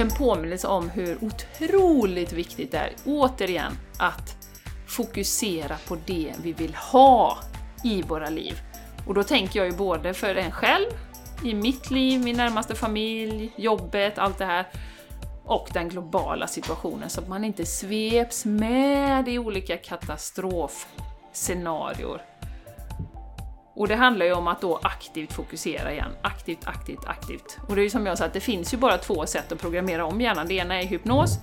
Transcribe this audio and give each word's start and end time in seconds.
en 0.00 0.10
påminnelse 0.10 0.66
om 0.66 0.90
hur 0.90 1.24
otroligt 1.24 2.32
viktigt 2.32 2.70
det 2.70 2.78
är, 2.78 2.92
återigen, 3.04 3.72
att 3.98 4.36
fokusera 4.86 5.76
på 5.88 5.96
det 6.06 6.32
vi 6.42 6.52
vill 6.52 6.74
ha 6.74 7.38
i 7.84 8.02
våra 8.02 8.30
liv. 8.30 8.60
Och 9.06 9.14
då 9.14 9.22
tänker 9.22 9.60
jag 9.60 9.70
ju 9.70 9.76
både 9.76 10.14
för 10.14 10.34
en 10.34 10.50
själv, 10.50 10.86
i 11.44 11.54
mitt 11.54 11.90
liv, 11.90 12.20
min 12.20 12.36
närmaste 12.36 12.74
familj, 12.74 13.52
jobbet, 13.56 14.18
allt 14.18 14.38
det 14.38 14.44
här, 14.44 14.66
och 15.44 15.68
den 15.72 15.88
globala 15.88 16.46
situationen 16.46 17.10
så 17.10 17.20
att 17.20 17.28
man 17.28 17.44
inte 17.44 17.66
sveps 17.66 18.44
med 18.44 19.28
i 19.28 19.38
olika 19.38 19.76
katastrofscenarior. 19.76 22.29
Och 23.80 23.88
det 23.88 23.96
handlar 23.96 24.26
ju 24.26 24.32
om 24.32 24.48
att 24.48 24.60
då 24.60 24.80
aktivt 24.82 25.32
fokusera 25.32 25.92
igen. 25.92 26.10
Aktivt, 26.22 26.66
aktivt, 26.66 27.04
aktivt. 27.06 27.58
Och 27.68 27.74
det 27.74 27.80
är 27.80 27.82
ju 27.82 27.90
som 27.90 28.06
jag 28.06 28.18
sa, 28.18 28.24
att 28.24 28.32
det 28.32 28.40
finns 28.40 28.74
ju 28.74 28.78
bara 28.78 28.98
två 28.98 29.26
sätt 29.26 29.52
att 29.52 29.60
programmera 29.60 30.04
om 30.04 30.20
hjärnan. 30.20 30.48
Det 30.48 30.54
ena 30.54 30.82
är 30.82 30.86
hypnos 30.86 31.38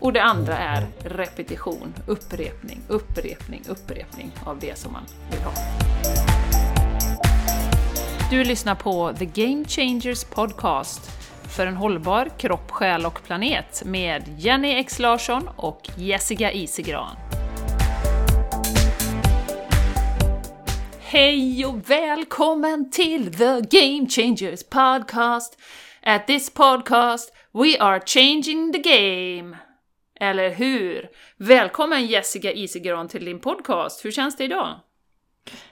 och 0.00 0.12
det 0.12 0.22
andra 0.22 0.58
är 0.58 0.86
repetition, 1.04 1.94
upprepning, 2.06 2.80
upprepning, 2.88 3.62
upprepning 3.68 4.30
av 4.44 4.58
det 4.58 4.78
som 4.78 4.92
man 4.92 5.02
vill 5.30 5.40
ha. 5.40 5.52
Du 8.30 8.44
lyssnar 8.44 8.74
på 8.74 9.12
The 9.18 9.26
Game 9.26 9.64
Changers 9.64 10.24
Podcast 10.24 11.10
för 11.48 11.66
en 11.66 11.76
hållbar 11.76 12.28
kropp, 12.38 12.70
själ 12.70 13.06
och 13.06 13.24
planet 13.24 13.82
med 13.84 14.22
Jenny 14.38 14.74
X 14.74 14.98
Larsson 14.98 15.48
och 15.56 15.90
Jessica 15.96 16.52
Isigran. 16.52 17.16
Hej 21.12 21.66
och 21.66 21.90
välkommen 21.90 22.90
till 22.90 23.34
The 23.34 23.60
Game 23.60 24.08
Changers 24.08 24.64
Podcast! 24.64 25.60
At 26.02 26.26
this 26.26 26.50
podcast 26.54 27.32
we 27.52 27.78
are 27.80 28.00
changing 28.06 28.72
the 28.72 28.78
game! 28.78 29.56
Eller 30.20 30.50
hur? 30.50 31.08
Välkommen 31.36 32.06
Jessica 32.06 32.52
Isigran 32.52 33.08
till 33.08 33.24
din 33.24 33.40
podcast. 33.40 34.04
Hur 34.04 34.10
känns 34.10 34.36
det 34.36 34.44
idag? 34.44 34.80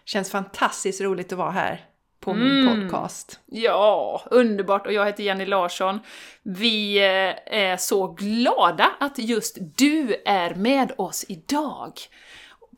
Känns 0.05 0.31
fantastiskt 0.31 1.01
roligt 1.01 1.33
att 1.33 1.39
vara 1.39 1.51
här 1.51 1.85
på 2.21 2.35
min 2.35 2.61
Mm. 2.61 2.89
podcast. 2.89 3.41
Ja, 3.47 4.23
underbart! 4.31 4.87
Och 4.87 4.93
jag 4.93 5.07
heter 5.07 5.23
Jenny 5.23 5.47
Larsson. 5.47 6.01
Vi 6.43 6.99
eh, 6.99 7.61
är 7.61 7.77
så 7.77 8.07
glada 8.07 8.91
att 9.01 9.19
just 9.19 9.59
du 9.77 10.23
är 10.27 10.55
med 10.55 10.93
oss 10.97 11.25
idag 11.29 11.93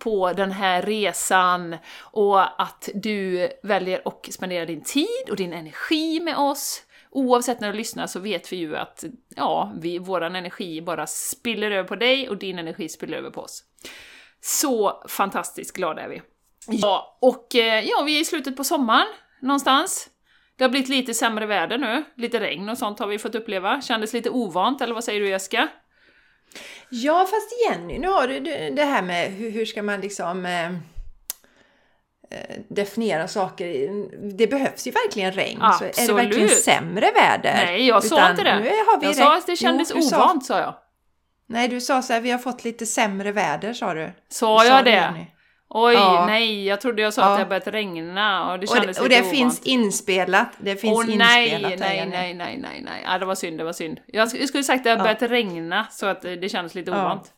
på 0.03 0.33
den 0.33 0.53
här 0.53 0.83
resan 0.83 1.77
och 2.00 2.62
att 2.62 2.89
du 2.95 3.48
väljer 3.62 4.03
att 4.05 4.28
spendera 4.31 4.67
din 4.67 4.83
tid 4.83 5.31
och 5.31 5.36
din 5.36 5.53
energi 5.53 6.20
med 6.20 6.36
oss. 6.36 6.83
Oavsett 7.11 7.61
när 7.61 7.72
du 7.72 7.78
lyssnar 7.78 8.06
så 8.06 8.20
vet 8.20 8.53
vi 8.53 8.56
ju 8.56 8.77
att 8.77 9.05
ja, 9.36 9.73
vi, 9.80 9.98
våran 9.98 10.36
energi 10.36 10.83
bara 10.83 11.06
spiller 11.06 11.70
över 11.70 11.89
på 11.89 11.97
dig 11.97 12.28
och 12.28 12.36
din 12.36 12.58
energi 12.58 12.89
spiller 12.89 13.17
över 13.17 13.30
på 13.30 13.41
oss. 13.41 13.64
Så 14.41 15.03
fantastiskt 15.08 15.77
glada 15.77 16.03
är 16.03 16.08
vi. 16.08 16.23
Ja, 16.67 17.19
och 17.20 17.55
eh, 17.55 17.84
ja, 17.84 18.03
vi 18.06 18.17
är 18.17 18.20
i 18.20 18.25
slutet 18.25 18.56
på 18.56 18.64
sommaren 18.64 19.06
någonstans. 19.41 20.08
Det 20.56 20.64
har 20.64 20.70
blivit 20.70 20.89
lite 20.89 21.14
sämre 21.14 21.47
väder 21.47 21.78
nu, 21.78 22.05
lite 22.17 22.41
regn 22.41 22.69
och 22.69 22.78
sånt 22.78 22.98
har 22.98 23.06
vi 23.06 23.19
fått 23.19 23.34
uppleva. 23.34 23.80
Kändes 23.80 24.12
lite 24.12 24.30
ovant, 24.30 24.80
eller 24.80 24.95
vad 24.95 25.05
säger 25.05 25.20
du 25.20 25.28
Jessica? 25.28 25.69
Ja, 26.95 27.27
fast 27.31 27.48
Jenny, 27.69 27.98
nu 27.98 28.09
har 28.09 28.29
du 28.29 28.41
det 28.71 28.85
här 28.85 29.03
med 29.03 29.31
hur, 29.31 29.51
hur 29.51 29.67
ska 29.67 29.83
man 29.83 30.01
liksom 30.01 30.47
eh, 30.47 30.67
eh, 32.31 32.57
definiera 32.69 33.29
saker. 33.29 33.89
Det 34.37 34.47
behövs 34.47 34.87
ju 34.87 34.91
verkligen 34.91 35.33
regn. 35.33 35.59
Så 35.61 35.65
är 35.67 35.79
det 35.81 35.89
Absolut. 35.89 36.17
verkligen 36.17 36.48
sämre 36.48 37.11
väder? 37.11 37.55
Nej, 37.67 37.87
jag 37.87 38.05
sa 38.05 38.17
Utan 38.17 38.31
inte 38.31 38.43
det. 38.45 38.59
Nu 38.59 38.69
har 38.69 39.01
vi 39.01 39.07
Jag 39.07 39.17
sa 39.17 39.37
att 39.37 39.47
det 39.47 39.57
kändes 39.57 39.93
Jo, 39.95 40.03
sa- 40.03 40.17
ovant, 40.17 40.47
sa 40.47 40.59
jag. 40.59 40.75
Nej, 41.47 41.69
du 41.69 41.81
sa 41.81 42.03
så 42.03 42.13
här, 42.13 42.20
vi 42.20 42.31
har 42.31 42.39
fått 42.39 42.65
lite 42.65 42.87
sämre 42.87 43.33
väder, 43.33 43.73
sa 43.73 43.95
du. 43.95 44.13
Sa 44.29 44.64
jag 44.64 44.85
du, 44.85 44.91
det? 44.91 44.97
Jenny. 44.97 45.27
Oj, 45.74 45.94
Ja. 45.94 46.24
nej, 46.27 46.64
jag 46.66 46.80
trodde 46.80 47.02
jag 47.02 47.14
sa 47.14 47.22
Ja. 47.22 47.33
att 47.33 47.38
det 47.38 47.44
börjat 47.46 47.66
regna 47.66 48.52
och 48.52 48.58
det 48.58 48.66
Och, 48.70 48.77
kändes 48.77 48.96
det- 48.96 49.02
och 49.02 49.08
det 49.08 49.22
finns 49.30 49.62
inspelat. 49.62 50.48
Det 50.58 50.77
finns 50.77 50.98
Åh 50.98 51.16
nej, 51.16 51.48
inspelat 51.48 51.78
nej, 51.80 52.06
nej, 52.10 52.34
nej, 52.34 52.58
nej, 52.58 52.83
nej. 52.84 53.02
Ja, 53.06 53.18
det 53.18 53.27
var 53.27 53.34
synd, 53.34 53.58
det 53.58 53.64
var 53.64 53.72
synd. 53.72 54.00
Jag 54.06 54.28
sk- 54.28 54.36
jag 54.38 54.48
skulle 54.48 54.64
sagt 54.64 54.78
att 54.78 54.84
det 54.84 54.90
har 54.90 54.96
Ja. 54.96 55.02
börjat 55.02 55.22
regna 55.22 55.86
så 55.90 56.06
att 56.06 56.22
det 56.22 56.48
kändes 56.52 56.74
lite 56.74 56.90
ovant. 56.90 57.33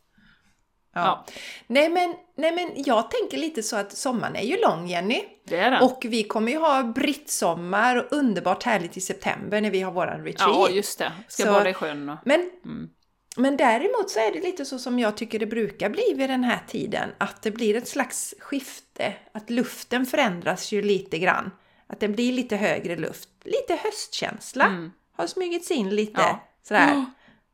Ja. 0.95 1.01
Ja. 1.01 1.25
Nej, 1.67 1.89
men, 1.89 2.15
nej, 2.37 2.53
men 2.53 2.71
jag 2.77 3.11
tänker 3.11 3.37
lite 3.39 3.63
så 3.63 3.77
att 3.77 3.93
sommaren 3.93 4.37
är 4.37 4.43
ju 4.43 4.57
lång, 4.61 4.87
Jenny. 4.87 5.21
Det 5.49 5.57
är 5.57 5.71
den. 5.71 5.83
Och 5.83 5.99
vi 6.09 6.23
kommer 6.23 6.53
ju 6.53 6.59
ha 6.59 6.83
brittsommar 6.83 7.97
och 7.97 8.05
underbart 8.13 8.63
härligt 8.63 8.97
i 8.97 9.01
september 9.01 9.61
när 9.61 9.71
vi 9.71 9.81
har 9.81 9.93
våran 9.93 10.25
retreat. 10.25 10.51
ja, 10.55 10.69
just 10.71 10.99
det. 10.99 11.13
Ska 11.29 11.43
Så- 11.43 11.53
bada 11.53 11.71
i 11.71 11.75
sjön 11.75 12.09
och... 12.09 12.19
Men, 12.25 12.41
Mm. 12.65 12.89
Men 13.37 13.57
däremot 13.57 14.11
så 14.11 14.19
är 14.21 14.33
det 14.33 14.41
lite 14.41 14.65
så 14.65 14.79
som 14.79 14.99
jag 14.99 15.17
tycker 15.17 15.39
det 15.39 15.47
brukar 15.47 15.91
bli 15.91 16.15
vid 16.17 16.31
den 16.31 16.45
här 16.45 16.61
tiden. 16.69 17.09
Att 17.19 17.43
det 17.43 17.51
blir 17.51 17.77
ett 17.77 17.89
slags 17.89 18.35
skifte. 18.39 19.13
Att 19.33 19.51
luften 19.51 20.07
förändras 20.07 20.73
ju 20.73 20.83
lite 20.83 21.19
grann. 21.19 21.51
Att 21.87 22.01
det 22.01 22.09
blir 22.09 22.33
lite 22.33 22.57
högre 22.57 22.97
luft. 22.97 23.29
Lite 23.45 23.75
höstkänsla 23.75 24.65
Mm. 24.65 24.93
har 25.17 25.27
smugits 25.27 25.71
in 25.71 25.91
lite 25.91 26.21
Ja. 26.21 26.41
sådär. 26.63 26.89
Ja. 26.89 27.05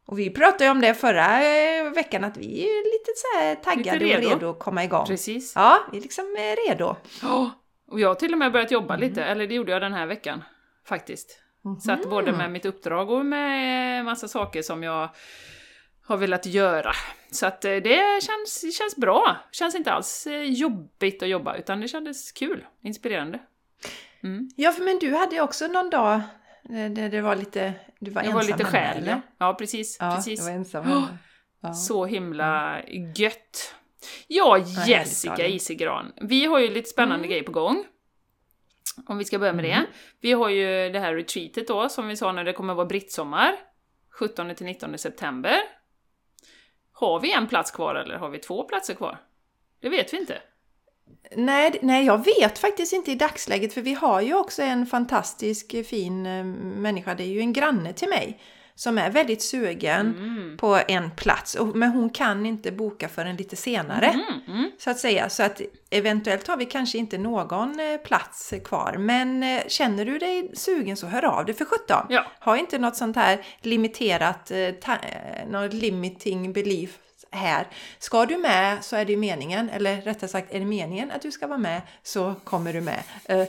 Och 0.07 0.19
vi 0.19 0.31
pratade 0.31 0.65
ju 0.65 0.71
om 0.71 0.81
det 0.81 0.95
förra 0.95 1.45
eh, 1.45 1.91
veckan 1.91 2.25
att 2.25 2.37
vi 2.37 2.63
är 2.65 2.85
lite 2.85 3.11
så 3.17 3.65
taggade 3.71 3.99
Lite 3.99 4.17
redo. 4.21 4.27
och 4.27 4.33
redo 4.41 4.51
att 4.51 4.59
komma 4.59 4.85
igång. 4.85 5.07
Precis. 5.07 5.53
Ja, 5.57 5.79
vi 5.93 5.99
är 5.99 6.03
liksom 6.03 6.37
eh, 6.39 6.69
redo. 6.71 6.97
Ja, 7.23 7.51
och 7.91 8.01
jag 8.01 8.09
har 8.09 8.15
till 8.15 8.33
och 8.33 8.39
med 8.39 8.53
börjat 8.53 8.71
jobba 8.71 8.95
Mm. 8.95 9.09
lite, 9.09 9.25
eller 9.25 9.47
det 9.47 9.55
gjorde 9.55 9.73
jag 9.73 9.83
den 9.83 9.93
här 9.93 10.07
veckan. 10.07 10.43
Faktiskt. 10.87 11.39
Så 11.85 11.93
att 11.93 12.11
både 12.11 12.33
med 12.33 12.51
mitt 12.53 12.65
uppdrag 12.65 13.11
och 13.11 13.27
med 13.27 14.05
massa 14.05 14.29
saker 14.29 14.63
som 14.63 14.83
jag 14.83 15.09
har 16.11 16.17
velat 16.17 16.47
göra. 16.47 16.93
Så 17.31 17.47
att 17.47 17.65
eh, 17.65 17.77
det 17.77 18.23
känns, 18.23 18.61
det 18.63 18.71
känns 18.71 18.97
bra. 18.97 19.37
Det 19.51 19.57
känns 19.57 19.75
inte 19.75 19.93
alls 19.93 20.27
eh, 20.27 20.43
jobbigt 20.43 21.23
att 21.23 21.29
jobba, 21.29 21.57
utan 21.57 21.81
det 21.81 21.89
kändes 21.89 22.33
kul, 22.33 22.67
inspirerande. 22.83 23.39
Mm. 24.23 24.49
Ja, 24.57 24.73
för 24.73 24.83
men 24.83 24.99
du 24.99 25.15
hade 25.15 25.41
också 25.41 25.67
någon 25.67 25.91
dag 25.91 26.15
eh, 26.71 26.91
där 26.91 27.09
det 27.09 27.21
var 27.21 27.37
lite, 27.37 27.73
du 27.99 28.11
var 28.11 28.23
Jag 28.23 28.27
ensam 28.27 28.37
var 28.47 28.59
lite 28.59 28.65
själv, 28.65 29.07
ja. 29.07 29.21
Ja, 29.39 29.55
precis. 29.55 29.97
Ja, 30.01 30.13
precis. 30.17 30.39
jag 30.41 30.47
var 30.47 30.53
ensam 30.53 30.85
hemma. 30.85 31.19
Ja. 31.63 31.73
Så 31.73 32.07
himla 32.07 32.81
gött! 33.17 33.75
Ja, 34.27 34.59
Jessica. 34.87 35.47
Isigran. 35.47 36.13
Vi 36.21 36.45
har 36.45 36.59
ju 36.59 36.71
lite 36.71 36.89
spännande 36.89 37.15
Mm. 37.25 37.29
grejer 37.31 37.43
på 37.45 37.53
gång. 37.53 37.85
Om 39.07 39.19
vi 39.19 39.25
ska 39.25 39.39
börja 39.39 39.53
med 39.53 39.65
Mm. 39.65 39.81
det. 39.81 39.87
Vi 40.21 40.33
har 40.33 40.49
ju 40.49 40.91
det 40.91 40.99
här 41.01 41.15
retreatet 41.15 41.69
då, 41.69 41.89
som 41.89 42.09
vi 42.09 42.17
sa 42.17 42.33
när 42.33 42.45
det 42.45 42.53
kommer 42.53 42.75
vara 42.75 42.87
brittsommar. 42.87 43.53
17 44.11 44.55
till 44.55 44.67
19 44.67 44.99
september. 44.99 45.57
Har 47.01 47.21
vi 47.21 47.33
en 47.33 47.47
plats 47.47 47.71
kvar 47.71 47.95
eller 47.95 48.15
har 48.15 48.29
vi 48.29 48.39
två 48.39 48.63
platser 48.63 48.95
kvar? 48.95 49.19
Det 49.81 49.89
vet 49.89 50.13
vi 50.13 50.17
inte. 50.17 50.39
Nej, 51.37 51.79
nej, 51.83 52.07
jag 52.07 52.25
vet 52.25 52.59
faktiskt 52.59 52.93
inte 52.93 53.13
i 53.13 53.15
dagsläget 53.15 53.75
för 53.75 53.81
vi 53.81 53.95
har 53.95 54.21
ju 54.21 54.35
också 54.35 54.63
en 54.63 54.87
fantastisk 54.87 55.75
eh, 55.75 55.85
fin 55.85 56.27
eh, 56.27 56.45
människa, 56.45 57.15
det 57.15 57.23
är 57.23 57.29
ju 57.29 57.41
en 57.41 57.53
granne 57.53 57.93
till 57.93 58.09
mig 58.09 58.41
som 58.81 58.99
är 58.99 59.11
väldigt 59.11 59.43
sugen 59.43 60.01
Mm. 60.19 60.57
på 60.57 60.81
en 60.89 61.11
plats, 61.11 61.55
och- 61.55 61.77
men 61.77 61.91
hon 61.91 62.11
kan 62.11 62.47
inte 62.47 62.73
boka 62.73 63.09
förrän 63.09 63.37
lite 63.37 63.57
senare. 63.57 64.07
Mm, 64.07 64.41
mm. 64.59 64.71
Så 64.79 64.91
att 64.91 64.99
säga, 64.99 65.29
så 65.29 65.43
att 65.43 65.61
eventuellt 65.91 66.47
har 66.49 66.57
vi 66.57 66.65
kanske 66.65 66.99
inte 66.99 67.19
någon 67.19 67.81
eh, 67.81 67.97
plats 67.97 68.55
kvar. 68.65 68.97
Men 68.99 69.43
eh, 69.43 69.61
känner 69.69 70.05
du 70.05 70.19
dig 70.19 70.51
sugen 70.55 70.97
så 70.97 71.07
hör 71.07 71.25
av 71.25 71.45
dig 71.45 71.55
för 71.55 71.65
sjutton. 71.65 72.07
Ja. 72.09 72.25
Ha 72.41 72.57
inte 72.57 72.79
något 72.79 72.97
sånt 72.97 73.17
här 73.17 73.47
limiterat, 73.63 74.51
eh, 74.51 74.75
något 75.51 75.73
limiting 75.73 76.53
belief 76.53 76.91
här. 77.33 77.67
Ska 77.99 78.27
du 78.27 78.37
med 78.39 78.85
så 78.85 78.97
är 78.97 79.05
det 79.05 79.17
meningen, 79.17 79.71
eller 79.71 80.01
rättare 80.01 80.29
sagt 80.29 80.55
är 80.55 80.59
det 80.59 80.65
meningen 80.67 81.11
att 81.11 81.23
du 81.23 81.31
ska 81.33 81.47
vara 81.47 81.59
med 81.59 81.83
så 82.03 82.35
kommer 82.45 82.73
du 82.73 82.81
med. 82.81 83.03
Eh, 83.25 83.45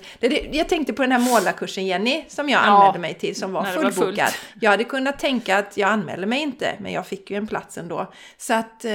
jag 0.52 0.70
tänkte 0.70 0.94
på 0.94 1.02
den 1.02 1.12
här 1.12 1.20
målarkursen 1.20 1.86
Jenny 1.86 2.26
som 2.28 2.50
jag 2.50 2.58
Ja, 2.62 2.66
anmälde 2.66 3.00
mig 3.00 3.14
till 3.14 3.36
som 3.36 3.54
var 3.54 3.64
fullbokad. 3.64 4.30
jag 4.62 4.72
hade 4.72 4.84
kunnat 4.84 5.20
tänka 5.20 5.58
att 5.58 5.78
jag 5.78 5.90
anmälde 5.90 6.28
mig 6.28 6.42
inte, 6.42 6.76
men 6.80 6.92
jag 6.92 7.08
fick 7.08 7.32
ju 7.32 7.38
en 7.38 7.48
plats 7.48 7.78
ändå. 7.78 8.12
Så 8.38 8.54
att 8.54 8.86
eh, 8.86 8.92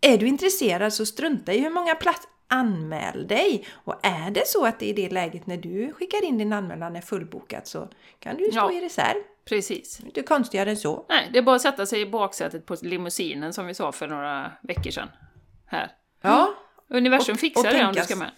är 0.00 0.18
du 0.18 0.26
intresserad 0.28 0.92
så 0.92 1.06
strunta 1.06 1.52
i 1.52 1.58
hur 1.60 1.70
många 1.70 1.94
plats 1.94 2.26
Anmäl 2.52 3.26
dig! 3.26 3.66
Och 3.72 3.94
är 4.06 4.30
det 4.30 4.46
så 4.46 4.66
att 4.66 4.78
det 4.78 4.90
är 4.90 4.94
det 4.94 5.08
läget 5.10 5.46
när 5.46 5.56
du 5.56 5.92
skickar 5.92 6.24
in 6.24 6.38
din 6.38 6.52
anmälan 6.52 6.96
är 6.96 7.00
fullbokat 7.00 7.66
så 7.66 7.88
kan 8.18 8.36
du 8.36 8.44
ju 8.44 8.50
stå 8.50 8.60
Ja. 8.60 8.72
i 8.72 8.80
reserv. 8.80 9.16
Precis. 9.50 10.00
Inte 10.00 10.22
konstigare 10.22 10.70
än 10.70 10.76
så. 10.76 11.06
Nej, 11.08 11.28
det 11.32 11.38
är 11.38 11.42
bara 11.42 11.56
att 11.56 11.62
sätta 11.62 11.86
sig 11.86 12.00
i 12.00 12.06
baksätet 12.06 12.66
på 12.66 12.76
limousinen 12.82 13.52
som 13.52 13.66
vi 13.66 13.74
sa 13.74 13.92
för 13.92 14.08
några 14.08 14.52
veckor 14.62 14.90
sedan. 14.90 15.08
Här. 15.66 15.92
Ja, 16.22 16.54
Universum 16.88 17.32
Och- 17.32 17.40
fixar 17.40 17.68
och 17.68 17.74
det 17.74 17.80
om 17.84 17.88
du 17.88 17.94
tänkas. 17.94 18.06
ska 18.06 18.16
med. 18.16 18.30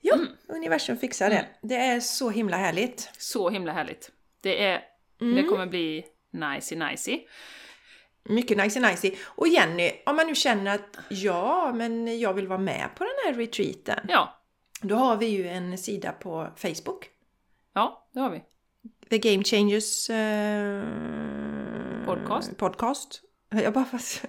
ja 0.00 0.14
Mm. 0.14 0.28
universum 0.48 0.96
fixar 0.96 1.30
det. 1.30 1.46
Det 1.62 1.76
är 1.76 2.00
så 2.00 2.30
himla 2.30 2.56
härligt. 2.56 3.10
Så 3.18 3.50
himla 3.50 3.72
härligt. 3.72 4.10
Det, 4.42 4.64
är, 4.64 4.80
Mm. 5.20 5.34
det 5.36 5.42
kommer 5.42 5.66
bli 5.66 6.04
nicey 6.30 6.78
nicey. 6.78 7.20
Mycket 8.24 8.56
nice 8.58 8.80
nicey. 8.80 9.14
Och 9.24 9.48
Jenny, 9.48 9.90
om 10.06 10.16
man 10.16 10.26
nu 10.26 10.34
känner 10.34 10.74
att 10.74 10.98
ja, 11.08 11.72
men 11.74 12.20
jag 12.20 12.34
vill 12.34 12.48
vara 12.48 12.58
med 12.58 12.88
på 12.96 13.04
den 13.04 13.12
här 13.26 13.34
retreaten. 13.40 14.06
Ja, 14.08 14.38
Då 14.80 14.94
har 14.94 15.16
vi 15.16 15.26
ju 15.26 15.48
en 15.48 15.78
sida 15.78 16.12
på 16.12 16.48
Facebook. 16.56 17.08
ja, 17.74 18.08
det 18.12 18.20
har 18.20 18.30
vi. 18.30 18.42
The 19.12 19.18
Game 19.18 19.44
Changers... 19.44 20.10
eh, 20.10 20.82
Podcast. 22.04 22.56
podcast. 22.56 23.22
Jag 23.50 23.72
bara, 23.72 23.84
fast, 23.84 24.22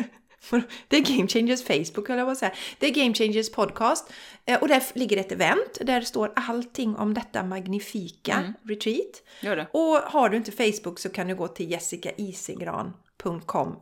det 0.87 0.97
är 0.97 1.15
Game 1.17 1.27
Changers 1.27 1.63
Facebook 1.63 2.09
att 2.09 2.37
säga. 2.37 2.51
Det 2.79 2.87
är 2.87 2.91
Game 2.91 3.13
Changers 3.13 3.51
podcast. 3.51 4.13
Eh, 4.45 4.61
Och 4.61 4.67
där 4.67 4.83
ligger 4.95 5.17
ett 5.17 5.31
event 5.31 5.77
där 5.81 5.99
det 5.99 6.05
står 6.05 6.33
allting 6.35 6.95
om 6.95 7.13
detta 7.13 7.43
magnifika 7.43 8.33
Mm. 8.33 8.53
retreat. 8.63 9.23
Gör 9.41 9.55
det. 9.55 9.67
Och 9.71 9.95
har 9.97 10.29
du 10.29 10.37
inte 10.37 10.51
Facebook 10.51 10.99
så 10.99 11.09
kan 11.09 11.27
du 11.27 11.35
gå 11.35 11.47
till 11.47 11.71
jessicaisigran.com 11.71 13.75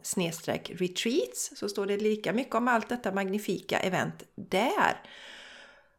retreats 0.70 1.52
så 1.56 1.70
står 1.70 1.86
det 1.86 1.98
lika 1.98 2.34
mycket 2.34 2.56
om 2.56 2.68
allt 2.68 2.90
detta 2.90 3.12
magnifika 3.12 3.80
event 3.80 4.24
där. 4.36 5.02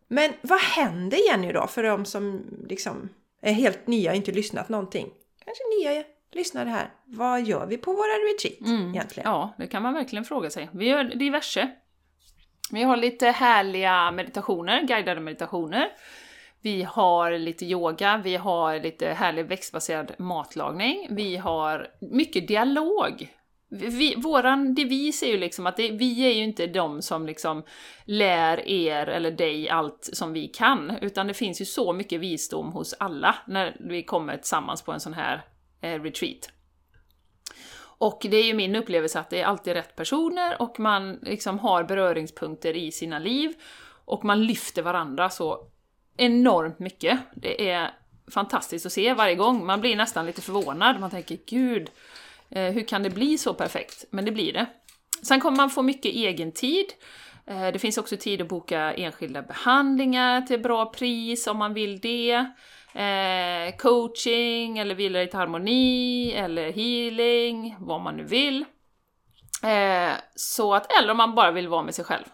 Men 0.09 0.33
vad 0.43 0.61
händer 0.61 1.19
Jenny 1.29 1.53
då 1.53 1.67
för 1.67 1.83
de 1.83 2.05
som 2.05 2.45
liksom 2.69 3.09
är 3.43 3.53
helt 3.53 3.87
nya 3.87 4.11
och 4.11 4.17
inte 4.17 4.33
lyssnat 4.33 4.69
någonting? 4.69 5.11
Kanske 5.45 5.63
nya 5.81 6.05
lyssnare 6.33 6.69
här. 6.69 6.91
Vad 7.05 7.43
gör 7.43 7.67
vi 7.67 7.79
på 7.79 7.93
våra 7.93 8.03
retreat 8.03 8.71
egentligen? 8.95 9.31
Ja, 9.31 9.55
det 9.59 9.67
kan 9.67 9.83
man 9.83 9.95
verkligen 9.95 10.25
fråga 10.25 10.51
sig. 10.51 10.69
Vi 10.73 10.89
gör 10.89 11.05
diverse. 11.05 11.71
Vi 12.71 12.83
har 12.83 12.97
lite 12.97 13.27
härliga 13.27 14.11
meditationer, 14.11 14.83
guidade 14.83 15.21
meditationer. 15.21 15.89
Vi 16.61 16.83
har 16.83 17.31
lite 17.39 17.65
yoga, 17.65 18.21
vi 18.25 18.37
har 18.37 18.81
lite 18.81 19.09
härlig 19.09 19.47
växtbaserad 19.47 20.13
matlagning, 20.19 21.07
vi 21.11 21.37
har 21.37 21.91
mycket 22.01 22.49
dialog. 22.49 23.29
Vi, 23.75 24.15
våran 24.15 24.75
devis 24.75 25.23
är 25.23 25.27
ju 25.27 25.39
liksom 25.39 25.67
att 25.67 25.77
det, 25.77 25.91
vi 25.91 26.27
är 26.27 26.33
ju 26.33 26.45
inte 26.45 26.67
de 26.67 27.03
som 27.03 27.27
liksom 27.27 27.63
lär 28.05 28.69
er 28.69 29.07
eller 29.07 29.31
dig 29.31 29.69
allt 29.69 30.11
som 30.13 30.33
vi 30.33 30.49
kan, 30.49 30.99
utan 31.01 31.27
det 31.27 31.35
finns 31.35 31.61
ju 31.61 31.65
så 31.65 31.93
mycket 31.93 32.21
visdom 32.21 32.73
hos 32.73 32.95
alla 32.99 33.35
när 33.47 33.77
vi 33.81 34.03
kommer 34.03 34.37
tillsammans 34.37 34.83
på 34.83 34.93
en 34.93 35.01
sån 35.01 35.15
här 35.15 35.45
eh, 35.81 36.03
retreat. 36.03 36.51
Och 37.99 38.27
det 38.31 38.37
är 38.37 38.45
ju 38.45 38.55
min 38.55 38.77
upplevelse 38.77 39.21
att 39.21 39.31
det 39.31 39.41
är 39.41 39.45
alltid 39.45 39.73
rätt 39.73 39.97
personer 39.97 40.63
och 40.63 40.81
man 40.81 41.19
liksom 41.23 41.59
har 41.59 41.85
beröringspunkter 41.85 42.77
i 42.77 42.93
sina 42.93 43.19
liv 43.19 43.53
och 44.05 44.25
man 44.25 44.47
lyfter 44.47 44.83
varandra 44.83 45.31
så 45.31 45.67
enormt 46.17 46.79
mycket. 46.79 47.21
Det 47.35 47.71
är 47.71 47.91
fantastiskt 48.31 48.87
att 48.87 48.93
se 48.93 49.15
varje 49.15 49.35
gång. 49.35 49.67
Man 49.67 49.81
blir 49.81 49.97
nästan 49.97 50.27
lite 50.27 50.41
förvånad. 50.41 51.01
Man 51.01 51.11
tänker 51.11 51.39
gud, 51.47 51.91
Eh, 52.55 52.73
hur 52.73 52.85
kan 52.89 53.03
det 53.03 53.11
bli 53.11 53.39
så 53.39 53.55
perfekt? 53.55 54.05
Men 54.11 54.25
det 54.25 54.33
blir 54.33 54.53
det. 54.53 54.67
Sen 55.23 55.41
kommer 55.41 55.57
man 55.57 55.71
få 55.71 55.83
mycket 55.83 56.13
egen 56.15 56.53
tid. 56.53 56.87
Eh, 57.47 57.69
Det 57.73 57.79
finns 57.79 57.99
också 57.99 58.17
tid 58.17 58.43
att 58.43 58.49
boka 58.49 58.95
enskilda 58.95 59.43
behandlingar 59.43 60.43
till 60.43 60.61
bra 60.61 60.93
pris 60.93 61.47
om 61.47 61.57
man 61.57 61.75
vill 61.75 62.01
det. 62.01 62.33
Eh, 62.95 63.77
coaching, 63.79 64.79
eller 64.79 64.95
vila 64.95 65.23
i 65.23 65.31
harmoni, 65.33 66.33
eller 66.33 66.73
healing, 66.73 67.77
vad 67.79 68.01
man 68.01 68.17
nu 68.17 68.25
vill. 68.25 68.65
Eh, 69.65 70.13
så 70.35 70.75
att, 70.75 70.99
eller 70.99 71.11
om 71.11 71.17
man 71.17 71.35
bara 71.35 71.51
vill 71.51 71.69
vara 71.69 71.83
med 71.83 71.95
sig 71.95 72.05
själv. 72.05 72.25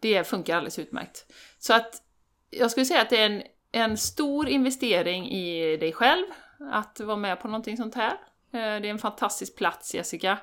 Det 0.00 0.24
funkar 0.28 0.56
alldeles 0.56 0.78
utmärkt. 0.78 1.26
Så 1.58 1.74
att 1.74 2.02
jag 2.50 2.70
skulle 2.70 2.86
säga 2.86 3.02
att 3.02 3.10
det 3.10 3.18
är 3.18 3.26
en, 3.26 3.42
en 3.72 3.96
stor 3.96 4.48
investering 4.48 5.30
i 5.30 5.76
dig 5.76 5.92
själv 5.92 6.26
att 6.72 7.00
vara 7.00 7.16
med 7.16 7.40
på 7.40 7.48
någonting 7.48 7.76
sånt 7.76 7.94
här. 7.94 8.12
Eh, 8.54 8.80
det 8.80 8.88
är 8.88 8.90
en 8.90 8.98
fantastisk 8.98 9.56
plats, 9.56 9.94
Jessica. 9.94 10.38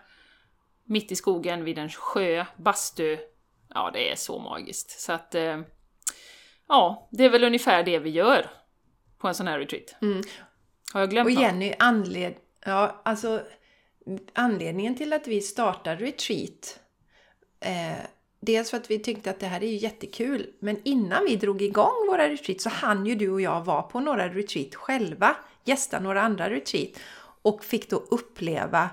Mitt 0.86 1.12
i 1.12 1.16
skogen 1.16 1.64
vid 1.64 1.78
en 1.78 1.90
sjö, 1.90 2.46
bastu. 2.58 3.18
Ja, 3.74 3.92
det 3.94 4.12
är 4.12 4.16
så 4.16 4.40
magiskt. 4.40 5.00
Så 5.00 5.12
att, 5.12 5.36
eh, 5.36 5.62
ja, 6.68 7.10
det 7.12 7.26
är 7.26 7.30
väl 7.30 7.44
ungefär 7.44 7.84
det 7.84 8.00
vi 8.00 8.10
gör 8.10 8.50
på 9.18 9.28
en 9.28 9.36
sån 9.36 9.48
här 9.48 9.60
retreat. 9.60 9.96
Mm. 10.02 10.22
Har 10.94 11.00
jag 11.00 11.10
glömt 11.10 11.26
Och 11.26 11.34
något? 11.34 11.42
Jenny, 11.42 11.74
anled... 11.80 12.34
ja, 12.66 13.02
alltså, 13.06 13.42
anledningen 14.34 14.96
till 14.96 15.14
att 15.14 15.28
vi 15.28 15.42
startar 15.42 15.96
retreat 15.98 16.80
eh, 17.60 18.06
Dels 18.44 18.70
för 18.70 18.78
att 18.78 18.92
vi 18.92 19.00
tyckte 19.00 19.30
att 19.30 19.40
det 19.40 19.46
här 19.46 19.64
är 19.64 19.68
ju 19.68 19.76
jättekul, 19.76 20.54
men 20.60 20.78
innan 20.84 21.26
vi 21.26 21.36
drog 21.36 21.62
igång 21.62 22.08
våra 22.08 22.30
retreat 22.30 22.62
så 22.62 22.70
hann 22.70 23.06
ju 23.06 23.16
du 23.16 23.30
och 23.30 23.42
jag 23.42 23.66
vara 23.66 23.82
på 23.82 24.00
några 24.00 24.30
retreat 24.30 24.76
själva, 24.76 25.36
gästa 25.64 26.00
några 26.00 26.22
andra 26.22 26.50
retreat 26.50 26.90
och 27.42 27.64
fick 27.64 27.90
då 27.90 27.96
uppleva 27.96 28.90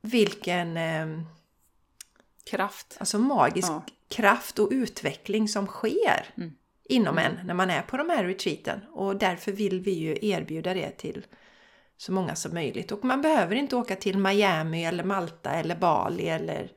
vilken 0.00 0.76
eh, 0.76 1.06
Kraft. 2.44 2.96
alltså 3.00 3.18
magisk 3.18 3.68
Ja. 3.70 3.84
kraft 4.08 4.58
och 4.58 4.68
utveckling 4.72 5.48
som 5.48 5.66
sker 5.66 6.26
Mm. 6.36 6.52
inom 6.84 7.18
en 7.18 7.38
när 7.44 7.54
man 7.54 7.70
är 7.70 7.82
på 7.82 7.96
de 7.96 8.10
här 8.10 8.24
retreaten. 8.24 8.80
Och 8.92 9.16
därför 9.16 9.52
vill 9.52 9.80
vi 9.80 9.90
ju 9.90 10.18
erbjuda 10.22 10.74
det 10.74 10.90
till 10.90 11.26
så 11.96 12.12
många 12.12 12.34
som 12.34 12.54
möjligt. 12.54 12.92
Och 12.92 13.04
man 13.04 13.22
behöver 13.22 13.54
inte 13.56 13.76
åka 13.76 13.96
till 13.96 14.18
Miami 14.18 14.84
eller 14.84 15.04
Malta 15.04 15.50
eller 15.50 15.76
Bali 15.76 16.28
eller 16.28 16.72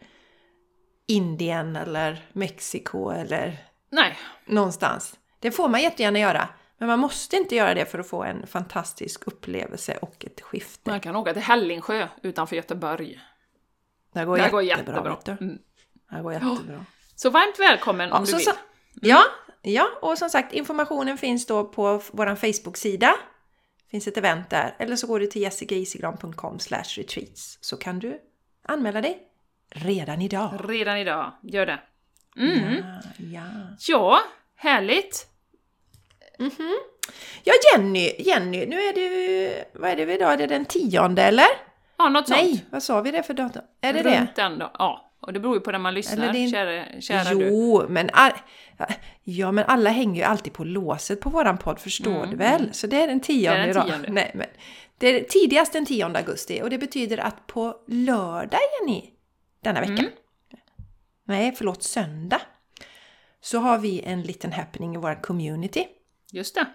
Indien 1.07 1.75
eller 1.75 2.25
Mexiko 2.33 3.09
eller 3.09 3.57
Nej, 3.89 4.17
någonstans. 4.45 5.19
Det 5.39 5.51
får 5.51 5.69
man 5.69 5.81
jättegärna 5.81 6.19
göra. 6.19 6.49
Men 6.77 6.87
man 6.87 6.99
måste 6.99 7.35
inte 7.35 7.55
göra 7.55 7.73
det 7.73 7.85
för 7.85 7.99
att 7.99 8.07
få 8.07 8.23
en 8.23 8.47
fantastisk 8.47 9.27
upplevelse 9.27 9.97
och 10.01 10.25
ett 10.25 10.41
skifte. 10.41 10.89
man 10.89 10.99
kan 10.99 11.15
åka 11.15 11.33
till 11.33 11.41
Hällingsjö 11.41 12.07
utanför 12.21 12.55
Göteborg. 12.55 13.19
Det 14.13 14.25
går 14.25 14.37
Det 14.37 14.49
går 14.49 14.63
jättebra. 14.63 15.17
du. 15.25 15.31
Mm. 15.31 15.57
Det 16.09 16.21
går 16.21 16.33
jättebra. 16.33 16.85
Så 17.15 17.29
varmt 17.29 17.59
välkommen 17.59 18.11
om 18.11 18.15
Ja, 18.17 18.25
du 18.25 18.25
så, 18.31 18.37
vill. 18.37 18.45
så, 18.45 18.51
ja, 19.01 19.23
ja, 19.61 19.87
och 20.01 20.17
som 20.17 20.29
sagt 20.29 20.53
informationen 20.53 21.17
finns 21.17 21.45
då 21.45 21.63
på 21.65 22.01
vår 22.11 22.35
Facebook-sida. 22.35 23.15
finns 23.91 24.07
ett 24.07 24.17
event 24.17 24.49
där. 24.49 24.75
Eller 24.79 24.95
så 24.95 25.07
går 25.07 25.19
du 25.19 25.27
till 25.27 25.41
jessicaisigran.com 25.41 26.57
retreats 26.97 27.57
så 27.61 27.77
kan 27.77 27.99
du 27.99 28.19
anmäla 28.67 29.01
dig 29.01 29.19
redan 29.69 30.21
idag. 30.21 30.53
Redan 30.67 30.97
idag, 30.97 31.31
gör 31.43 31.65
det. 31.65 31.79
Mm. 32.37 32.73
Ja, 32.75 33.01
ja. 33.17 33.41
Ja, 33.87 34.19
härligt. 34.55 35.27
Ja, 37.43 37.53
Jenny, 37.73 38.11
Jenny, 38.19 38.65
nu 38.65 38.79
är 38.79 38.93
det 38.93 39.65
vad 39.73 39.89
är 39.91 39.95
det 40.05 40.13
idag? 40.13 40.33
Är 40.33 40.37
det 40.37 40.47
den 40.47 40.65
tionde 40.65 41.23
eller? 41.23 41.45
Ja, 41.97 42.09
något 42.09 42.27
sånt. 42.27 42.39
Nej, 42.41 42.65
vad 42.69 42.83
sa 42.83 43.01
vi 43.01 43.11
det 43.11 43.23
för 43.23 43.33
datum? 43.33 43.61
Är 43.81 43.93
det 43.93 44.01
det? 44.01 44.19
Runt 44.19 44.35
den 44.35 44.59
då. 44.59 44.71
Ja, 44.79 45.11
och 45.19 45.33
det 45.33 45.39
beror 45.39 45.55
ju 45.55 45.59
på 45.61 45.71
när 45.71 45.79
man 45.79 45.93
lyssnar, 45.93 46.33
din- 46.33 46.51
kära, 46.51 46.85
kära 47.01 47.33
du. 47.33 47.47
Jo, 47.47 47.85
men, 47.89 48.09
all, 48.13 48.31
ja, 49.23 49.51
men 49.51 49.65
alla 49.67 49.89
hänger 49.89 50.15
ju 50.15 50.23
alltid 50.23 50.53
på 50.53 50.63
låset 50.63 51.19
på 51.21 51.29
våran 51.29 51.57
podd, 51.57 51.79
förstår 51.79 52.11
Mm, 52.17 52.29
du 52.29 52.35
väl? 52.37 52.69
Så 52.73 52.87
det 52.87 53.01
är 53.03 53.07
den 53.07 53.19
tionde 53.19 53.49
Det 53.57 53.63
är 53.63 53.67
den 53.67 53.69
idag. 53.69 53.87
tionde. 53.87 54.09
Nej, 54.09 54.31
men 54.35 54.47
det 54.97 55.07
är 55.07 55.23
tidigast 55.23 55.73
den 55.73 55.85
10 55.85 56.05
augusti 56.05 56.61
och 56.63 56.69
det 56.69 56.77
betyder 56.77 57.17
att 57.17 57.47
på 57.47 57.75
lördag, 57.87 58.59
Jenny, 58.79 59.03
denna 59.63 59.79
vecka. 59.79 59.91
Mm. 59.93 60.05
Nej, 61.27 61.53
förlåt, 61.57 61.83
söndag. 61.83 62.41
Så 63.41 63.59
har 63.59 63.77
vi 63.77 64.01
en 64.01 64.21
liten 64.21 64.51
happening 64.53 64.95
i 64.95 64.97
vår 64.97 65.21
community. 65.21 65.87
Just 66.35 66.55
det. 66.55 66.65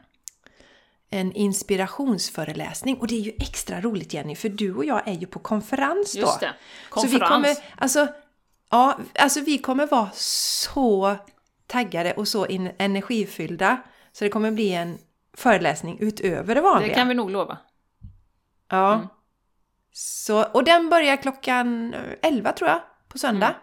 En 1.10 1.32
inspirationsföreläsning 1.32 2.98
och 2.98 3.06
det 3.06 3.14
är 3.14 3.20
ju 3.20 3.32
extra 3.38 3.80
roligt 3.80 4.14
Jenny, 4.14 4.36
för 4.36 4.48
du 4.48 4.74
och 4.74 4.84
jag 4.84 5.08
är 5.08 5.12
ju 5.12 5.26
på 5.26 5.38
konferens 5.38 6.12
då. 6.12 6.20
Just 6.20 6.40
det. 6.40 6.54
Så 6.94 7.06
vi 7.06 7.18
Konferens. 7.18 7.30
kommer, 7.30 7.56
alltså, 7.76 8.08
ja, 8.70 8.98
alltså 9.14 9.40
vi 9.40 9.58
kommer 9.58 9.86
vara 9.86 10.10
så 10.14 11.16
taggade 11.66 12.12
och 12.12 12.28
så 12.28 12.46
energifyllda. 12.78 13.82
Så 14.12 14.24
det 14.24 14.30
kommer 14.30 14.50
bli 14.50 14.72
en 14.72 14.98
föreläsning 15.36 15.98
utöver 16.00 16.54
det 16.54 16.60
vanliga. 16.60 16.88
Det 16.88 16.94
kan 16.94 17.08
vi 17.08 17.14
nog 17.14 17.30
lova. 17.30 17.58
Ja. 18.68 18.94
Mm. 18.94 19.06
Så, 19.92 20.44
och 20.44 20.64
den 20.64 20.88
börjar 20.88 21.16
klockan 21.16 21.94
11 22.22 22.52
tror 22.52 22.70
jag, 22.70 22.80
på 23.08 23.18
söndag. 23.18 23.46
Mm. 23.46 23.60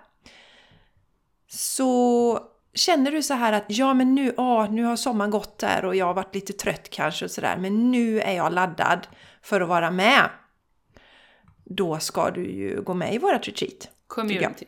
Så 1.47 2.39
känner 2.77 3.11
du 3.11 3.23
så 3.23 3.33
här 3.33 3.53
att 3.53 3.65
ja 3.67 3.93
men 3.93 4.15
nu, 4.15 4.33
åh, 4.37 4.71
nu 4.71 4.83
har 4.83 4.95
sommaren 4.95 5.31
gått 5.31 5.57
där 5.57 5.85
och 5.85 5.95
jag 5.95 6.05
har 6.05 6.13
varit 6.13 6.35
lite 6.35 6.53
trött 6.53 6.89
kanske 6.89 7.25
och 7.25 7.31
sådär. 7.31 7.57
Men 7.57 7.91
nu 7.91 8.19
är 8.21 8.33
jag 8.33 8.53
laddad 8.53 9.07
för 9.41 9.61
att 9.61 9.67
vara 9.67 9.91
med. 9.91 10.29
Då 11.65 11.99
ska 11.99 12.29
du 12.31 12.51
ju 12.51 12.81
gå 12.81 12.93
med 12.93 13.13
i 13.13 13.17
vårat 13.17 13.47
retreat. 13.47 13.89
Community. 14.07 14.65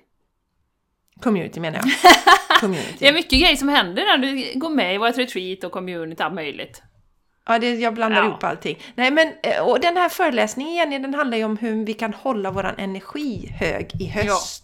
Community 1.21 1.59
menar 1.59 1.79
jag. 1.83 1.91
Community. 2.61 2.95
Det 2.99 3.07
är 3.07 3.13
mycket 3.13 3.39
grejer 3.41 3.55
som 3.55 3.69
händer 3.69 4.03
när 4.05 4.17
du 4.17 4.59
går 4.59 4.69
med 4.69 4.95
i 4.95 4.97
vårt 4.97 5.17
retreat 5.17 5.63
och 5.63 5.71
community, 5.71 6.23
allt 6.23 6.33
möjligt. 6.33 6.81
Ja, 7.47 7.59
det, 7.59 7.75
jag 7.75 7.93
blandar 7.93 8.21
Ja. 8.21 8.27
ihop 8.27 8.43
allting. 8.43 8.79
Nej, 8.95 9.11
men 9.11 9.33
eh, 9.43 9.59
och 9.67 9.79
den 9.79 9.97
här 9.97 10.09
föreläsningen, 10.09 10.73
Jenny, 10.73 10.99
den 10.99 11.13
handlar 11.13 11.37
ju 11.37 11.43
om 11.43 11.57
hur 11.57 11.85
vi 11.85 11.93
kan 11.93 12.13
hålla 12.13 12.51
våran 12.51 12.75
energi 12.77 13.47
hög 13.59 13.91
i 14.01 14.05
höst. 14.07 14.63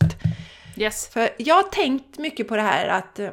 Yes. 0.76 1.08
För 1.08 1.30
jag 1.38 1.56
har 1.56 1.64
tänkt 1.64 2.18
mycket 2.18 2.48
på 2.48 2.56
det 2.56 2.62
här 2.62 2.88
att 2.88 3.20
eh, 3.20 3.32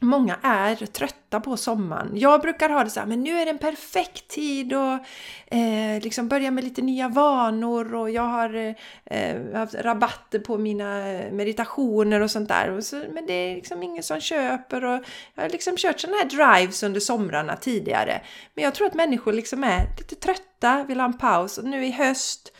många 0.00 0.38
är 0.42 0.86
trötta 0.86 1.40
på 1.40 1.56
sommaren. 1.56 2.10
Jag 2.14 2.40
brukar 2.40 2.68
ha 2.68 2.84
det 2.84 2.90
så 2.90 3.00
här, 3.00 3.06
men 3.06 3.22
nu 3.22 3.30
är 3.30 3.44
det 3.44 3.50
en 3.50 3.58
perfekt 3.58 4.28
tid 4.28 4.72
att 4.72 5.00
eh, 5.46 6.02
liksom 6.02 6.28
börja 6.28 6.50
med 6.50 6.64
lite 6.64 6.82
nya 6.82 7.08
vanor 7.08 7.94
och 7.94 8.10
jag 8.10 8.22
har 8.22 8.54
eh, 8.54 8.74
eh 9.04 9.54
haft 9.54 9.74
rabatter 9.74 10.38
på 10.38 10.58
mina 10.58 11.08
eh, 11.12 11.32
meditationer 11.32 12.20
och 12.20 12.30
sånt 12.30 12.48
där. 12.48 12.70
Och 12.70 12.84
så, 12.84 13.02
men 13.12 13.26
det 13.26 13.32
är 13.32 13.54
liksom 13.54 13.82
ingen 13.82 14.02
som 14.02 14.20
köper 14.20 14.84
och 14.84 15.04
jag 15.34 15.42
har 15.42 15.50
liksom 15.50 15.76
kört 15.76 16.00
sådana 16.00 16.18
här 16.18 16.56
drives 16.56 16.82
under 16.82 17.00
somrarna 17.00 17.56
tidigare. 17.56 18.20
Men 18.54 18.64
jag 18.64 18.74
tror 18.74 18.86
att 18.86 18.94
människor 18.94 19.32
liksom 19.32 19.64
är 19.64 19.86
lite 19.98 20.14
trötta, 20.14 20.84
vill 20.88 21.00
ha 21.00 21.06
en 21.06 21.18
paus 21.18 21.58
och 21.58 21.64
nu 21.64 21.86
i 21.86 21.90
höst 21.90 22.52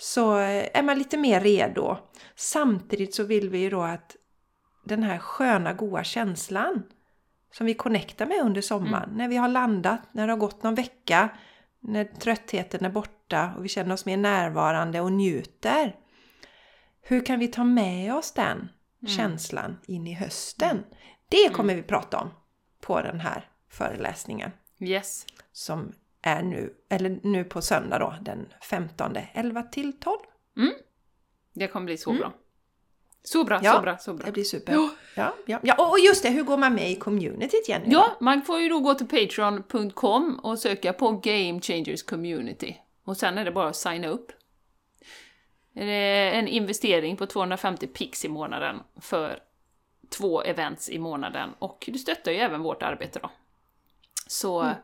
så 0.00 0.34
är 0.36 0.82
man 0.82 0.98
lite 0.98 1.16
mer 1.16 1.40
redo. 1.40 1.96
Samtidigt 2.34 3.14
så 3.14 3.24
vill 3.24 3.50
vi 3.50 3.58
ju 3.58 3.70
då 3.70 3.82
att 3.82 4.16
den 4.84 5.02
här 5.02 5.18
sköna, 5.18 5.72
goa 5.72 6.04
känslan 6.04 6.82
som 7.52 7.66
vi 7.66 7.74
connectar 7.74 8.26
med 8.26 8.40
under 8.42 8.60
sommaren, 8.60 9.04
mm. 9.04 9.16
när 9.16 9.28
vi 9.28 9.36
har 9.36 9.48
landat, 9.48 10.00
när 10.12 10.26
det 10.26 10.32
har 10.32 10.38
gått 10.38 10.62
någon 10.62 10.74
vecka, 10.74 11.28
när 11.80 12.04
tröttheten 12.04 12.84
är 12.84 12.90
borta 12.90 13.54
och 13.56 13.64
vi 13.64 13.68
känner 13.68 13.94
oss 13.94 14.06
mer 14.06 14.16
närvarande 14.16 15.00
och 15.00 15.12
njuter. 15.12 15.96
Hur 17.02 17.26
kan 17.26 17.38
vi 17.38 17.48
ta 17.48 17.64
med 17.64 18.14
oss 18.14 18.32
den 18.32 18.58
mm. 18.58 18.68
känslan 19.16 19.78
in 19.86 20.06
i 20.06 20.14
hösten? 20.14 20.70
Mm. 20.70 20.84
Det 21.28 21.44
mm. 21.44 21.54
kommer 21.54 21.74
vi 21.74 21.82
prata 21.82 22.18
om 22.18 22.30
på 22.80 23.02
den 23.02 23.20
här 23.20 23.48
föreläsningen. 23.68 24.50
Yes. 24.78 25.26
Som 25.52 25.92
är 26.22 26.42
nu, 26.42 26.74
eller 26.88 27.20
nu 27.22 27.44
på 27.44 27.62
söndag 27.62 27.98
då, 27.98 28.14
den 28.20 28.52
15, 28.62 29.16
11 29.32 29.62
till 29.62 30.00
12. 30.00 30.18
Mm. 30.56 30.72
Det 31.52 31.66
kommer 31.66 31.86
bli 31.86 31.96
så 31.96 32.10
mm. 32.10 32.20
bra. 32.20 32.32
Så 33.22 33.44
bra, 33.44 33.60
ja, 33.62 33.72
så 33.72 33.82
bra, 33.82 33.98
så 33.98 34.14
bra. 34.14 34.26
det 34.26 34.32
blir 34.32 34.44
super. 34.44 34.72
Ja. 34.72 34.90
Ja, 35.14 35.34
ja, 35.46 35.60
ja. 35.62 35.90
Och 35.90 35.98
just 35.98 36.22
det, 36.22 36.30
hur 36.30 36.42
går 36.42 36.56
man 36.56 36.74
med 36.74 36.90
i 36.90 36.96
communityt 36.96 37.68
Jenny? 37.68 37.84
Ja, 37.88 38.16
man 38.20 38.42
får 38.42 38.60
ju 38.60 38.68
då 38.68 38.80
gå 38.80 38.94
till 38.94 39.08
patreon.com 39.08 40.40
och 40.42 40.58
söka 40.58 40.92
på 40.92 41.12
Game 41.12 41.60
Changers 41.60 42.02
Community. 42.02 42.76
Och 43.04 43.16
sen 43.16 43.38
är 43.38 43.44
det 43.44 43.50
bara 43.50 43.68
att 43.68 43.76
signa 43.76 44.08
upp. 44.08 44.32
Det 45.72 45.84
är 45.84 46.32
en 46.32 46.48
investering 46.48 47.16
på 47.16 47.26
250 47.26 47.86
pix 47.86 48.24
i 48.24 48.28
månaden 48.28 48.76
för 49.00 49.38
två 50.10 50.42
events 50.42 50.90
i 50.90 50.98
månaden 50.98 51.50
och 51.58 51.84
du 51.92 51.98
stöttar 51.98 52.32
ju 52.32 52.38
även 52.38 52.62
vårt 52.62 52.82
arbete 52.82 53.18
då. 53.22 53.30
Så 54.26 54.60
mm 54.60 54.74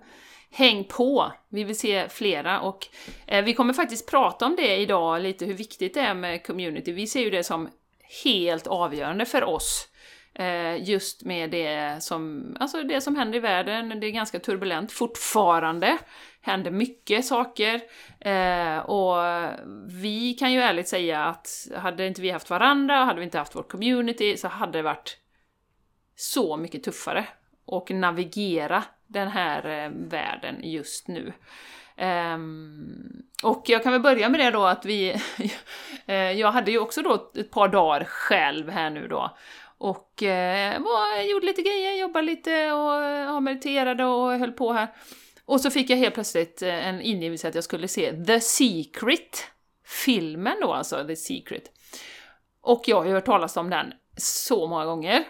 häng 0.50 0.84
på! 0.84 1.32
Vi 1.48 1.64
vill 1.64 1.78
se 1.78 2.08
flera 2.08 2.60
och 2.60 2.86
eh, 3.26 3.44
vi 3.44 3.54
kommer 3.54 3.72
faktiskt 3.72 4.10
prata 4.10 4.46
om 4.46 4.56
det 4.56 4.76
idag, 4.76 5.22
lite 5.22 5.44
hur 5.44 5.54
viktigt 5.54 5.94
det 5.94 6.00
är 6.00 6.14
med 6.14 6.46
community. 6.46 6.92
Vi 6.92 7.06
ser 7.06 7.20
ju 7.20 7.30
det 7.30 7.44
som 7.44 7.68
helt 8.24 8.66
avgörande 8.66 9.24
för 9.24 9.44
oss. 9.44 9.88
Eh, 10.34 10.88
just 10.88 11.24
med 11.24 11.50
det 11.50 12.02
som, 12.02 12.56
alltså 12.60 12.82
det 12.82 13.00
som 13.00 13.16
händer 13.16 13.38
i 13.38 13.40
världen, 13.40 14.00
det 14.00 14.06
är 14.06 14.10
ganska 14.10 14.38
turbulent 14.38 14.92
fortfarande. 14.92 15.98
Händer 16.40 16.70
mycket 16.70 17.24
saker. 17.24 17.80
Eh, 18.20 18.78
och 18.78 19.16
vi 19.88 20.34
kan 20.34 20.52
ju 20.52 20.60
ärligt 20.60 20.88
säga 20.88 21.24
att 21.24 21.68
hade 21.76 22.06
inte 22.06 22.22
vi 22.22 22.30
haft 22.30 22.50
varandra, 22.50 23.04
hade 23.04 23.18
vi 23.18 23.24
inte 23.24 23.38
haft 23.38 23.54
vårt 23.54 23.70
community, 23.70 24.36
så 24.36 24.48
hade 24.48 24.78
det 24.78 24.82
varit 24.82 25.18
så 26.16 26.56
mycket 26.56 26.82
tuffare 26.82 27.26
att 27.66 27.88
navigera 27.88 28.84
den 29.06 29.28
här 29.28 29.84
eh, 29.84 29.90
världen 29.90 30.60
just 30.62 31.08
nu. 31.08 31.32
Um, 31.98 33.22
och 33.42 33.64
jag 33.66 33.82
kan 33.82 33.92
väl 33.92 34.00
börja 34.00 34.28
med 34.28 34.40
det 34.40 34.50
då 34.50 34.64
att 34.64 34.84
vi... 34.84 35.16
Eh, 36.08 36.32
jag 36.32 36.52
hade 36.52 36.70
ju 36.70 36.78
också 36.78 37.02
då 37.02 37.30
ett 37.34 37.50
par 37.50 37.68
dagar 37.68 38.04
själv 38.04 38.70
här 38.70 38.90
nu 38.90 39.08
då. 39.08 39.36
Och 39.78 40.22
eh, 40.22 40.80
var, 40.80 41.22
gjorde 41.22 41.46
lite 41.46 41.62
grejer, 41.62 42.00
jobbade 42.00 42.26
lite 42.26 42.72
och 42.72 43.04
eh, 43.04 43.24
ja, 43.24 43.40
mediterade 43.40 44.04
och 44.04 44.38
höll 44.38 44.52
på 44.52 44.72
här. 44.72 44.88
Och 45.44 45.60
så 45.60 45.70
fick 45.70 45.90
jag 45.90 45.96
helt 45.96 46.14
plötsligt 46.14 46.62
en 46.62 47.00
ingivelse 47.00 47.48
att 47.48 47.54
jag 47.54 47.64
skulle 47.64 47.88
se 47.88 48.24
The 48.24 48.40
Secret, 48.40 49.46
filmen 49.84 50.56
då 50.60 50.72
alltså, 50.72 51.06
The 51.06 51.16
Secret. 51.16 51.70
Och 52.60 52.82
jag 52.86 52.96
har 52.96 53.04
ju 53.04 53.12
hört 53.12 53.24
talas 53.24 53.56
om 53.56 53.70
den 53.70 53.92
så 54.16 54.66
många 54.66 54.84
gånger. 54.84 55.24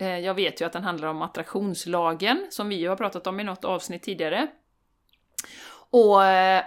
Eh, 0.00 0.18
jag 0.18 0.34
vet 0.34 0.60
ju 0.60 0.64
att 0.64 0.72
den 0.72 0.84
handlar 0.84 1.08
om 1.08 1.22
attraktionslagen, 1.22 2.46
som 2.50 2.68
vi 2.68 2.74
ju 2.74 2.88
har 2.88 2.96
pratat 2.96 3.26
om 3.26 3.40
i 3.40 3.44
något 3.44 3.64
avsnitt 3.64 4.02
tidigare. 4.02 4.46
Och 5.90 6.24
eh, 6.24 6.64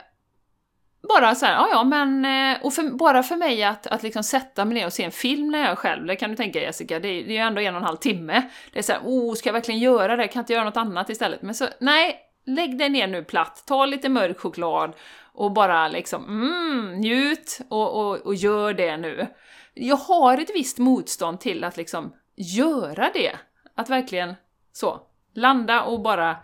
bara 1.09 1.35
så 1.35 1.45
här, 1.45 1.53
ja 1.53 1.67
ja 1.71 1.83
men, 1.83 2.25
eh, 2.25 2.65
och 2.65 2.73
för, 2.73 2.83
bara 2.83 3.23
för 3.23 3.35
mig 3.35 3.63
att, 3.63 3.87
att 3.87 4.03
liksom 4.03 4.23
sätta 4.23 4.65
mig 4.65 4.73
ner 4.73 4.85
och 4.85 4.93
se 4.93 5.03
en 5.03 5.11
film 5.11 5.51
när 5.51 5.59
jag 5.59 5.69
är 5.69 5.75
själv, 5.75 6.05
det 6.05 6.15
kan 6.15 6.29
du 6.29 6.35
tänka 6.35 6.61
Jessica, 6.61 6.99
det, 6.99 7.07
det 7.07 7.31
är 7.31 7.33
ju 7.33 7.37
ändå 7.37 7.61
en 7.61 7.75
och 7.75 7.81
en 7.81 7.87
halv 7.87 7.97
timme. 7.97 8.49
Det 8.73 8.79
är 8.79 8.83
såhär, 8.83 9.01
oh, 9.03 9.33
ska 9.33 9.49
jag 9.49 9.53
verkligen 9.53 9.79
göra 9.79 10.15
det? 10.15 10.27
Kan 10.27 10.39
jag 10.39 10.43
inte 10.43 10.53
göra 10.53 10.63
något 10.63 10.77
annat 10.77 11.09
istället? 11.09 11.41
Men 11.41 11.55
så, 11.55 11.67
nej, 11.79 12.19
lägg 12.45 12.77
dig 12.77 12.89
ner 12.89 13.07
nu 13.07 13.23
platt, 13.23 13.63
ta 13.67 13.85
lite 13.85 14.09
mörk 14.09 14.39
choklad 14.39 14.95
och 15.33 15.51
bara 15.51 15.87
liksom, 15.87 16.23
mm, 16.25 16.99
njut 16.99 17.59
och, 17.69 17.99
och, 17.99 18.17
och 18.17 18.35
gör 18.35 18.73
det 18.73 18.97
nu. 18.97 19.27
Jag 19.73 19.95
har 19.95 20.37
ett 20.37 20.55
visst 20.55 20.77
motstånd 20.77 21.39
till 21.39 21.63
att 21.63 21.77
liksom 21.77 22.13
göra 22.41 23.11
det. 23.13 23.35
Att 23.75 23.89
verkligen 23.89 24.35
så, 24.71 25.01
landa 25.33 25.83
och 25.83 26.01
bara 26.01 26.37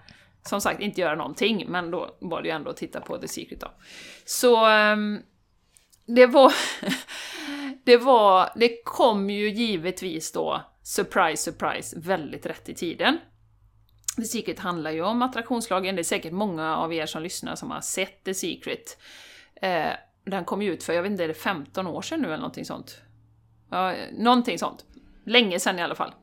som 0.47 0.61
sagt 0.61 0.81
inte 0.81 1.01
göra 1.01 1.15
någonting, 1.15 1.65
men 1.67 1.91
då 1.91 2.17
var 2.19 2.41
det 2.41 2.47
ju 2.47 2.53
ändå 2.53 2.69
att 2.69 2.77
titta 2.77 3.01
på 3.01 3.17
The 3.17 3.27
Secret 3.27 3.61
då. 3.61 3.71
Så 4.25 4.65
ehm, 4.65 5.21
det 6.05 6.25
var... 6.25 6.53
det 7.83 7.97
var... 7.97 8.49
Det 8.55 8.83
kom 8.83 9.29
ju 9.29 9.49
givetvis 9.49 10.31
då, 10.31 10.61
surprise, 10.83 11.51
surprise, 11.51 11.99
väldigt 11.99 12.45
rätt 12.45 12.69
i 12.69 12.73
tiden. 12.73 13.17
The 14.15 14.23
Secret 14.23 14.59
handlar 14.59 14.91
ju 14.91 15.01
om 15.01 15.21
attraktionslagen, 15.21 15.95
det 15.95 16.01
är 16.01 16.03
säkert 16.03 16.33
många 16.33 16.77
av 16.77 16.93
er 16.93 17.05
som 17.05 17.23
lyssnar 17.23 17.55
som 17.55 17.71
har 17.71 17.81
sett 17.81 18.23
The 18.23 18.33
Secret. 18.33 18.97
Eh, 19.61 19.91
den 20.25 20.45
kom 20.45 20.61
ju 20.61 20.73
ut 20.73 20.83
för, 20.83 20.93
jag 20.93 21.03
vet 21.03 21.11
inte, 21.11 21.23
är 21.23 21.27
det 21.27 21.33
15 21.33 21.87
år 21.87 22.01
sedan 22.01 22.21
nu 22.21 22.27
eller 22.27 22.37
någonting 22.37 22.65
sånt? 22.65 23.01
Ja, 23.69 23.95
någonting 24.11 24.59
sånt. 24.59 24.85
Länge 25.27 25.59
sedan 25.59 25.79
i 25.79 25.81
alla 25.81 25.95
fall. 25.95 26.13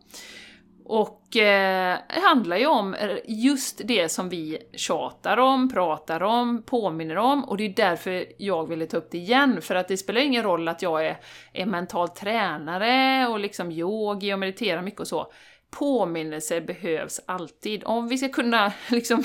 Och 0.84 1.36
eh, 1.36 1.98
det 2.14 2.20
handlar 2.20 2.56
ju 2.56 2.66
om 2.66 2.96
just 3.26 3.80
det 3.84 4.08
som 4.08 4.28
vi 4.28 4.58
tjatar 4.72 5.36
om, 5.36 5.68
pratar 5.68 6.22
om, 6.22 6.62
påminner 6.62 7.16
om 7.16 7.44
och 7.44 7.56
det 7.56 7.64
är 7.64 7.68
därför 7.68 8.24
jag 8.38 8.68
ville 8.68 8.86
ta 8.86 8.96
upp 8.96 9.10
det 9.10 9.18
igen, 9.18 9.62
för 9.62 9.74
att 9.74 9.88
det 9.88 9.96
spelar 9.96 10.20
ingen 10.20 10.42
roll 10.42 10.68
att 10.68 10.82
jag 10.82 11.06
är, 11.06 11.16
är 11.52 11.66
mental 11.66 12.08
tränare 12.08 13.26
och 13.28 13.40
liksom 13.40 13.72
yogi 13.72 14.34
och 14.34 14.38
mediterar 14.38 14.82
mycket 14.82 15.00
och 15.00 15.08
så. 15.08 15.32
Påminnelser 15.70 16.60
behövs 16.60 17.20
alltid. 17.26 17.82
Om 17.84 18.08
vi 18.08 18.18
ska 18.18 18.28
kunna 18.28 18.72
liksom 18.90 19.24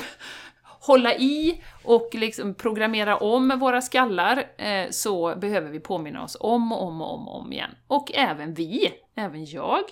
hålla 0.80 1.14
i 1.14 1.62
och 1.84 2.08
liksom 2.12 2.54
programmera 2.54 3.16
om 3.16 3.58
våra 3.58 3.80
skallar 3.80 4.44
eh, 4.56 4.90
så 4.90 5.36
behöver 5.36 5.70
vi 5.70 5.80
påminna 5.80 6.24
oss 6.24 6.36
om 6.40 6.72
och 6.72 6.82
om 6.82 7.00
och 7.00 7.14
om, 7.14 7.28
och 7.28 7.40
om 7.40 7.52
igen. 7.52 7.70
Och 7.86 8.12
även 8.14 8.54
vi, 8.54 8.92
även 9.14 9.44
jag. 9.44 9.82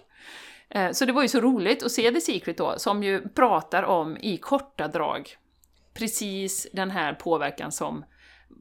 Eh, 0.71 0.90
så 0.90 1.04
det 1.04 1.12
var 1.12 1.23
ju 1.23 1.28
så 1.28 1.40
roligt 1.40 1.83
att 1.83 1.92
se 1.92 2.11
The 2.11 2.21
Secret 2.21 2.59
då, 2.59 2.75
som 2.76 3.02
ju 3.02 3.28
pratar 3.28 3.83
om 3.83 4.16
i 4.16 4.37
korta 4.37 4.88
drag 4.88 5.28
precis 5.99 6.66
den 6.73 6.90
här 6.90 7.14
påverkan 7.14 7.73
som 7.73 8.04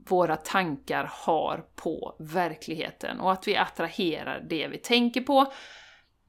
våra 0.09 0.35
tankar 0.35 1.11
har 1.13 1.65
på 1.75 2.15
verkligheten 2.19 3.19
och 3.19 3.31
att 3.31 3.47
vi 3.47 3.57
attraherar 3.57 4.45
det 4.49 4.67
vi 4.67 4.77
tänker 4.77 5.21
på. 5.21 5.53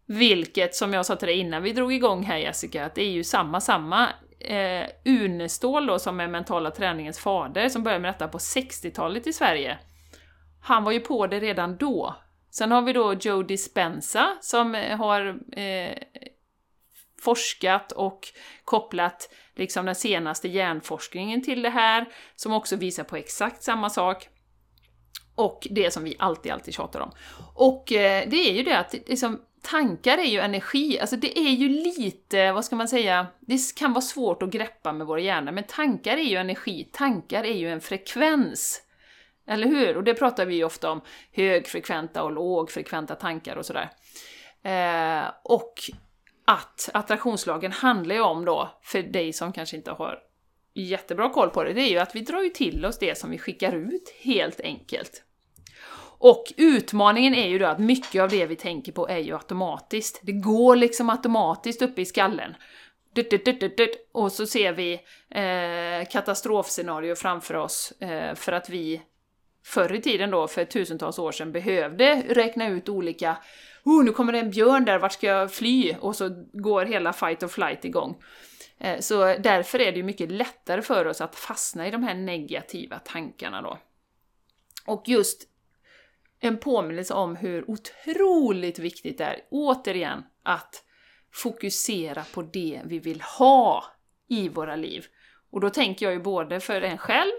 Vilket, 0.07 0.75
som 0.75 0.93
jag 0.93 1.07
sa 1.07 1.17
till 1.17 1.29
dig 1.29 1.39
innan 1.39 1.63
vi 1.63 1.73
drog 1.73 1.93
igång 1.93 2.23
här 2.23 2.37
Jessica, 2.37 2.85
att 2.85 2.95
det 2.95 3.03
är 3.03 3.11
ju 3.11 3.25
samma, 3.25 3.61
samma 3.61 4.09
eh, 4.41 4.87
Unestål 5.05 5.87
då, 5.87 5.99
som 5.99 6.21
är 6.21 6.29
mentala 6.29 6.71
träningens 6.71 7.19
fader, 7.19 7.69
som 7.69 7.83
började 7.83 8.03
med 8.03 8.15
detta 8.15 8.29
på 8.29 8.39
60-talet 8.39 9.27
i 9.27 9.33
Sverige. 9.33 9.79
Han 10.63 10.85
var 10.85 10.93
ju 10.93 11.01
på 11.01 11.27
det 11.27 11.41
redan 11.41 11.77
då, 11.77 12.15
Sen 12.51 12.73
har 12.73 12.83
vi 12.83 12.93
då 12.93 13.15
Joe 13.15 13.43
Dispenza 13.43 14.37
som 14.41 14.75
eh, 14.75 14.97
har 14.99 15.39
eh, 15.59 15.99
forskat 17.21 17.93
och 17.93 18.29
kopplat 18.65 19.35
liksom 19.55 19.87
den 19.87 19.95
senaste 19.95 20.49
hjärnforskningen 20.49 21.43
till 21.43 21.63
det 21.63 21.71
här, 21.71 22.09
som 22.37 22.53
också 22.53 22.77
visar 22.77 23.05
på 23.05 23.17
exakt 23.17 23.63
samma 23.63 23.91
sak. 23.91 24.29
Och 25.35 25.67
det 25.71 25.91
som 25.91 26.05
vi 26.05 26.17
alltid, 26.19 26.53
alltid 26.53 26.75
tjatar 26.75 27.01
om. 27.01 27.11
Och 27.55 27.93
eh, 27.93 28.29
det 28.29 28.51
är 28.51 28.53
ju 28.53 28.63
det 28.63 28.79
att 28.79 28.93
liksom, 28.93 29.41
tankar 29.71 30.19
är 30.19 30.25
ju 30.25 30.39
energi, 30.39 31.01
alltså 31.01 31.17
det 31.17 31.39
är 31.39 31.51
ju 31.51 31.69
lite, 31.69 32.53
vad 32.53 32.65
ska 32.65 32.77
man 32.77 32.89
säga, 32.89 33.27
det 33.41 33.75
kan 33.77 33.93
vara 33.93 34.03
svårt 34.03 34.43
att 34.43 34.51
greppa 34.51 34.93
med 34.93 35.07
våra 35.07 35.21
hjärnor, 35.21 35.53
men 35.53 35.65
tankar 35.65 36.17
är 36.17 36.23
ju 36.23 36.37
energi, 36.37 36.89
tankar 36.93 37.45
är 37.45 37.55
ju 37.55 37.73
en 37.73 37.81
frekvens. 37.81 38.83
Eller 39.47 39.67
hur? 39.67 39.97
Och 39.97 40.05
det 40.05 40.15
pratar 40.15 40.47
vi 40.47 40.55
ju 40.55 40.65
ofta 40.65 40.91
om, 40.91 41.01
högfrekventa 41.33 42.23
och 42.23 42.33
lågfrekventa 42.33 43.15
tankar 43.15 43.57
och 43.57 43.67
sådär. 43.67 43.91
Eh, 44.63 45.31
och 45.43 45.75
att 46.45 46.91
attraktionslagen 46.95 47.73
handlar 47.73 48.15
ju 48.15 48.21
om 48.21 48.45
då, 48.45 48.71
för 48.83 49.03
dig 49.03 49.33
som 49.33 49.53
kanske 49.53 49.77
inte 49.77 49.91
har 49.91 50.19
jättebra 50.75 51.31
koll 51.31 51.51
på 51.51 51.65
det, 51.65 51.73
det 51.73 51.81
är 51.81 51.91
ju 51.91 51.99
att 51.99 52.15
vi 52.15 52.21
drar 52.21 52.43
ju 52.43 52.49
till 52.49 52.87
oss 52.87 52.99
det 52.99 53.19
som 53.19 53.31
vi 53.31 53.39
skickar 53.39 53.73
ut, 53.73 54.15
helt 54.21 54.61
enkelt. 54.61 55.25
Och 56.19 56.53
utmaningen 56.57 57.35
är 57.35 57.49
ju 57.49 57.59
då 57.59 57.67
att 57.67 57.79
mycket 57.79 58.23
av 58.23 58.29
det 58.29 58.47
vi 58.47 58.57
tänker 58.57 58.93
på 58.93 59.09
är 59.09 59.19
ju 59.19 59.35
automatiskt. 59.35 60.21
Det 60.23 60.33
går 60.33 60.77
liksom 60.77 61.11
automatiskt 61.11 61.83
uppe 61.83 62.01
i 62.01 62.05
skallen. 62.05 62.55
Och 64.13 64.33
så 64.33 64.47
ser 64.47 64.73
vi 64.73 64.93
eh, 65.31 66.09
katastrofscenario 66.11 67.15
framför 67.15 67.55
oss 67.55 67.93
eh, 68.01 68.35
för 68.35 68.53
att 68.53 68.71
vi 68.71 69.03
förr 69.65 69.95
i 69.95 70.01
tiden 70.01 70.31
då, 70.31 70.49
för 70.49 70.65
tusentals 70.65 71.19
år 71.19 71.33
sedan, 71.33 71.53
behövde 71.53 72.23
räkna 72.29 72.69
ut 72.69 72.89
olika 72.89 73.37
oh, 73.85 74.05
nu 74.05 74.13
kommer 74.13 74.33
det 74.33 74.39
en 74.39 74.51
björn 74.51 74.85
där, 74.85 74.99
vart 74.99 75.13
ska 75.13 75.27
jag 75.27 75.53
fly? 75.53 75.95
Och 76.01 76.17
så 76.17 76.45
går 76.53 76.85
hela 76.85 77.13
fight 77.13 77.43
or 77.43 77.49
flight 77.49 77.85
igång. 77.85 78.23
Eh, 78.79 79.01
så 79.01 79.35
därför 79.39 79.81
är 79.81 79.93
det 79.93 79.99
ju 79.99 80.05
mycket 80.05 80.31
lättare 80.31 80.83
för 80.83 81.07
oss 81.07 81.21
att 81.21 81.37
fastna 81.37 81.89
i 81.89 81.91
de 81.91 82.03
här 82.03 82.15
negativa 82.15 82.99
tankarna 82.99 83.63
då. 83.63 83.79
Och 84.87 85.03
just 85.07 85.43
en 86.41 86.59
påminnelse 86.59 87.15
om 87.15 87.37
hur 87.37 87.71
otroligt 87.71 88.79
viktigt 88.79 89.19
det 89.19 89.25
är, 89.25 89.41
återigen, 89.51 90.25
att 90.43 90.85
fokusera 91.35 92.25
på 92.35 92.43
det 92.43 92.81
vi 92.85 92.99
vill 92.99 93.21
ha 93.21 93.85
i 94.29 94.49
våra 94.49 94.77
liv. 94.77 95.07
Och 95.51 95.61
då 95.61 95.71
tänker 95.71 96.07
jag 96.07 96.13
ju 96.13 96.21
både 96.21 96.61
för 96.61 96.83
en 96.83 96.99
själv, 96.99 97.33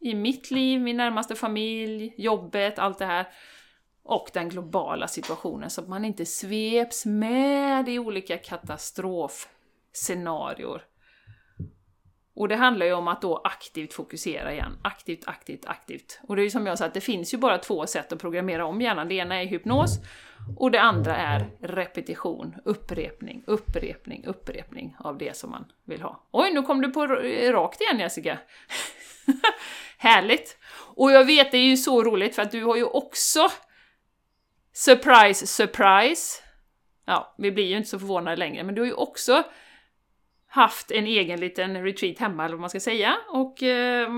i 0.00 0.14
mitt 0.14 0.50
liv, 0.50 0.80
min 0.80 0.96
närmaste 0.96 1.34
familj, 1.34 2.14
jobbet, 2.16 2.78
allt 2.78 2.98
det 2.98 3.06
här, 3.06 3.26
och 4.02 4.30
den 4.32 4.48
globala 4.48 5.08
situationen 5.08 5.70
så 5.70 5.80
att 5.80 5.88
man 5.88 6.04
inte 6.04 6.26
sveps 6.26 7.06
med 7.06 7.88
i 7.88 7.98
olika 7.98 8.38
katastrofscenarior. 8.38 10.82
Och 12.34 12.48
det 12.48 12.56
handlar 12.56 12.86
ju 12.86 12.92
om 12.92 13.08
att 13.08 13.22
då 13.22 13.40
aktivt 13.44 13.94
fokusera 13.94 14.52
igen. 14.52 14.78
Aktivt, 14.82 15.28
aktivt, 15.28 15.66
aktivt. 15.66 16.20
Och 16.22 16.36
det 16.36 16.42
är 16.42 16.44
ju 16.44 16.50
som 16.50 16.66
jag 16.66 16.78
sa, 16.78 16.84
att 16.84 16.94
det 16.94 17.00
finns 17.00 17.34
ju 17.34 17.38
bara 17.38 17.58
två 17.58 17.86
sätt 17.86 18.12
att 18.12 18.20
programmera 18.20 18.66
om 18.66 18.80
hjärnan. 18.80 19.08
Det 19.08 19.14
ena 19.14 19.42
är 19.42 19.46
hypnos 19.46 19.98
och 20.56 20.70
det 20.70 20.80
andra 20.80 21.16
är 21.16 21.50
repetition, 21.60 22.54
upprepning, 22.64 23.44
upprepning, 23.46 24.24
upprepning 24.26 24.96
av 24.98 25.18
det 25.18 25.36
som 25.36 25.50
man 25.50 25.64
vill 25.86 26.02
ha. 26.02 26.28
Oj, 26.30 26.52
nu 26.52 26.62
kom 26.62 26.80
du 26.80 26.90
på 26.90 27.06
rakt 27.06 27.80
igen 27.80 27.98
Jessica! 27.98 28.38
Härligt! 29.98 30.58
Och 30.96 31.12
jag 31.12 31.24
vet, 31.24 31.50
det 31.50 31.58
är 31.58 31.68
ju 31.68 31.76
så 31.76 32.02
roligt 32.02 32.34
för 32.34 32.42
att 32.42 32.50
du 32.50 32.64
har 32.64 32.76
ju 32.76 32.84
också 32.84 33.48
Surprise, 34.74 35.46
surprise! 35.46 36.42
Ja, 37.06 37.34
vi 37.38 37.52
blir 37.52 37.64
ju 37.64 37.76
inte 37.76 37.88
så 37.88 37.98
förvånade 37.98 38.36
längre, 38.36 38.64
men 38.64 38.74
du 38.74 38.80
har 38.80 38.86
ju 38.86 38.94
också 38.94 39.42
haft 40.52 40.90
en 40.90 41.06
egen 41.06 41.40
liten 41.40 41.82
retreat 41.84 42.18
hemma, 42.18 42.44
eller 42.44 42.54
vad 42.54 42.60
man 42.60 42.70
ska 42.70 42.80
säga, 42.80 43.18
och 43.28 43.62
eh, 43.62 44.08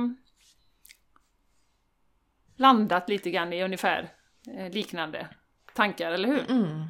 landat 2.57 3.09
lite 3.09 3.31
grann 3.31 3.53
i 3.53 3.65
ungefär 3.65 4.13
eh, 4.57 4.71
liknande 4.71 5.29
tankar, 5.75 6.13
eller 6.13 6.29
hur? 6.29 6.51
Mm. 6.51 6.85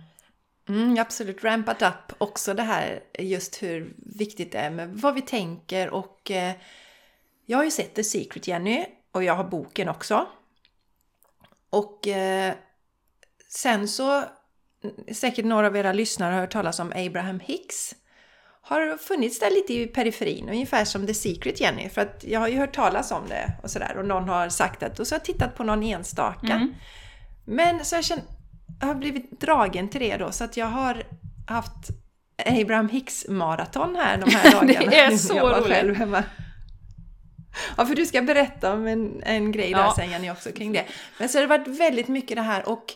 Mm, 0.68 0.98
absolut, 0.98 1.44
rampat 1.44 1.82
upp 1.82 2.12
också 2.18 2.54
det 2.54 2.62
här 2.62 3.00
just 3.18 3.62
hur 3.62 3.94
viktigt 3.96 4.52
det 4.52 4.58
är 4.58 4.70
med 4.70 4.88
vad 4.88 5.14
vi 5.14 5.22
tänker 5.22 5.90
och 5.90 6.30
eh, 6.30 6.54
jag 7.46 7.58
har 7.58 7.64
ju 7.64 7.70
sett 7.70 7.94
The 7.94 8.04
Secret 8.04 8.48
Jenny 8.48 8.86
och 9.12 9.24
jag 9.24 9.34
har 9.34 9.44
boken 9.44 9.88
också. 9.88 10.26
Och 11.70 12.08
eh, 12.08 12.54
sen 13.48 13.88
så, 13.88 14.24
säkert 15.12 15.44
några 15.44 15.66
av 15.66 15.76
era 15.76 15.92
lyssnare 15.92 16.32
har 16.32 16.40
hört 16.40 16.52
talas 16.52 16.80
om 16.80 16.92
Abraham 16.96 17.40
Hicks. 17.40 17.94
Har 18.66 18.96
funnits 18.98 19.38
där 19.38 19.50
lite 19.50 19.74
i 19.74 19.86
periferin, 19.86 20.48
ungefär 20.48 20.84
som 20.84 21.06
The 21.06 21.14
Secret 21.14 21.60
Jenny. 21.60 21.88
För 21.88 22.00
att 22.00 22.24
jag 22.24 22.40
har 22.40 22.48
ju 22.48 22.58
hört 22.58 22.74
talas 22.74 23.10
om 23.10 23.28
det 23.28 23.52
och 23.62 23.70
sådär 23.70 23.96
och 23.98 24.04
någon 24.04 24.28
har 24.28 24.48
sagt 24.48 24.80
det 24.80 25.00
och 25.00 25.06
så 25.06 25.14
har 25.14 25.18
jag 25.18 25.24
tittat 25.24 25.56
på 25.56 25.64
någon 25.64 25.82
enstaka. 25.82 26.52
Mm. 26.52 26.74
Men 27.46 27.84
så 27.84 27.94
jag, 27.94 28.04
känner, 28.04 28.24
jag 28.80 28.86
har 28.86 28.94
blivit 28.94 29.40
dragen 29.40 29.88
till 29.88 30.00
det 30.00 30.16
då 30.16 30.32
så 30.32 30.44
att 30.44 30.56
jag 30.56 30.66
har 30.66 31.02
haft 31.48 31.88
Abraham 32.46 32.88
Hicks 32.88 33.28
maraton 33.28 33.96
här 33.96 34.18
de 34.18 34.30
här 34.30 34.52
dagarna. 34.60 34.90
det 34.90 34.98
är 34.98 35.10
så 35.16 35.48
roligt! 35.48 35.66
Själv 35.66 35.94
hemma. 35.94 36.22
Ja, 37.76 37.86
för 37.86 37.94
du 37.94 38.06
ska 38.06 38.22
berätta 38.22 38.72
om 38.72 38.86
en, 38.86 39.22
en 39.22 39.52
grej 39.52 39.70
där 39.72 39.80
ja. 39.80 39.94
sen 39.96 40.10
Jenny 40.10 40.30
också 40.30 40.52
kring 40.52 40.72
det. 40.72 40.84
Men 41.18 41.28
så 41.28 41.38
har 41.38 41.42
det 41.42 41.58
varit 41.58 41.80
väldigt 41.80 42.08
mycket 42.08 42.36
det 42.36 42.42
här 42.42 42.68
och 42.68 42.94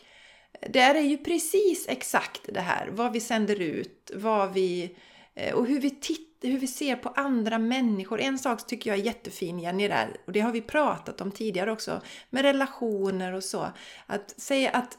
det 0.69 0.81
är 0.81 1.01
ju 1.01 1.19
precis 1.19 1.87
exakt 1.89 2.41
det 2.49 2.61
här, 2.61 2.89
vad 2.93 3.13
vi 3.13 3.21
sänder 3.21 3.61
ut, 3.61 4.11
vad 4.15 4.53
vi, 4.53 4.97
Eh, 5.39 5.55
och 5.55 5.67
hur 5.67 5.81
vi 5.81 5.91
tittar, 5.91 6.49
hur 6.49 6.59
vi 6.59 6.67
ser 6.67 6.97
på 6.97 7.09
andra 7.09 7.59
människor. 7.59 8.21
En 8.21 8.39
sak 8.39 8.67
tycker 8.67 8.91
jag 8.91 8.99
är 8.99 9.05
jättefin 9.05 9.59
Jenny 9.59 9.89
där, 9.89 10.17
och 10.27 10.33
det 10.33 10.41
har 10.41 10.53
vi 10.53 10.61
pratat 10.61 11.21
om 11.21 11.31
tidigare 11.31 11.73
också, 11.73 12.01
med 12.31 12.43
relationer 12.43 13.33
och 13.33 13.45
så. 13.45 13.69
Att 14.07 14.41
säga 14.41 14.71
att 14.71 14.99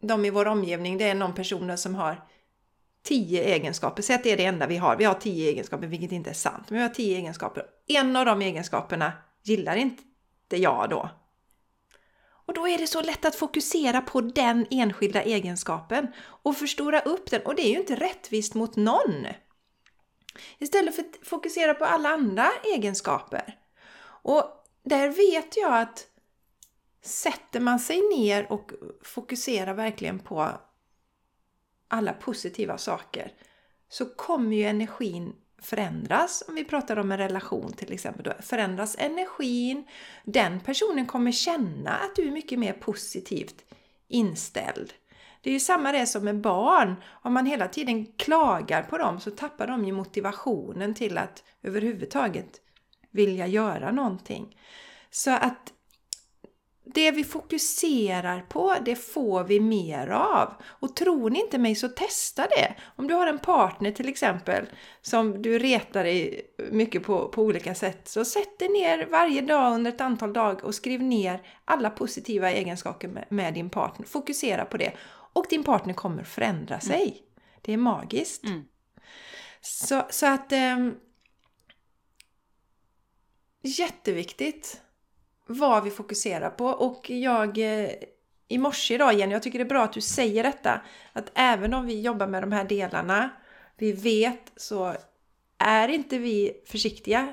de 0.00 0.24
i 0.24 0.30
vår 0.30 0.46
omgivning, 0.46 0.98
det 0.98 1.04
är 1.04 1.14
någon 1.14 1.34
person 1.34 1.78
som 1.78 1.94
har 1.94 2.28
tio 3.02 3.44
egenskaper. 3.44 4.02
Säg 4.02 4.16
att 4.16 4.24
det 4.24 4.32
är 4.32 4.36
det 4.36 4.44
enda 4.44 4.66
vi 4.66 4.76
har. 4.76 4.96
Vi 4.96 5.04
har 5.04 5.14
tio 5.14 5.48
egenskaper, 5.48 5.86
vilket 5.86 6.12
inte 6.12 6.30
är 6.30 6.34
sant. 6.34 6.64
Men 6.68 6.76
vi 6.76 6.82
har 6.82 6.94
tio 6.94 7.16
egenskaper. 7.16 7.66
En 7.86 8.16
av 8.16 8.26
de 8.26 8.42
egenskaperna 8.42 9.12
gillar 9.42 9.76
inte 9.76 10.04
jag 10.56 10.90
då. 10.90 11.10
Och 12.48 12.54
då 12.54 12.68
är 12.68 12.78
det 12.78 12.86
så 12.86 13.02
lätt 13.02 13.24
att 13.24 13.34
fokusera 13.34 14.00
på 14.00 14.20
den 14.20 14.66
enskilda 14.70 15.22
egenskapen 15.22 16.06
och 16.18 16.56
förstora 16.56 17.00
upp 17.00 17.30
den. 17.30 17.42
Och 17.42 17.54
det 17.54 17.62
är 17.62 17.70
ju 17.70 17.78
inte 17.78 17.94
rättvist 17.94 18.54
mot 18.54 18.76
någon. 18.76 19.26
Istället 20.58 20.94
för 20.96 21.02
att 21.02 21.26
fokusera 21.28 21.74
på 21.74 21.84
alla 21.84 22.08
andra 22.08 22.48
egenskaper. 22.74 23.58
Och 24.22 24.44
där 24.82 25.08
vet 25.08 25.56
jag 25.56 25.78
att 25.78 26.06
sätter 27.02 27.60
man 27.60 27.78
sig 27.78 28.08
ner 28.16 28.52
och 28.52 28.72
fokuserar 29.02 29.74
verkligen 29.74 30.18
på 30.18 30.52
alla 31.88 32.12
positiva 32.12 32.78
saker 32.78 33.32
så 33.88 34.06
kommer 34.06 34.56
ju 34.56 34.64
energin 34.64 35.34
förändras. 35.62 36.44
Om 36.48 36.54
vi 36.54 36.64
pratar 36.64 36.96
om 36.98 37.12
en 37.12 37.18
relation 37.18 37.72
till 37.72 37.92
exempel, 37.92 38.24
då 38.24 38.32
förändras 38.42 38.96
energin. 38.98 39.84
Den 40.24 40.60
personen 40.60 41.06
kommer 41.06 41.32
känna 41.32 41.90
att 41.90 42.16
du 42.16 42.28
är 42.28 42.32
mycket 42.32 42.58
mer 42.58 42.72
positivt 42.72 43.64
inställd. 44.08 44.92
Det 45.40 45.50
är 45.50 45.54
ju 45.54 45.60
samma 45.60 45.92
det 45.92 46.06
som 46.06 46.24
med 46.24 46.40
barn. 46.40 46.94
Om 47.22 47.32
man 47.32 47.46
hela 47.46 47.68
tiden 47.68 48.06
klagar 48.06 48.82
på 48.82 48.98
dem 48.98 49.20
så 49.20 49.30
tappar 49.30 49.66
de 49.66 49.84
ju 49.84 49.92
motivationen 49.92 50.94
till 50.94 51.18
att 51.18 51.44
överhuvudtaget 51.62 52.60
vilja 53.10 53.46
göra 53.46 53.90
någonting. 53.90 54.56
Så 55.10 55.30
att 55.30 55.72
det 56.94 57.10
vi 57.10 57.24
fokuserar 57.24 58.40
på, 58.40 58.74
det 58.84 58.96
får 58.96 59.44
vi 59.44 59.60
mer 59.60 60.08
av. 60.08 60.54
Och 60.64 60.96
tror 60.96 61.30
ni 61.30 61.40
inte 61.40 61.58
mig 61.58 61.74
så 61.74 61.88
testa 61.88 62.46
det. 62.46 62.74
Om 62.96 63.06
du 63.06 63.14
har 63.14 63.26
en 63.26 63.38
partner 63.38 63.90
till 63.90 64.08
exempel 64.08 64.66
som 65.02 65.42
du 65.42 65.58
retar 65.58 66.04
dig 66.04 66.42
mycket 66.70 67.02
på, 67.02 67.28
på 67.28 67.42
olika 67.42 67.74
sätt, 67.74 68.08
så 68.08 68.24
sätt 68.24 68.58
dig 68.58 68.68
ner 68.68 69.06
varje 69.06 69.40
dag 69.40 69.74
under 69.74 69.92
ett 69.92 70.00
antal 70.00 70.32
dagar 70.32 70.64
och 70.64 70.74
skriv 70.74 71.02
ner 71.02 71.42
alla 71.64 71.90
positiva 71.90 72.50
egenskaper 72.50 73.08
med, 73.08 73.24
med 73.28 73.54
din 73.54 73.70
partner. 73.70 74.06
Fokusera 74.06 74.64
på 74.64 74.76
det. 74.76 74.92
Och 75.32 75.46
din 75.50 75.64
partner 75.64 75.94
kommer 75.94 76.24
förändra 76.24 76.74
mm. 76.74 76.80
sig. 76.80 77.02
Mm. 77.02 77.14
Det 77.62 77.72
är 77.72 77.76
magiskt. 77.76 78.44
Mm. 78.44 78.64
Så, 79.60 80.02
så 80.10 80.26
att... 80.26 80.52
Ähm, 80.52 80.94
jätteviktigt 83.62 84.82
vad 85.48 85.84
vi 85.84 85.90
fokuserar 85.90 86.50
på. 86.50 86.66
Och 86.66 87.10
jag 87.10 87.58
eh, 87.58 87.90
i 88.48 88.58
morse 88.58 88.94
idag 88.94 89.14
Jenny, 89.14 89.32
jag 89.32 89.42
tycker 89.42 89.58
det 89.58 89.64
är 89.64 89.68
bra 89.68 89.84
att 89.84 89.92
du 89.92 90.00
säger 90.00 90.42
detta. 90.42 90.80
Att 91.12 91.30
även 91.34 91.74
om 91.74 91.86
vi 91.86 92.00
jobbar 92.00 92.26
med 92.26 92.42
de 92.42 92.52
här 92.52 92.64
delarna, 92.64 93.30
vi 93.76 93.92
vet 93.92 94.52
så 94.56 94.94
är 95.58 95.88
inte 95.88 96.18
vi 96.18 96.62
försiktiga, 96.66 97.32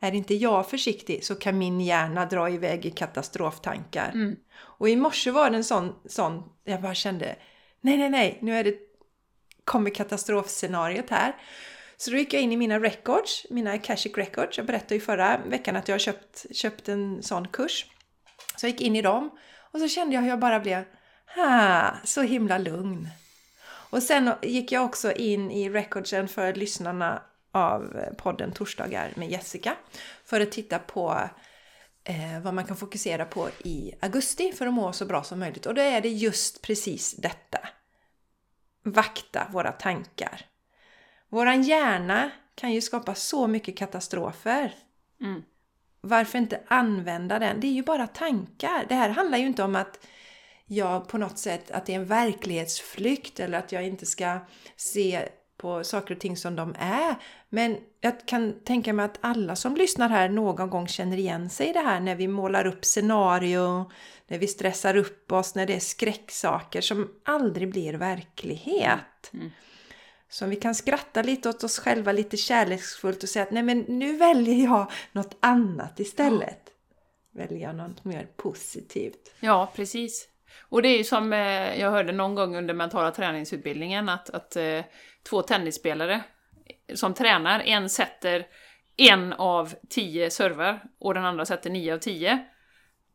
är 0.00 0.14
inte 0.14 0.34
jag 0.34 0.70
försiktig 0.70 1.24
så 1.24 1.34
kan 1.34 1.58
min 1.58 1.80
hjärna 1.80 2.26
dra 2.26 2.50
iväg 2.50 2.86
i 2.86 2.90
katastroftankar. 2.90 4.10
Mm. 4.14 4.36
Och 4.56 4.88
i 4.88 4.96
morse 4.96 5.30
var 5.30 5.50
det 5.50 5.56
en 5.56 5.64
sån, 5.64 5.94
sån, 6.06 6.42
jag 6.64 6.82
bara 6.82 6.94
kände, 6.94 7.36
nej 7.80 7.98
nej 7.98 8.10
nej, 8.10 8.38
nu 8.40 8.56
är 8.56 8.64
det, 8.64 8.74
kommer 9.64 9.90
katastrofscenariot 9.90 11.10
här. 11.10 11.36
Så 11.96 12.10
då 12.10 12.16
gick 12.16 12.34
jag 12.34 12.42
in 12.42 12.52
i 12.52 12.56
mina 12.56 12.80
records, 12.80 13.46
mina 13.50 13.72
Akashic 13.72 14.16
records. 14.16 14.56
Jag 14.56 14.66
berättade 14.66 14.94
ju 14.94 15.00
förra 15.00 15.38
veckan 15.46 15.76
att 15.76 15.88
jag 15.88 15.94
har 15.94 15.98
köpt, 15.98 16.56
köpt 16.56 16.88
en 16.88 17.22
sån 17.22 17.48
kurs. 17.48 17.86
Så 18.56 18.66
jag 18.66 18.70
gick 18.70 18.80
in 18.80 18.96
i 18.96 19.02
dem 19.02 19.30
och 19.56 19.80
så 19.80 19.88
kände 19.88 20.14
jag 20.14 20.22
hur 20.22 20.28
jag 20.28 20.38
bara 20.38 20.60
blev 20.60 20.84
ha, 21.34 21.94
så 22.04 22.22
himla 22.22 22.58
lugn. 22.58 23.08
Och 23.66 24.02
sen 24.02 24.30
gick 24.42 24.72
jag 24.72 24.84
också 24.84 25.12
in 25.12 25.50
i 25.50 25.70
recordsen 25.70 26.28
för 26.28 26.54
lyssnarna 26.54 27.22
av 27.52 28.00
podden 28.16 28.52
Torsdagar 28.52 29.12
med 29.16 29.30
Jessica 29.30 29.76
för 30.24 30.40
att 30.40 30.52
titta 30.52 30.78
på 30.78 31.28
eh, 32.04 32.40
vad 32.42 32.54
man 32.54 32.64
kan 32.64 32.76
fokusera 32.76 33.24
på 33.24 33.48
i 33.64 33.92
augusti 34.00 34.52
för 34.52 34.66
att 34.66 34.74
må 34.74 34.92
så 34.92 35.04
bra 35.04 35.22
som 35.22 35.38
möjligt. 35.38 35.66
Och 35.66 35.74
då 35.74 35.82
är 35.82 36.00
det 36.00 36.08
just 36.08 36.62
precis 36.62 37.12
detta. 37.12 37.58
Vakta 38.82 39.46
våra 39.52 39.72
tankar. 39.72 40.46
Våran 41.28 41.62
hjärna 41.62 42.30
kan 42.54 42.72
ju 42.72 42.80
skapa 42.80 43.14
så 43.14 43.46
mycket 43.46 43.76
katastrofer. 43.76 44.74
Mm. 45.20 45.42
Varför 46.00 46.38
inte 46.38 46.60
använda 46.68 47.38
den? 47.38 47.60
Det 47.60 47.66
är 47.66 47.72
ju 47.72 47.82
bara 47.82 48.06
tankar. 48.06 48.86
Det 48.88 48.94
här 48.94 49.08
handlar 49.08 49.38
ju 49.38 49.46
inte 49.46 49.62
om 49.62 49.76
att 49.76 50.06
jag 50.66 51.08
på 51.08 51.18
något 51.18 51.38
sätt, 51.38 51.70
att 51.70 51.86
det 51.86 51.94
är 51.94 51.98
en 51.98 52.06
verklighetsflykt 52.06 53.40
eller 53.40 53.58
att 53.58 53.72
jag 53.72 53.86
inte 53.86 54.06
ska 54.06 54.38
se 54.76 55.28
på 55.56 55.84
saker 55.84 56.14
och 56.14 56.20
ting 56.20 56.36
som 56.36 56.56
de 56.56 56.74
är. 56.78 57.14
Men 57.48 57.76
jag 58.00 58.26
kan 58.26 58.54
tänka 58.64 58.92
mig 58.92 59.04
att 59.04 59.18
alla 59.20 59.56
som 59.56 59.76
lyssnar 59.76 60.08
här 60.08 60.28
någon 60.28 60.70
gång 60.70 60.88
känner 60.88 61.16
igen 61.16 61.50
sig 61.50 61.68
i 61.68 61.72
det 61.72 61.80
här 61.80 62.00
när 62.00 62.14
vi 62.14 62.28
målar 62.28 62.66
upp 62.66 62.84
scenario, 62.84 63.90
när 64.26 64.38
vi 64.38 64.46
stressar 64.46 64.96
upp 64.96 65.32
oss, 65.32 65.54
när 65.54 65.66
det 65.66 65.74
är 65.74 65.80
skräcksaker 65.80 66.80
som 66.80 67.10
aldrig 67.24 67.70
blir 67.70 67.94
verklighet. 67.94 69.30
Mm. 69.32 69.50
Så 70.34 70.46
vi 70.46 70.56
kan 70.56 70.74
skratta 70.74 71.22
lite 71.22 71.48
åt 71.48 71.64
oss 71.64 71.78
själva 71.78 72.12
lite 72.12 72.36
kärleksfullt 72.36 73.22
och 73.22 73.28
säga 73.28 73.42
att 73.42 73.50
nej 73.50 73.62
men 73.62 73.78
nu 73.78 74.16
väljer 74.16 74.64
jag 74.64 74.90
något 75.12 75.36
annat 75.40 76.00
istället. 76.00 76.70
välja 77.32 77.72
något 77.72 78.04
mer 78.04 78.28
positivt. 78.36 79.34
Ja, 79.40 79.72
precis. 79.76 80.28
Och 80.68 80.82
det 80.82 80.88
är 80.88 80.98
ju 80.98 81.04
som 81.04 81.32
eh, 81.32 81.80
jag 81.80 81.90
hörde 81.90 82.12
någon 82.12 82.34
gång 82.34 82.56
under 82.56 82.74
mentala 82.74 83.10
träningsutbildningen 83.10 84.08
att, 84.08 84.30
att 84.30 84.56
eh, 84.56 84.80
två 85.28 85.42
tennisspelare 85.42 86.22
som 86.94 87.14
tränar, 87.14 87.60
en 87.60 87.90
sätter 87.90 88.46
en 88.96 89.32
av 89.32 89.74
tio 89.88 90.30
servar 90.30 90.82
och 90.98 91.14
den 91.14 91.24
andra 91.24 91.46
sätter 91.46 91.70
nio 91.70 91.94
av 91.94 91.98
tio. 91.98 92.44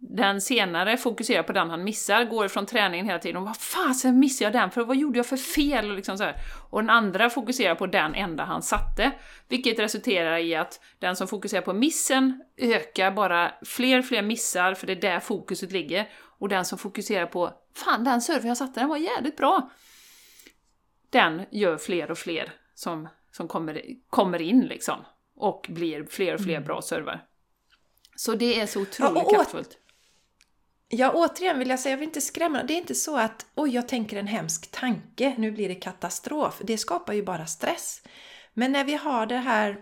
Den 0.02 0.42
senare 0.42 0.98
fokuserar 0.98 1.44
på 1.44 1.54
den 1.54 1.70
han 1.70 1.84
missar, 1.84 2.24
går 2.24 2.46
ifrån 2.46 2.66
träningen 2.66 3.06
hela 3.06 3.20
tiden 3.20 3.38
och 3.38 3.44
vad 3.48 3.58
fasen 3.58 4.20
missade 4.20 4.46
jag 4.46 4.54
den 4.64 4.72
för? 4.72 4.84
Vad 4.86 4.98
gjorde 4.98 5.20
jag 5.20 5.26
för 5.26 5.38
fel? 5.38 5.90
Och, 5.90 5.96
liksom 5.96 6.18
så 6.18 6.24
här. 6.24 6.36
och 6.70 6.82
den 6.82 6.90
andra 6.90 7.30
fokuserar 7.30 7.76
på 7.76 7.88
den 7.88 8.16
enda 8.16 8.44
han 8.44 8.62
satte. 8.62 9.12
Vilket 9.48 9.80
resulterar 9.80 10.38
i 10.38 10.56
att 10.56 10.82
den 11.00 11.16
som 11.16 11.28
fokuserar 11.28 11.62
på 11.62 11.74
missen 11.74 12.44
ökar 12.58 13.12
bara 13.12 13.52
fler 13.66 14.02
fler 14.02 14.22
missar, 14.22 14.74
för 14.74 14.88
det 14.88 14.94
är 14.94 15.02
där 15.02 15.20
fokuset 15.20 15.72
ligger. 15.72 16.10
Och 16.40 16.50
den 16.50 16.66
som 16.66 16.78
fokuserar 16.78 17.26
på 17.26 17.54
fan 17.76 18.04
den 18.04 18.22
serven 18.22 18.48
jag 18.48 18.58
satte, 18.58 18.80
den 18.80 18.90
var 18.90 18.98
jävligt 18.98 19.38
bra. 19.38 19.70
Den 21.10 21.42
gör 21.52 21.78
fler 21.78 22.12
och 22.12 22.18
fler 22.18 22.52
som, 22.76 23.08
som 23.32 23.48
kommer, 23.48 23.82
kommer 24.10 24.42
in 24.42 24.62
liksom. 24.62 24.96
Och 25.36 25.66
blir 25.70 26.06
fler 26.10 26.34
och 26.34 26.42
fler 26.42 26.56
Mm. 26.56 26.68
bra 26.68 26.82
servar. 26.82 27.26
Så 28.16 28.36
det 28.36 28.60
är 28.60 28.66
så 28.66 28.82
otroligt 28.82 29.14
Ja, 29.16 29.24
och- 29.24 29.34
kraftfullt. 29.36 29.78
Ja, 30.92 31.12
återigen 31.12 31.60
vill 31.60 31.70
jag 31.70 31.80
säga, 31.80 31.94
jag 31.94 31.98
vill 31.98 32.08
inte 32.08 32.22
skrämma. 32.22 32.64
Det 32.64 32.74
är 32.74 32.78
inte 32.78 32.96
så 32.96 33.18
att 33.18 33.46
oj, 33.56 33.76
jag 33.76 33.88
tänker 33.88 34.18
en 34.18 34.28
hemsk 34.28 34.72
tanke, 34.72 35.36
nu 35.38 35.52
blir 35.52 35.70
det 35.70 35.76
katastrof. 35.76 36.62
Det 36.64 36.78
skapar 36.78 37.14
ju 37.14 37.24
bara 37.24 37.46
stress. 37.46 38.02
Men 38.54 38.72
när 38.72 38.84
vi 38.84 38.96
har 38.96 39.26
det 39.26 39.38
här 39.38 39.82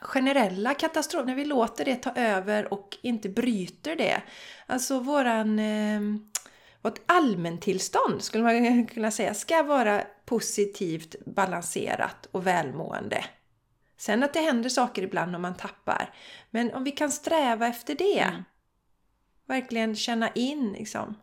generella 0.00 0.74
katastrof, 0.74 1.26
när 1.26 1.34
vi 1.34 1.44
låter 1.44 1.84
det 1.84 1.96
ta 1.96 2.12
över 2.14 2.72
och 2.72 2.98
inte 3.02 3.28
bryter 3.28 3.96
det. 3.96 4.22
Alltså 4.66 4.98
våran... 4.98 5.58
Eh, 5.58 6.00
vårt 6.82 7.00
allmäntillstånd 7.06 8.22
skulle 8.22 8.44
man 8.44 8.86
kunna 8.94 9.10
säga 9.10 9.34
ska 9.34 9.62
vara 9.62 10.04
positivt, 10.24 11.14
balanserat 11.26 12.28
och 12.32 12.46
välmående. 12.46 13.24
Sen 13.98 14.22
att 14.22 14.32
det 14.32 14.40
händer 14.40 14.68
saker 14.68 15.02
ibland 15.02 15.36
om 15.36 15.42
man 15.42 15.56
tappar. 15.56 16.14
Men 16.50 16.74
om 16.74 16.84
vi 16.84 16.90
kan 16.90 17.10
sträva 17.10 17.66
efter 17.66 17.94
det. 17.94 18.20
Mm. 18.20 18.42
Verkligen 19.48 19.96
känna 19.96 20.30
in 20.30 20.72
liksom. 20.72 21.14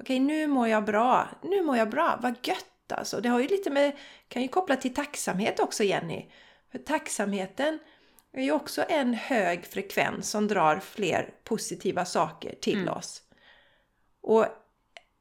Okej, 0.00 0.20
nu 0.20 0.46
mår 0.46 0.68
jag 0.68 0.84
bra. 0.84 1.28
Nu 1.42 1.62
mår 1.62 1.76
jag 1.76 1.90
bra. 1.90 2.18
Vad 2.22 2.34
gött 2.42 2.92
alltså. 2.92 3.20
Det 3.20 3.28
har 3.28 3.40
ju 3.40 3.48
lite 3.48 3.70
med, 3.70 3.96
kan 4.28 4.42
ju 4.42 4.48
koppla 4.48 4.76
till 4.76 4.94
tacksamhet 4.94 5.60
också 5.60 5.84
Jenny. 5.84 6.26
För 6.72 6.78
tacksamheten 6.78 7.78
är 8.32 8.42
ju 8.42 8.52
också 8.52 8.84
en 8.88 9.14
hög 9.14 9.66
frekvens 9.66 10.30
som 10.30 10.48
drar 10.48 10.80
fler 10.80 11.30
positiva 11.44 12.04
saker 12.04 12.54
till 12.60 12.78
Mm. 12.82 12.94
oss. 12.94 13.22
Och 14.22 14.46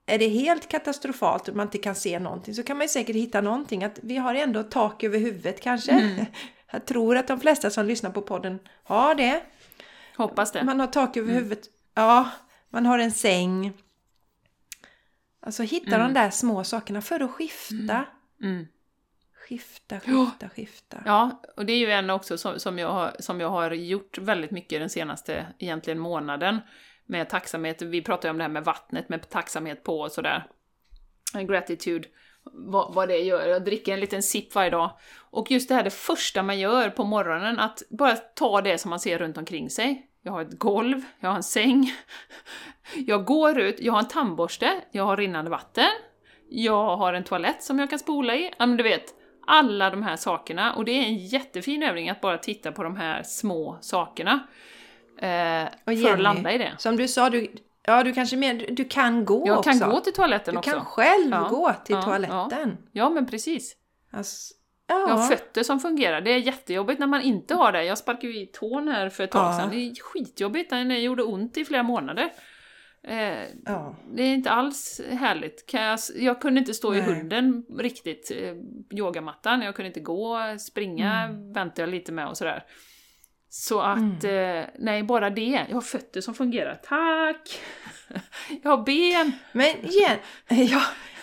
är 0.06 0.20
det 0.20 0.28
helt 0.28 0.68
katastrofalt 0.68 1.48
och 1.48 1.56
man 1.56 1.68
inte 1.68 1.78
kan 1.78 1.96
se 1.96 2.20
någonting 2.20 2.54
så 2.56 2.64
kan 2.64 2.78
man 2.78 2.84
ju 2.84 2.90
säkert 2.90 3.16
hitta 3.16 3.42
någonting. 3.42 3.84
Att 3.84 4.00
vi 4.04 4.18
har 4.18 4.36
ändå 4.36 4.64
tak 4.64 5.04
över 5.04 5.20
huvudet 5.20 5.62
kanske. 5.62 5.92
Mm. 5.92 6.26
Jag 6.72 6.86
tror 6.86 7.18
att 7.18 7.28
de 7.28 7.40
flesta 7.40 7.70
som 7.70 7.86
lyssnar 7.86 8.10
på 8.12 8.22
podden 8.22 8.60
har 8.84 9.16
det. 9.16 9.42
Hoppas 10.18 10.52
det. 10.52 10.64
Man 10.64 10.80
har 10.80 10.88
tak 10.88 11.18
över 11.18 11.34
huvudet. 11.34 11.70
Ja, 11.95 12.29
man 12.69 12.86
har 12.86 12.99
en 12.99 13.12
säng. 13.12 13.73
Alltså 15.39 15.63
hitta 15.63 15.97
de 15.97 16.13
där 16.13 16.29
små 16.29 16.63
sakerna 16.63 17.01
för 17.01 17.19
att 17.19 17.31
skifta. 17.31 18.05
Mm. 18.41 18.67
Skifta, 19.47 19.99
skifta, 19.99 20.49
skifta. 20.49 21.03
Ja, 21.05 21.41
och 21.58 21.65
det 21.65 21.73
är 21.73 21.77
ju 21.77 21.91
en 21.91 22.10
också 22.10 22.38
som, 22.38 22.60
som, 22.60 22.79
jag 22.79 22.91
har, 22.91 23.15
som 23.19 23.39
jag 23.39 23.49
har 23.49 23.71
gjort 23.71 24.17
väldigt 24.17 24.51
mycket 24.51 24.79
den 24.79 24.89
senaste 24.89 25.45
egentligen 25.60 25.99
månaden. 25.99 26.60
Med 27.05 27.29
tacksamhet, 27.29 27.81
vi 27.81 28.01
pratade 28.01 28.31
om 28.31 28.38
det 28.38 28.43
här 28.43 28.49
med 28.49 28.63
vattnet, 28.63 29.10
med 29.10 29.29
tacksamhet 29.29 29.84
på 29.84 29.99
och 29.99 30.12
sådär. 30.12 30.47
Gratitude, 31.34 32.08
vad, 32.43 32.93
vad 32.93 33.08
det 33.08 33.17
gör. 33.17 33.47
Jag 33.47 33.65
dricker 33.65 33.93
en 33.93 33.99
liten 33.99 34.23
sipp 34.23 34.55
varje 34.55 34.69
dag. 34.69 34.97
Och 35.15 35.51
just 35.51 35.69
det 35.69 35.75
här 35.75 35.84
det 35.84 35.89
första 35.89 36.43
man 36.43 36.60
gör 36.60 36.89
på 36.89 37.03
morgonen, 37.03 37.60
att 37.60 37.84
bara 37.89 38.15
ta 38.15 38.62
det 38.62 38.77
som 38.77 38.89
man 38.89 38.99
ser 38.99 39.19
runt 39.19 39.38
omkring 39.38 39.69
sig. 39.69 40.10
Jag 40.26 40.32
har 40.32 40.42
ett 40.42 40.60
golv, 40.60 41.02
jag 41.20 41.30
har 41.30 41.36
en 41.36 41.44
säng, 41.44 41.94
jag 42.94 43.26
går 43.26 43.60
ut, 43.60 43.76
jag 43.80 43.94
har 43.94 44.00
en 44.00 44.08
tandborste, 44.08 44.72
jag 44.92 45.04
har 45.06 45.18
rinnande 45.18 45.52
vatten, 45.52 45.86
jag 46.50 46.98
har 46.98 47.14
en 47.14 47.24
toalett 47.24 47.64
som 47.64 47.80
jag 47.80 47.90
kan 47.90 48.00
spola 48.00 48.36
i. 48.36 48.52
Ja 48.58 48.66
men 48.66 48.78
du 48.78 48.84
vet, 48.84 49.04
alla 49.48 49.90
de 49.90 50.04
här 50.04 50.16
sakerna. 50.16 50.74
Och 50.74 50.86
det 50.86 50.92
är 50.92 51.04
en 51.04 51.18
jättefin 51.18 51.84
övning 51.84 52.10
att 52.10 52.22
bara 52.22 52.38
titta 52.38 52.72
på 52.72 52.84
de 52.84 52.96
här 52.96 53.24
små 53.24 53.78
sakerna. 53.82 54.32
Eh, 55.20 55.64
Och 55.66 55.70
för 55.86 55.92
Jenny, 55.92 56.10
att 56.14 56.20
landa 56.22 56.52
i 56.54 56.58
det. 56.58 56.74
Som 56.78 56.98
du 56.98 57.08
sa, 57.08 57.30
du, 57.30 57.48
ja, 57.84 58.04
du 58.04 58.14
kanske 58.14 58.38
mer, 58.38 58.54
du, 58.54 58.66
du 58.66 58.86
kan 58.86 59.26
gå 59.26 59.44
Jag 59.48 59.58
också. 59.60 59.70
kan 59.80 59.90
gå 59.90 60.00
till 60.00 60.14
toaletten 60.14 60.54
du 60.54 60.58
också. 60.58 60.72
kan 60.72 60.86
själv 60.86 61.32
Ja, 61.32 61.48
gå 61.50 61.74
till 61.86 61.96
ja, 61.96 62.02
toaletten. 62.02 62.78
Ja 62.92 63.10
men 63.10 63.26
precis. 63.28 63.76
Alltså, 64.12 64.54
Jag 64.88 64.95
har 65.08 65.10
ja. 65.10 65.28
fötter 65.28 65.63
som 65.63 65.80
fungerar. 65.80 66.21
Det 66.21 66.32
är 66.32 66.38
jättejobbigt 66.38 67.00
när 67.00 67.08
man 67.08 67.21
inte 67.21 67.56
har 67.56 67.71
det. 67.71 67.84
Jag 67.84 67.98
sparkade 67.98 68.34
ju 68.34 68.41
i 68.41 68.45
tån 68.45 68.88
här 68.88 69.10
för 69.10 69.24
ett 69.24 69.32
tag 69.32 69.54
Ja. 69.54 69.58
sedan. 69.60 69.69
Det 69.69 69.76
är 69.76 69.95
skitjobbigt. 70.02 70.69
Det 70.69 71.00
gjorde 71.00 71.24
ont 71.24 71.58
i 71.58 71.65
flera 71.65 71.84
månader. 71.84 72.30
Eh, 73.08 73.43
ja. 73.65 73.95
det 74.13 74.24
är 74.24 74.34
inte 74.34 74.50
alls 74.52 75.02
härligt. 75.12 75.74
Jag, 75.74 76.00
jag 76.15 76.41
kunde 76.41 76.60
inte 76.60 76.74
stå 76.74 76.93
i 76.93 76.98
Nej. 77.02 77.06
hunden 77.15 77.65
riktigt, 77.78 78.32
eh, 78.32 78.54
yogamattan. 78.98 79.62
Jag 79.62 79.76
kunde 79.76 79.88
inte 79.88 80.00
gå, 80.00 80.39
springa 80.60 81.21
Mm. 81.24 81.54
väntade 81.54 81.82
jag 81.82 81.89
lite 81.89 82.12
med 82.12 82.28
och 82.28 82.38
sådär. 82.38 82.63
Så 83.50 83.80
att, 83.82 84.24
eh, 84.24 84.62
nej, 84.80 85.04
bara 85.04 85.30
det. 85.30 85.65
Jag 85.69 85.76
har 85.76 85.82
fötter 85.82 86.21
som 86.21 86.34
fungerar. 86.34 86.76
Tack! 86.84 87.60
Jag 88.63 88.69
har 88.69 88.84
ben! 88.86 89.32
Men 89.52 89.65
igen, 89.86 90.17
ja, 90.71 90.82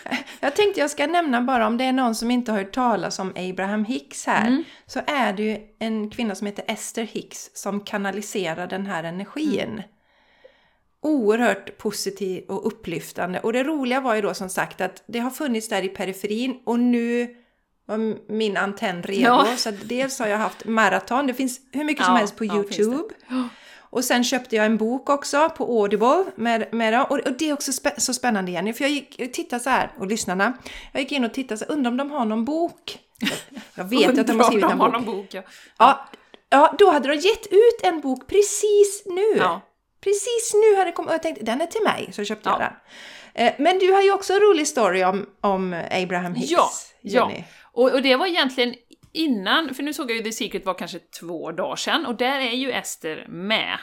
jag 0.39 0.55
tänkte 0.55 0.79
jag 0.79 0.89
ska 0.89 1.07
nämna 1.07 1.41
bara 1.41 1.67
om 1.67 1.77
det 1.77 1.83
är 1.83 1.93
någon 1.93 2.15
som 2.15 2.31
inte 2.31 2.51
har 2.51 2.59
hört 2.59 2.73
talas 2.73 3.19
om 3.19 3.33
Abraham 3.35 3.85
Hicks 3.85 4.25
här. 4.25 4.47
Mm. 4.47 4.63
Så 4.85 4.99
är 5.07 5.33
det 5.33 5.43
ju 5.43 5.57
en 5.79 6.09
kvinna 6.09 6.35
som 6.35 6.47
heter 6.47 6.65
Esther 6.67 7.03
Hicks 7.03 7.49
som 7.53 7.79
kanaliserar 7.81 8.67
den 8.67 8.85
här 8.85 9.03
energin. 9.03 9.69
Mm. 9.69 9.83
Oerhört 11.01 11.77
positiv 11.77 12.43
och 12.47 12.67
upplyftande. 12.67 13.39
Och 13.39 13.53
det 13.53 13.63
roliga 13.63 14.01
var 14.01 14.15
ju 14.15 14.21
då 14.21 14.33
som 14.33 14.49
sagt 14.49 14.81
att 14.81 15.03
det 15.07 15.19
har 15.19 15.31
funnits 15.31 15.69
där 15.69 15.83
i 15.83 15.89
periferin 15.89 16.59
och 16.65 16.79
nu 16.79 17.35
var 17.85 18.31
min 18.31 18.57
antenn 18.57 19.03
redo. 19.03 19.21
Ja. 19.25 19.57
Så 19.57 19.71
dels 19.71 20.19
har 20.19 20.27
jag 20.27 20.37
haft 20.37 20.65
maraton, 20.65 21.27
det 21.27 21.33
finns 21.33 21.59
hur 21.71 21.83
mycket 21.83 22.05
som 22.05 22.13
Ja, 22.13 22.19
helst 22.19 22.35
på 22.35 22.45
ja. 22.45 22.55
Youtube. 22.55 23.13
Och 23.93 24.03
sen 24.05 24.23
köpte 24.23 24.55
jag 24.55 24.65
en 24.65 24.77
bok 24.77 25.09
också 25.09 25.49
på 25.49 25.63
Audible. 25.81 26.25
Med, 26.35 26.73
med, 26.73 27.01
och, 27.01 27.19
och 27.19 27.33
det 27.37 27.49
är 27.49 27.53
också 27.53 27.73
spä, 27.73 27.93
så 27.97 28.13
spännande 28.13 28.51
Jenny, 28.51 28.73
för 28.73 28.83
jag 28.83 28.91
gick 28.91 29.19
och 29.27 29.33
tittade 29.33 29.63
så 29.63 29.69
här, 29.69 29.91
och 29.99 30.07
lyssnarna, 30.07 30.53
jag 30.91 31.01
gick 31.01 31.11
in 31.11 31.23
och 31.25 31.33
tittade 31.33 31.57
så 31.57 31.65
här, 31.65 31.71
undrar 31.71 31.91
om 31.91 31.97
de 31.97 32.11
har 32.11 32.25
någon 32.25 32.45
bok? 32.45 32.99
Jag 33.75 33.83
vet 33.83 34.19
att 34.19 34.27
de 34.27 34.39
har 34.39 34.45
skrivit 34.47 34.63
en 34.71 34.79
har 34.79 34.89
bok. 34.91 34.93
någon 35.05 35.05
bok. 35.05 35.27
Ja. 35.33 35.41
Ja, 35.77 36.07
ja, 36.49 36.73
då 36.79 36.91
hade 36.91 37.07
de 37.07 37.15
gett 37.15 37.47
ut 37.47 37.79
en 37.83 38.01
bok 38.01 38.27
precis 38.27 39.03
nu. 39.05 39.37
Ja. 39.37 39.61
Precis 40.03 40.53
nu 40.53 40.75
hade 40.77 40.89
det 40.89 40.93
kommit, 40.93 41.09
och 41.09 41.13
jag 41.15 41.23
tänkte 41.23 41.45
den 41.45 41.61
är 41.61 41.65
till 41.65 41.83
mig, 41.83 42.09
så 42.13 42.23
köpte 42.23 42.49
jag 42.49 42.61
Ja. 42.61 42.69
den. 43.33 43.47
Eh, 43.47 43.53
Men 43.59 43.79
du 43.79 43.91
har 43.91 44.01
ju 44.01 44.11
också 44.13 44.33
en 44.33 44.39
rolig 44.39 44.67
story 44.67 45.03
om, 45.03 45.25
om 45.41 45.81
Abraham 45.91 46.33
Hicks, 46.35 46.51
Ja, 46.51 46.69
ja. 47.01 47.29
Jenny. 47.31 47.43
Och, 47.73 47.91
och 47.91 48.01
det 48.01 48.15
var 48.15 48.25
egentligen 48.27 48.75
innan, 49.13 49.73
för 49.73 49.83
nu 49.83 49.93
såg 49.93 50.11
jag 50.11 50.17
ju 50.17 50.23
The 50.23 50.31
Secret 50.31 50.65
var 50.65 50.73
kanske 50.73 50.99
två 50.99 51.51
dagar 51.51 51.75
sedan, 51.75 52.05
och 52.05 52.15
där 52.15 52.39
är 52.39 52.55
ju 52.55 52.71
Ester 52.71 53.25
med 53.29 53.77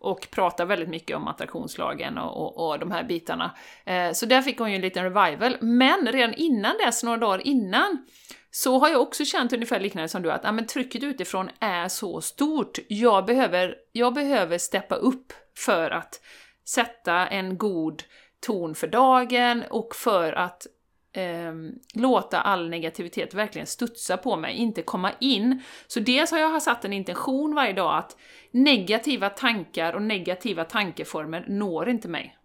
och 0.00 0.28
pratar 0.30 0.66
väldigt 0.66 0.88
mycket 0.88 1.16
om 1.16 1.28
attraktionslagen 1.28 2.18
och, 2.18 2.36
och, 2.36 2.70
och 2.70 2.78
de 2.78 2.90
här 2.90 3.04
bitarna. 3.04 3.56
Eh, 3.84 4.12
så 4.12 4.26
där 4.26 4.42
fick 4.42 4.58
hon 4.58 4.70
ju 4.70 4.76
en 4.76 4.82
liten 4.82 5.04
revival. 5.04 5.56
Men 5.60 6.08
redan 6.12 6.34
innan 6.34 6.76
dess, 6.84 7.02
några 7.02 7.18
dagar 7.18 7.46
innan, 7.46 8.06
så 8.50 8.78
har 8.78 8.88
jag 8.88 9.00
också 9.00 9.24
känt 9.24 9.52
ungefär 9.52 9.80
liknande 9.80 10.08
som 10.08 10.22
du, 10.22 10.32
att 10.32 10.44
ah, 10.44 10.52
men 10.52 10.66
trycket 10.66 11.02
utifrån 11.02 11.50
är 11.60 11.88
så 11.88 12.20
stort. 12.20 12.78
Jag 12.88 13.24
behöver, 13.24 13.74
jag 13.92 14.14
behöver 14.14 14.58
steppa 14.58 14.94
upp 14.94 15.32
för 15.56 15.90
att 15.90 16.20
sätta 16.64 17.26
en 17.26 17.58
god 17.58 18.02
ton 18.40 18.74
för 18.74 18.86
dagen 18.86 19.64
och 19.70 19.96
för 19.96 20.32
att 20.32 20.66
Ehm, 21.12 21.72
låta 21.94 22.40
all 22.40 22.68
negativitet 22.68 23.34
verkligen 23.34 23.66
studsa 23.66 24.16
på 24.16 24.36
mig, 24.36 24.56
inte 24.56 24.82
komma 24.82 25.12
in. 25.20 25.62
Så 25.86 26.00
dels 26.00 26.30
har 26.30 26.38
jag 26.38 26.62
satt 26.62 26.84
en 26.84 26.92
intention 26.92 27.54
varje 27.54 27.72
dag 27.72 27.98
att 27.98 28.16
negativa 28.50 29.30
tankar 29.30 29.92
och 29.92 30.02
negativa 30.02 30.64
tankeformer 30.64 31.44
når 31.48 31.88
inte 31.88 32.08
mig. 32.08 32.36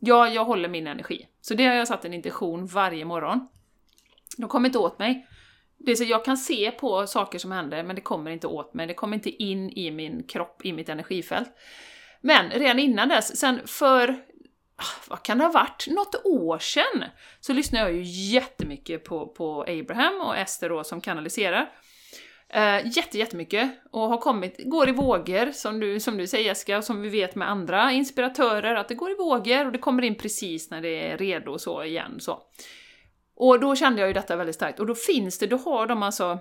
Ja, 0.00 0.28
jag 0.28 0.44
håller 0.44 0.68
min 0.68 0.86
energi. 0.86 1.26
Så 1.40 1.54
det 1.54 1.66
har 1.66 1.74
jag 1.74 1.88
satt 1.88 2.04
en 2.04 2.14
intention 2.14 2.66
varje 2.66 3.04
morgon. 3.04 3.48
De 4.38 4.48
kommer 4.48 4.68
inte 4.68 4.78
åt 4.78 4.98
mig. 4.98 5.26
Det 5.78 5.92
är 5.92 5.96
så 5.96 6.04
jag 6.04 6.24
kan 6.24 6.36
se 6.36 6.70
på 6.70 7.06
saker 7.06 7.38
som 7.38 7.52
händer, 7.52 7.82
men 7.82 7.96
det 7.96 8.02
kommer 8.02 8.30
inte 8.30 8.46
åt 8.46 8.74
mig. 8.74 8.86
Det 8.86 8.94
kommer 8.94 9.14
inte 9.14 9.30
in 9.30 9.70
i 9.70 9.90
min 9.90 10.22
kropp, 10.22 10.60
i 10.64 10.72
mitt 10.72 10.88
energifält. 10.88 11.50
Men 12.20 12.50
redan 12.50 12.78
innan 12.78 13.08
dess, 13.08 13.36
sen 13.40 13.60
för, 13.66 14.16
Ah, 14.82 15.04
vad 15.08 15.22
kan 15.22 15.38
det 15.38 15.44
ha 15.44 15.52
varit, 15.52 15.86
något 15.86 16.14
år 16.24 16.58
sedan, 16.58 17.04
så 17.40 17.52
lyssnade 17.52 17.84
jag 17.84 17.92
ju 17.94 18.02
jättemycket 18.04 19.04
på, 19.04 19.26
på 19.26 19.62
Abraham 19.62 20.20
och 20.20 20.36
Ester 20.36 20.68
då 20.68 20.84
som 20.84 21.00
kanaliserar. 21.00 21.70
Eh, 22.48 22.86
jätte, 22.96 23.18
jättemycket. 23.18 23.70
Och 23.90 24.00
har 24.00 24.18
kommit, 24.18 24.60
går 24.64 24.88
i 24.88 24.92
vågor, 24.92 25.52
som 25.52 25.80
du, 25.80 26.00
som 26.00 26.16
du 26.16 26.26
säger 26.26 26.44
Jessica, 26.44 26.78
och 26.78 26.84
som 26.84 27.02
vi 27.02 27.08
vet 27.08 27.34
med 27.34 27.50
andra 27.50 27.92
inspiratörer, 27.92 28.74
att 28.74 28.88
det 28.88 28.94
går 28.94 29.10
i 29.10 29.14
vågor 29.14 29.66
och 29.66 29.72
det 29.72 29.78
kommer 29.78 30.02
in 30.02 30.14
precis 30.14 30.70
när 30.70 30.82
det 30.82 31.10
är 31.10 31.18
redo 31.18 31.58
så 31.58 31.84
igen. 31.84 32.20
Så. 32.20 32.42
Och 33.36 33.60
då 33.60 33.76
kände 33.76 34.00
jag 34.00 34.08
ju 34.08 34.14
detta 34.14 34.36
väldigt 34.36 34.56
starkt. 34.56 34.80
Och 34.80 34.86
då 34.86 34.94
finns 34.94 35.38
det, 35.38 35.46
då 35.46 35.56
har 35.56 35.86
de 35.86 36.02
alltså 36.02 36.38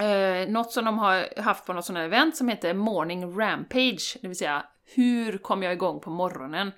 eh, 0.00 0.48
något 0.48 0.72
som 0.72 0.84
de 0.84 0.98
har 0.98 1.40
haft 1.40 1.66
på 1.66 1.72
något 1.72 1.84
sånt 1.84 1.98
här 1.98 2.04
event 2.04 2.36
som 2.36 2.48
heter 2.48 2.74
Morning 2.74 3.38
Rampage, 3.40 4.16
det 4.22 4.28
vill 4.28 4.38
säga 4.38 4.64
hur 4.94 5.38
kommer 5.38 5.66
jag 5.66 5.72
igång 5.72 6.00
på 6.00 6.10
morgonen? 6.10 6.72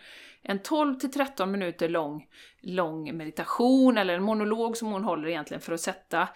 En 0.48 0.58
12 0.58 0.98
till 0.98 1.12
13 1.12 1.50
minuter 1.50 1.88
lång, 1.88 2.26
lång 2.60 3.16
meditation 3.16 3.98
eller 3.98 4.14
en 4.14 4.22
monolog 4.22 4.76
som 4.76 4.88
hon 4.92 5.04
håller 5.04 5.28
egentligen 5.28 5.60
för 5.60 5.72
att 5.72 5.80
sätta 5.80 6.28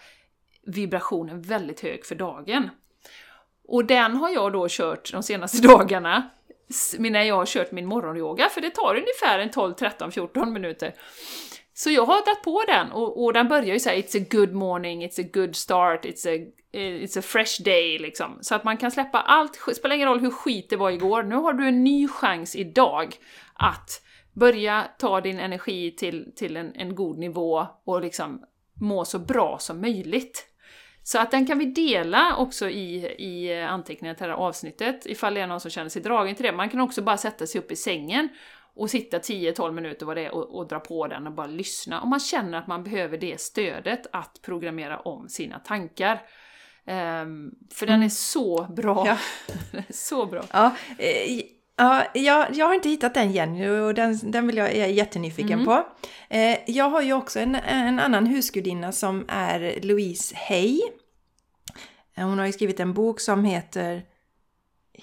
vibrationen 0.65 1.41
väldigt 1.41 1.79
hög 1.79 2.05
för 2.05 2.15
dagen. 2.15 2.69
Och 3.67 3.85
den 3.85 4.15
har 4.15 4.29
jag 4.29 4.53
då 4.53 4.67
kört 4.69 5.11
de 5.11 5.23
senaste 5.23 5.67
dagarna 5.67 6.29
när 6.99 7.23
jag 7.23 7.35
har 7.35 7.45
kört 7.45 7.71
min 7.71 7.85
morgonyoga, 7.85 8.49
för 8.49 8.61
det 8.61 8.69
tar 8.69 8.95
ungefär 8.95 9.39
en 9.39 9.51
12, 9.51 9.73
13, 9.73 10.11
14 10.11 10.53
minuter. 10.53 10.93
Så 11.73 11.89
jag 11.89 12.05
har 12.05 12.25
dragit 12.25 12.43
på 12.43 12.63
den 12.67 12.91
och, 12.91 13.23
och 13.23 13.33
den 13.33 13.47
börjar 13.47 13.73
ju 13.73 13.79
säga 13.79 14.01
It's 14.01 14.21
a 14.21 14.25
good 14.31 14.53
morning, 14.53 15.05
it's 15.05 15.21
a 15.21 15.29
good 15.33 15.55
start, 15.55 16.05
it's 16.05 16.27
a, 16.27 16.51
it's 16.73 17.19
a 17.19 17.21
fresh 17.21 17.63
day 17.65 17.99
liksom. 17.99 18.37
Så 18.41 18.55
att 18.55 18.63
man 18.63 18.77
kan 18.77 18.91
släppa 18.91 19.19
allt, 19.21 19.55
spelar 19.75 19.95
ingen 19.95 20.07
roll 20.07 20.19
hur 20.19 20.31
skit 20.31 20.69
det 20.69 20.75
var 20.75 20.91
igår, 20.91 21.23
nu 21.23 21.35
har 21.35 21.53
du 21.53 21.67
en 21.67 21.83
ny 21.83 22.07
chans 22.07 22.55
idag 22.55 23.15
att 23.53 24.01
börja 24.33 24.87
ta 24.97 25.21
din 25.21 25.39
energi 25.39 25.91
till, 25.91 26.31
till 26.35 26.57
en, 26.57 26.75
en 26.75 26.95
god 26.95 27.17
nivå 27.19 27.67
och 27.85 28.01
liksom 28.01 28.43
må 28.81 29.05
så 29.05 29.19
bra 29.19 29.57
som 29.59 29.81
möjligt. 29.81 30.47
Så 31.03 31.19
att 31.19 31.31
den 31.31 31.47
kan 31.47 31.59
vi 31.59 31.65
dela 31.65 32.35
också 32.35 32.69
i, 32.69 33.15
i 33.17 33.61
anteckningar 33.61 34.13
till 34.13 34.27
det 34.27 34.33
här 34.33 34.39
avsnittet, 34.39 35.05
ifall 35.05 35.33
det 35.33 35.41
är 35.41 35.47
någon 35.47 35.59
som 35.59 35.71
känner 35.71 35.89
sig 35.89 36.01
dragen 36.01 36.35
till 36.35 36.45
det. 36.45 36.51
Man 36.51 36.69
kan 36.69 36.79
också 36.79 37.01
bara 37.01 37.17
sätta 37.17 37.47
sig 37.47 37.61
upp 37.61 37.71
i 37.71 37.75
sängen 37.75 38.29
och 38.75 38.89
sitta 38.89 39.19
10-12 39.19 39.71
minuter 39.71 40.05
vad 40.05 40.17
det 40.17 40.25
är 40.25 40.33
och, 40.33 40.55
och 40.55 40.67
dra 40.67 40.79
på 40.79 41.07
den 41.07 41.27
och 41.27 41.33
bara 41.33 41.47
lyssna. 41.47 42.01
Om 42.01 42.09
man 42.09 42.19
känner 42.19 42.57
att 42.57 42.67
man 42.67 42.83
behöver 42.83 43.17
det 43.17 43.41
stödet 43.41 44.07
att 44.11 44.39
programmera 44.41 44.99
om 44.99 45.29
sina 45.29 45.59
tankar. 45.59 46.21
Um, 46.85 47.55
för 47.73 47.85
den 47.87 48.03
är 48.03 48.09
så 48.09 48.67
bra. 48.75 49.07
Ja. 49.07 49.17
så 49.89 50.25
bra. 50.25 50.43
Ja, 50.51 50.75
eh, 50.97 51.41
ja 51.77 52.03
jag, 52.13 52.47
jag 52.53 52.67
har 52.67 52.73
inte 52.73 52.89
hittat 52.89 53.13
den 53.13 53.31
Jenny 53.31 53.67
och 53.67 53.93
den, 53.93 54.31
den 54.31 54.47
vill 54.47 54.57
jag, 54.57 54.67
jag 54.67 54.87
är 54.87 54.93
jättenyfiken 54.93 55.59
mm. 55.59 55.65
på. 55.65 55.85
Eh, 56.29 56.57
jag 56.67 56.89
har 56.89 57.01
ju 57.01 57.13
också 57.13 57.39
en, 57.39 57.55
en 57.55 57.99
annan 57.99 58.25
husgudinna 58.25 58.91
som 58.91 59.25
är 59.27 59.79
Louise 59.81 60.35
Hay. 60.35 60.81
Hon 62.15 62.39
har 62.39 62.45
ju 62.45 62.51
skrivit 62.51 62.79
en 62.79 62.93
bok 62.93 63.19
som 63.19 63.45
heter 63.45 64.03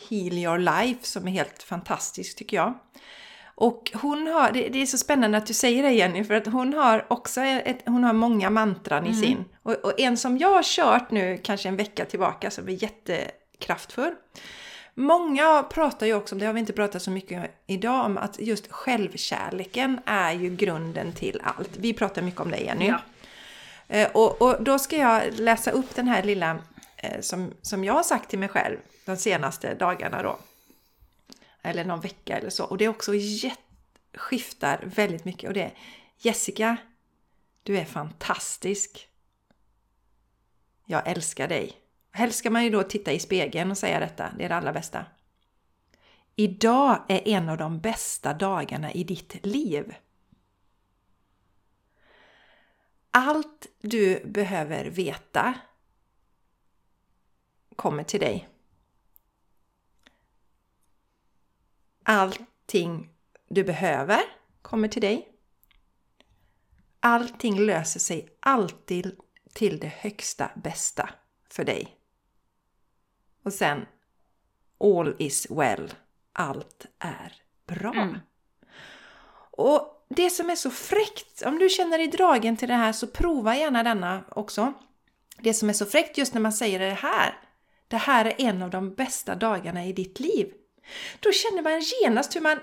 Heal 0.09 0.33
Your 0.33 0.59
Life 0.59 1.07
som 1.07 1.29
är 1.29 1.33
helt 1.33 1.63
fantastisk 1.63 2.39
tycker 2.39 2.57
jag. 2.57 2.75
Och 3.61 3.91
hon 3.95 4.27
har, 4.27 4.53
det, 4.53 4.69
det, 4.69 4.83
är 4.83 4.87
så 4.87 4.99
spännande 4.99 5.39
att 5.39 5.47
du 5.47 5.55
säger 5.55 5.83
det 5.83 5.91
Jenny, 5.91 6.25
för 6.25 6.35
att 6.35 6.47
hon 6.47 6.75
har 6.75 7.07
också 7.09 7.41
ett, 7.41 7.79
hon 7.87 8.05
har 8.05 8.13
många 8.13 8.51
mantran 8.51 9.07
i 9.07 9.09
mm. 9.09 9.21
sin. 9.21 9.45
Och, 9.63 9.73
och, 9.73 10.01
en 10.01 10.17
som 10.17 10.39
jag 10.39 10.51
har 10.51 10.63
kört 10.63 11.11
nu 11.11 11.39
kanske 11.43 11.69
en 11.69 11.77
vecka 11.77 12.05
tillbaka 12.05 12.51
som 12.51 12.69
är 12.69 12.83
jättekraftfull. 12.83 14.15
Många 14.95 15.63
pratar 15.63 16.07
ju 16.07 16.15
också 16.15 16.35
om, 16.35 16.39
det 16.39 16.47
har 16.47 16.53
vi 16.53 16.61
inte 16.61 16.73
pratat 16.73 17.03
så 17.03 17.11
mycket 17.11 17.39
om 17.39 17.47
idag, 17.67 18.05
om 18.05 18.19
att 18.19 18.41
just 18.41 18.73
självkärleken 18.73 20.01
är 20.05 20.33
ju 20.33 20.57
grunden 20.57 21.13
till 21.13 21.41
allt. 21.45 21.71
Vi 21.77 21.93
pratar 21.95 22.23
mycket 22.23 22.41
om 22.41 22.51
det 22.51 22.59
Jenny. 22.59 22.89
Ja. 22.89 22.99
Eh, 23.89 24.09
och, 24.13 24.43
och, 24.43 24.57
då 24.63 24.79
ska 24.79 24.97
jag 24.97 25.23
läsa 25.33 25.71
upp 25.71 25.95
den 25.95 26.09
här 26.09 26.23
lilla 26.23 26.59
eh, 26.97 27.21
som, 27.21 27.53
som 27.63 27.85
jag 27.85 27.95
har 27.95 28.03
sagt 28.03 28.31
till 28.31 28.39
mig 28.39 28.49
själv 28.49 28.77
de 29.05 29.17
senaste 29.17 29.75
dagarna 29.75 30.23
då 30.23 30.39
eller 31.63 31.85
någon 31.85 32.01
vecka 32.01 32.39
eller 32.39 32.51
så. 32.51 32.65
Och 32.65 32.79
det 32.79 32.85
är 32.85 32.89
också 32.89 33.13
skiftar 34.15 34.83
väldigt 34.85 35.25
mycket. 35.25 35.49
Och 35.49 35.55
det 35.55 35.63
är 35.63 35.75
Jessica, 36.19 36.77
du 37.63 37.79
är 37.79 37.85
fantastisk. 37.85 39.09
Jag 40.85 41.09
älskar 41.09 41.49
dig. 41.49 41.73
Helst 42.11 42.39
ska 42.39 42.51
man 42.51 42.65
ju 42.65 42.71
då 42.71 42.83
titta 42.83 43.13
i 43.13 43.19
spegeln 43.19 43.71
och 43.71 43.79
säga 43.79 44.01
detta, 44.01 44.33
det 44.39 44.45
är 44.45 44.49
det 44.49 44.57
allra 44.57 44.73
bästa. 44.73 45.05
Idag 46.37 47.05
är 47.09 47.29
en 47.29 47.49
av 47.49 47.57
de 47.57 47.81
bästa 47.81 48.35
dagarna 48.35 48.93
i 48.93 49.05
ditt 49.05 49.47
liv. 49.47 49.95
Allt 53.11 53.67
du 53.81 54.25
behöver 54.25 54.85
veta 54.85 55.55
kommer 57.77 58.05
till 58.05 58.21
dig. 58.21 58.49
Allting 62.11 63.09
du 63.49 63.65
behöver 63.65 64.21
kommer 64.63 64.89
till 64.89 65.03
dig. 65.03 65.29
Allting 67.01 67.61
löser 67.61 68.01
sig 68.01 68.29
alltid 68.41 69.17
till 69.53 69.79
det 69.79 69.89
högsta 69.89 70.51
bästa 70.55 71.11
för 71.51 71.65
dig. 71.65 71.97
Och 73.43 73.53
sen 73.53 73.87
All 74.81 75.17
is 75.19 75.51
well. 75.51 75.95
Allt 76.33 76.87
är 76.99 77.33
bra. 77.67 77.93
Mm. 77.93 78.19
Och 79.51 80.07
det 80.09 80.31
som 80.31 80.51
är 80.51 80.57
så 80.57 80.71
fräckt, 80.71 81.43
om 81.43 81.59
du 81.59 81.69
känner 81.69 81.99
dig 81.99 82.09
dragen 82.09 82.57
till 82.57 82.69
det 82.69 82.75
här 82.75 82.93
så 82.93 83.07
prova 83.07 83.57
gärna 83.57 83.83
denna 83.83 84.25
också. 84.31 84.73
Det 85.39 85.55
som 85.55 85.69
är 85.69 85.73
så 85.73 85.87
fräckt 85.87 86.19
just 86.19 86.35
när 86.35 86.41
man 86.41 86.53
säger 86.53 86.79
det 86.79 86.91
här. 86.91 87.39
Det 87.89 87.97
här 87.97 88.25
är 88.25 88.35
en 88.39 88.63
av 88.63 88.71
de 88.71 88.95
bästa 88.95 89.35
dagarna 89.35 89.87
i 89.87 89.93
ditt 89.93 90.21
liv. 90.21 90.55
Då 91.21 91.33
känner 91.33 91.63
man 91.63 91.81
genast 91.81 92.37
hur 92.37 92.41
man 92.41 92.59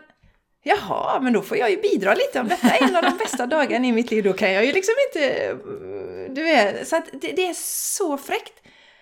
Jaha, 0.67 1.19
men 1.19 1.33
då 1.33 1.41
får 1.41 1.57
jag 1.57 1.71
ju 1.71 1.81
bidra 1.81 2.13
lite. 2.13 2.39
Om 2.39 2.47
detta 2.47 2.67
är 2.67 2.87
en 2.87 2.95
av 2.95 3.03
de 3.03 3.17
bästa 3.17 3.45
dagarna 3.55 3.87
i 3.87 3.91
mitt 3.91 4.11
liv, 4.11 4.23
då 4.23 4.33
kan 4.33 4.51
jag 4.51 4.65
ju 4.65 4.71
liksom 4.71 4.93
inte... 5.07 5.53
Du 6.29 6.43
vet, 6.43 6.87
så 6.87 7.01
det, 7.11 7.31
det, 7.31 7.47
är 7.47 7.53
så 7.97 8.17
fräckt. 8.17 8.53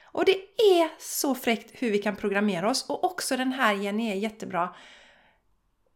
Och 0.03 0.25
det 0.25 0.37
är 0.57 0.89
så 0.99 1.35
fräckt 1.35 1.71
hur 1.73 1.91
vi 1.91 1.97
kan 1.97 2.15
programmera 2.15 2.69
oss. 2.69 2.89
Och 2.89 3.03
också 3.03 3.37
den 3.37 3.51
här 3.51 3.73
Jenny 3.73 4.11
är 4.11 4.15
jättebra 4.15 4.75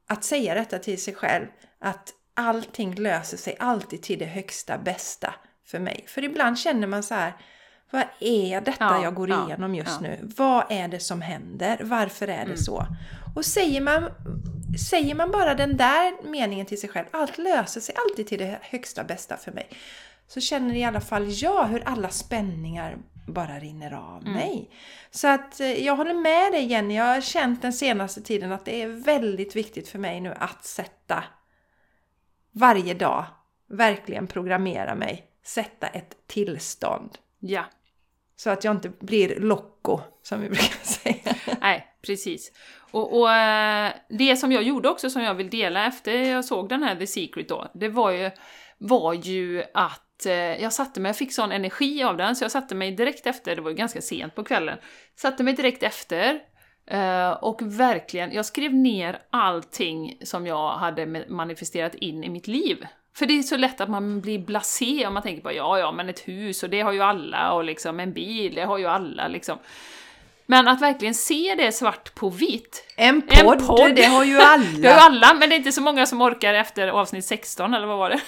att 0.08 0.24
säga 0.24 0.54
detta 0.54 0.80
till 0.80 1.02
sig 1.02 1.14
själv. 1.14 1.46
Att 1.80 2.14
allting 2.34 2.96
löser 2.96 3.38
sig 3.38 3.56
alltid 3.60 4.02
till 4.02 4.20
det 4.20 4.26
högsta 4.26 4.78
bästa 4.78 5.34
för 5.66 5.80
mig. 5.80 6.06
För 6.08 6.24
ibland 6.24 6.60
känner 6.60 6.88
man 6.88 7.04
så 7.04 7.14
här 7.14 7.34
vad 7.92 8.04
är 8.20 8.62
detta 8.62 8.78
ja, 8.80 9.04
jag 9.04 9.16
går 9.16 9.30
igenom 9.30 9.76
just 9.76 10.02
ja. 10.02 10.10
nu? 10.10 10.32
Vad 10.38 10.66
är 10.70 10.88
det 10.88 11.00
som 11.00 11.22
händer? 11.22 11.80
Varför 11.84 12.28
är 12.28 12.38
det 12.38 12.44
mm. 12.44 12.58
så? 12.58 12.86
Och 13.36 13.46
säger 13.46 13.82
man, 13.82 14.10
säger 14.90 15.16
man 15.16 15.32
bara 15.32 15.56
den 15.56 15.78
där 15.78 16.30
meningen 16.30 16.66
till 16.66 16.80
sig 16.80 16.90
själv, 16.90 17.06
allt 17.12 17.38
löser 17.38 17.82
sig 17.82 17.96
alltid 17.96 18.28
till 18.28 18.40
det 18.40 18.60
högsta 18.62 19.04
bästa 19.04 19.38
för 19.38 19.52
mig. 19.52 19.70
Så 20.28 20.42
känner 20.42 20.76
i 20.76 20.84
alla 20.84 21.02
fall 21.02 21.26
jag 21.30 21.66
hur 21.66 21.84
alla 21.86 22.10
spänningar 22.10 22.98
bara 23.28 23.60
rinner 23.60 23.94
av 23.94 24.22
mm. 24.22 24.34
mig. 24.34 24.70
Så 25.12 25.28
att 25.28 25.60
eh, 25.60 25.86
jag 25.86 25.96
håller 25.96 26.14
med 26.14 26.52
dig 26.52 26.66
Jenny, 26.66 26.96
jag 26.96 27.04
har 27.04 27.22
känt 27.22 27.62
den 27.62 27.74
senaste 27.74 28.22
tiden 28.22 28.52
att 28.52 28.66
det 28.66 28.82
är 28.82 28.88
väldigt 28.88 29.56
viktigt 29.56 29.90
för 29.90 30.00
mig 30.00 30.22
nu 30.22 30.34
att 30.40 30.66
sätta 30.66 31.24
varje 32.52 32.94
dag, 32.94 33.26
verkligen 33.68 34.28
programmera 34.28 34.96
mig, 34.96 35.28
sätta 35.44 35.88
ett 35.88 36.16
tillstånd. 36.28 37.18
Ja. 37.40 37.66
Så 38.40 38.50
att 38.50 38.64
jag 38.64 38.76
inte 38.76 38.90
blir 38.90 39.40
locko, 39.40 40.00
som 40.24 40.42
vi 40.42 40.50
brukar 40.50 40.86
säga. 40.86 41.36
Nej, 41.62 41.88
precis. 42.02 42.52
Och, 42.92 43.20
och, 43.20 43.32
eh, 43.32 43.94
det 44.10 44.36
som 44.36 44.52
jag 44.52 44.64
gjorde 44.64 44.90
också, 44.90 45.10
som 45.10 45.22
jag 45.22 45.34
vill 45.34 45.50
dela 45.50 45.86
efter 45.86 46.12
jag 46.12 46.46
såg 46.46 46.70
den 46.70 46.84
här 46.84 46.96
The 46.96 47.08
Secret 47.08 47.50
då, 47.50 47.72
det 47.74 47.90
var 47.90 48.12
ju, 48.12 48.32
var 48.78 49.14
ju 49.14 49.64
att 49.74 50.26
eh, 50.26 50.34
jag 50.34 50.74
satte 50.74 51.00
mig, 51.00 51.10
jag 51.10 51.18
fick 51.18 51.34
sån 51.34 51.52
energi 51.52 52.04
av 52.04 52.18
den, 52.18 52.36
så 52.36 52.44
jag 52.44 52.52
satte 52.52 52.76
mig 52.76 52.92
direkt 52.92 53.28
efter, 53.28 53.56
det 53.56 53.62
var 53.62 53.70
ju 53.70 53.76
ganska 53.76 54.02
sent 54.02 54.36
på 54.36 54.44
kvällen, 54.44 54.78
satte 55.16 55.44
mig 55.44 55.54
direkt 55.54 55.84
efter 55.84 56.40
eh, 56.88 57.32
och 57.32 57.62
verkligen, 57.62 58.32
jag 58.32 58.46
skrev 58.46 58.74
ner 58.74 59.22
allting 59.30 60.18
som 60.24 60.48
jag 60.48 60.72
hade 60.72 61.26
manifesterat 61.30 61.96
in 61.96 62.24
i 62.24 62.30
mitt 62.30 62.48
liv. 62.48 62.86
För 63.18 63.26
det 63.26 63.40
är 63.40 63.44
så 63.44 63.58
lätt 63.58 63.82
att 63.82 63.90
man 63.90 64.22
blir 64.22 64.40
blasé 64.40 65.08
om 65.08 65.14
man 65.14 65.24
tänker 65.24 65.42
på 65.42 65.54
ja, 65.54 65.80
ja, 65.80 65.92
men 65.92 66.10
ett 66.10 66.28
hus 66.28 66.64
och 66.64 66.70
det 66.70 66.82
har 66.82 66.92
ju 66.92 67.02
alla 67.02 67.52
och 67.52 67.64
liksom 67.64 68.00
en 68.00 68.14
bil, 68.14 68.56
det 68.56 68.62
har 68.62 68.78
ju 68.78 68.86
alla 68.86 69.28
liksom. 69.28 69.58
Men 70.46 70.68
att 70.68 70.82
verkligen 70.82 71.14
se 71.14 71.56
det 71.58 71.72
svart 71.72 72.16
på 72.16 72.30
vitt. 72.30 72.94
En 72.96 73.22
podd, 73.22 73.62
en 73.62 73.68
podd. 73.68 73.96
det 73.96 74.06
har 74.06 74.24
ju 74.24 74.38
alla! 74.42 74.64
det 74.78 74.88
har 74.88 74.96
ju 74.96 75.02
alla, 75.02 75.34
men 75.34 75.50
det 75.50 75.56
är 75.56 75.58
inte 75.58 75.72
så 75.72 75.82
många 75.82 76.06
som 76.06 76.22
orkar 76.22 76.54
efter 76.54 76.88
avsnitt 76.88 77.26
16, 77.26 77.74
eller 77.74 77.88
vad 77.88 77.98
var 77.98 78.10
det? 78.10 78.20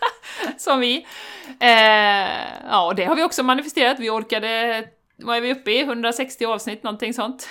som 0.56 0.80
vi. 0.80 1.06
Eh, 1.60 1.68
ja, 2.70 2.86
och 2.86 2.94
det 2.94 3.04
har 3.04 3.16
vi 3.16 3.22
också 3.22 3.42
manifesterat. 3.42 3.98
Vi 3.98 4.10
orkade, 4.10 4.84
vad 5.16 5.36
är 5.36 5.40
vi 5.40 5.52
uppe 5.52 5.70
i? 5.70 5.80
160 5.80 6.44
avsnitt, 6.44 6.82
någonting 6.82 7.14
sånt. 7.14 7.48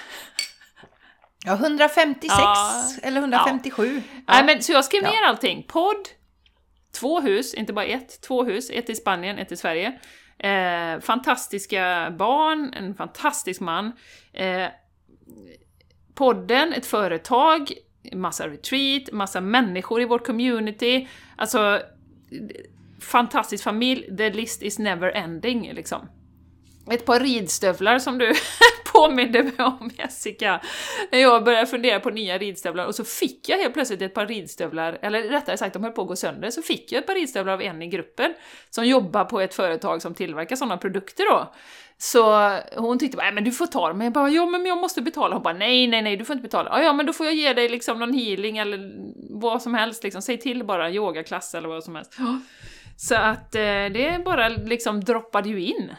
Ja, 1.46 1.54
156 1.54 2.34
ja, 2.38 2.84
eller 3.04 3.22
157. 3.22 4.02
Ja. 4.06 4.22
Ja. 4.28 4.34
Nej, 4.34 4.44
men, 4.44 4.64
så 4.64 4.72
jag 4.72 4.86
skrev 4.86 5.04
ner 5.04 5.24
allting. 5.28 5.64
Podd, 5.68 6.08
två 6.94 7.22
hus, 7.22 7.54
inte 7.54 7.74
bara 7.74 7.86
ett, 7.86 8.22
två 8.22 8.44
hus, 8.44 8.70
ett 8.70 8.90
i 8.90 8.96
Spanien, 8.96 9.38
ett 9.38 9.52
i 9.52 9.58
Sverige. 9.58 10.00
Eh, 10.38 11.00
fantastiska 11.00 12.14
barn, 12.18 12.74
en 12.74 12.96
fantastisk 12.96 13.62
man. 13.62 13.92
Eh, 14.34 14.68
podden, 16.16 16.74
ett 16.74 16.86
företag, 16.86 17.74
massa 18.14 18.48
retreat, 18.48 19.12
massa 19.12 19.42
människor 19.42 20.02
i 20.02 20.06
vårt 20.06 20.26
community. 20.26 21.08
Alltså, 21.36 21.82
fantastisk 23.00 23.64
familj, 23.64 24.18
the 24.18 24.30
list 24.30 24.64
is 24.64 24.80
never 24.80 25.12
ending 25.12 25.74
liksom. 25.74 26.10
Ett 26.92 27.06
par 27.06 27.20
ridstövlar 27.20 28.00
som 28.00 28.18
du 28.18 28.28
påminde 28.94 29.44
mig 29.44 29.54
om 29.58 29.90
Jessica, 29.98 30.62
när 31.12 31.20
jag 31.20 31.44
började 31.44 31.68
fundera 31.68 32.00
på 32.00 32.10
nya 32.10 32.38
ridstövlar 32.38 32.86
och 32.86 32.96
så 32.96 33.04
fick 33.04 33.50
jag 33.50 33.58
helt 33.58 33.74
plötsligt 33.74 34.02
ett 34.02 34.14
par 34.14 34.28
ridstövlar, 34.28 35.00
eller 35.02 35.24
rättare 35.24 35.58
sagt 35.58 35.74
de 35.74 35.84
höll 35.84 35.92
på 35.92 36.02
att 36.02 36.08
gå 36.08 36.16
sönder, 36.16 36.50
så 36.50 36.62
fick 36.62 36.92
jag 36.92 37.00
ett 37.00 37.08
par 37.08 37.16
ridstövlar 37.16 37.54
av 37.54 37.62
en 37.62 37.82
i 37.82 37.88
gruppen 37.88 38.34
som 38.70 38.86
jobbar 38.86 39.26
på 39.26 39.40
ett 39.42 39.54
företag 39.54 40.02
som 40.02 40.14
tillverkar 40.14 40.56
sådana 40.56 40.78
produkter 40.78 41.26
då. 41.32 41.54
Så 41.98 42.52
hon 42.76 43.00
tyckte 43.00 43.18
bara, 43.18 43.32
men 43.32 43.44
du 43.44 43.52
får 43.52 43.68
ta 43.68 43.88
dem. 43.88 43.98
Men 43.98 44.06
jag 44.06 44.14
bara, 44.14 44.30
ja 44.30 44.46
men 44.46 44.66
jag 44.66 44.78
måste 44.78 45.02
betala. 45.02 45.36
Hon 45.36 45.44
bara, 45.44 45.54
nej, 45.54 45.88
nej, 45.88 46.02
nej, 46.02 46.18
du 46.18 46.26
får 46.26 46.34
inte 46.34 46.44
betala. 46.44 46.70
Ja, 46.70 46.84
ja, 46.84 46.94
men 46.94 47.06
då 47.06 47.14
får 47.14 47.26
jag 47.26 47.36
ge 47.36 47.54
dig 47.54 47.70
liksom 47.70 48.00
någon 48.00 48.14
healing 48.14 48.58
eller 48.58 48.92
vad 49.40 49.62
som 49.62 49.74
helst 49.74 50.04
liksom. 50.04 50.22
Säg 50.22 50.40
till 50.40 50.66
bara, 50.66 50.92
yogaklass 50.92 51.56
eller 51.56 51.70
vad 51.70 51.84
som 51.84 51.96
helst. 51.96 52.14
Så 52.98 53.16
att 53.16 53.56
eh, 53.56 53.62
det 53.62 54.22
bara 54.26 54.50
liksom 54.50 55.04
droppade 55.04 55.50
ju 55.50 55.62
in. 55.66 55.92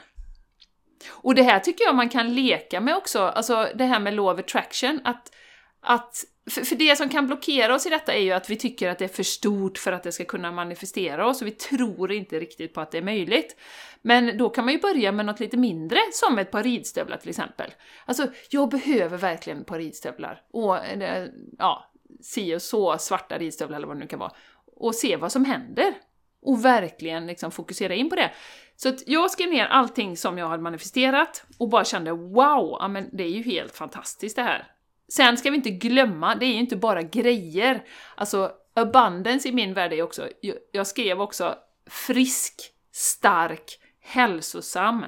Och 1.11 1.35
det 1.35 1.43
här 1.43 1.61
tycker 1.61 1.85
jag 1.85 1.95
man 1.95 2.09
kan 2.09 2.35
leka 2.35 2.81
med 2.81 2.97
också, 2.97 3.21
alltså 3.21 3.69
det 3.75 3.85
här 3.85 4.01
med 4.01 4.15
law 4.15 4.35
of 4.35 4.41
attraction, 4.41 5.01
att, 5.05 5.33
att 5.81 6.25
för, 6.51 6.63
för 6.63 6.77
det 6.77 6.97
som 6.97 7.09
kan 7.09 7.27
blockera 7.27 7.75
oss 7.75 7.87
i 7.87 7.91
detta 7.91 8.13
är 8.13 8.23
ju 8.23 8.33
att 8.33 8.51
vi 8.51 8.57
tycker 8.57 8.89
att 8.89 8.99
det 8.99 9.05
är 9.05 9.09
för 9.09 9.23
stort 9.23 9.79
för 9.79 9.93
att 9.93 10.03
det 10.03 10.13
ska 10.13 10.25
kunna 10.25 10.53
manifestera 10.53 11.27
oss, 11.27 11.41
och 11.41 11.47
vi 11.47 11.53
tror 11.53 12.13
inte 12.13 12.41
riktigt 12.41 12.75
på 12.75 12.81
att 12.81 12.91
det 12.91 12.99
är 12.99 13.03
möjligt. 13.03 13.57
Men 14.03 14.39
då 14.39 14.49
kan 14.49 14.65
man 14.65 14.75
ju 14.75 14.81
börja 14.81 15.13
med 15.13 15.27
något 15.27 15.41
lite 15.41 15.57
mindre, 15.57 15.99
som 16.13 16.39
ett 16.39 16.51
par 16.51 16.63
ridstövlar 16.63 17.17
till 17.17 17.31
exempel. 17.31 17.71
Alltså, 18.05 18.27
jag 18.51 18.69
behöver 18.69 19.19
verkligen 19.19 19.61
ett 19.61 19.67
par 19.67 19.79
ridstövlar. 19.79 20.43
Och, 20.51 20.85
eh, 20.85 21.29
ja, 21.59 21.91
si 22.23 22.55
och 22.57 22.63
så 22.63 22.99
svarta 22.99 23.39
ridstövlar 23.39 23.77
eller 23.77 23.87
vad 23.87 23.97
det 23.97 24.01
nu 24.01 24.07
kan 24.07 24.19
vara. 24.19 24.33
Och 24.77 24.95
se 24.95 25.17
vad 25.17 25.33
som 25.33 25.45
händer. 25.45 25.95
Och 26.43 26.65
verkligen 26.65 27.27
liksom 27.27 27.51
fokusera 27.51 27.95
in 27.95 28.11
på 28.11 28.17
det. 28.17 28.31
Så 28.77 28.89
att 28.89 29.09
jag 29.09 29.31
skrev 29.31 29.49
ner 29.49 29.67
allting 29.67 30.17
som 30.17 30.39
jag 30.39 30.49
hade 30.49 30.63
manifesterat 30.63 31.45
och 31.59 31.69
bara 31.69 31.85
kände 31.85 32.13
wow, 32.13 32.77
ja, 32.81 32.89
men 32.89 33.09
det 33.13 33.25
är 33.25 33.29
ju 33.29 33.43
helt 33.43 33.77
fantastiskt 33.77 34.37
det 34.37 34.43
här. 34.43 34.67
Sen 35.09 35.37
ska 35.37 35.51
vi 35.51 35.57
inte 35.57 35.71
glömma, 35.71 36.35
det 36.35 36.47
är 36.47 36.53
ju 36.53 36.59
inte 36.59 36.77
bara 36.77 37.03
grejer. 37.03 37.85
Alltså, 38.15 38.53
abundance 38.75 39.49
i 39.49 39.53
min 39.53 39.75
värld 39.75 39.93
är 39.93 40.03
också, 40.03 40.29
jag 40.73 40.87
skrev 40.87 41.21
också 41.21 41.55
frisk, 41.91 42.55
stark, 42.93 43.79
hälsosam. 44.01 45.05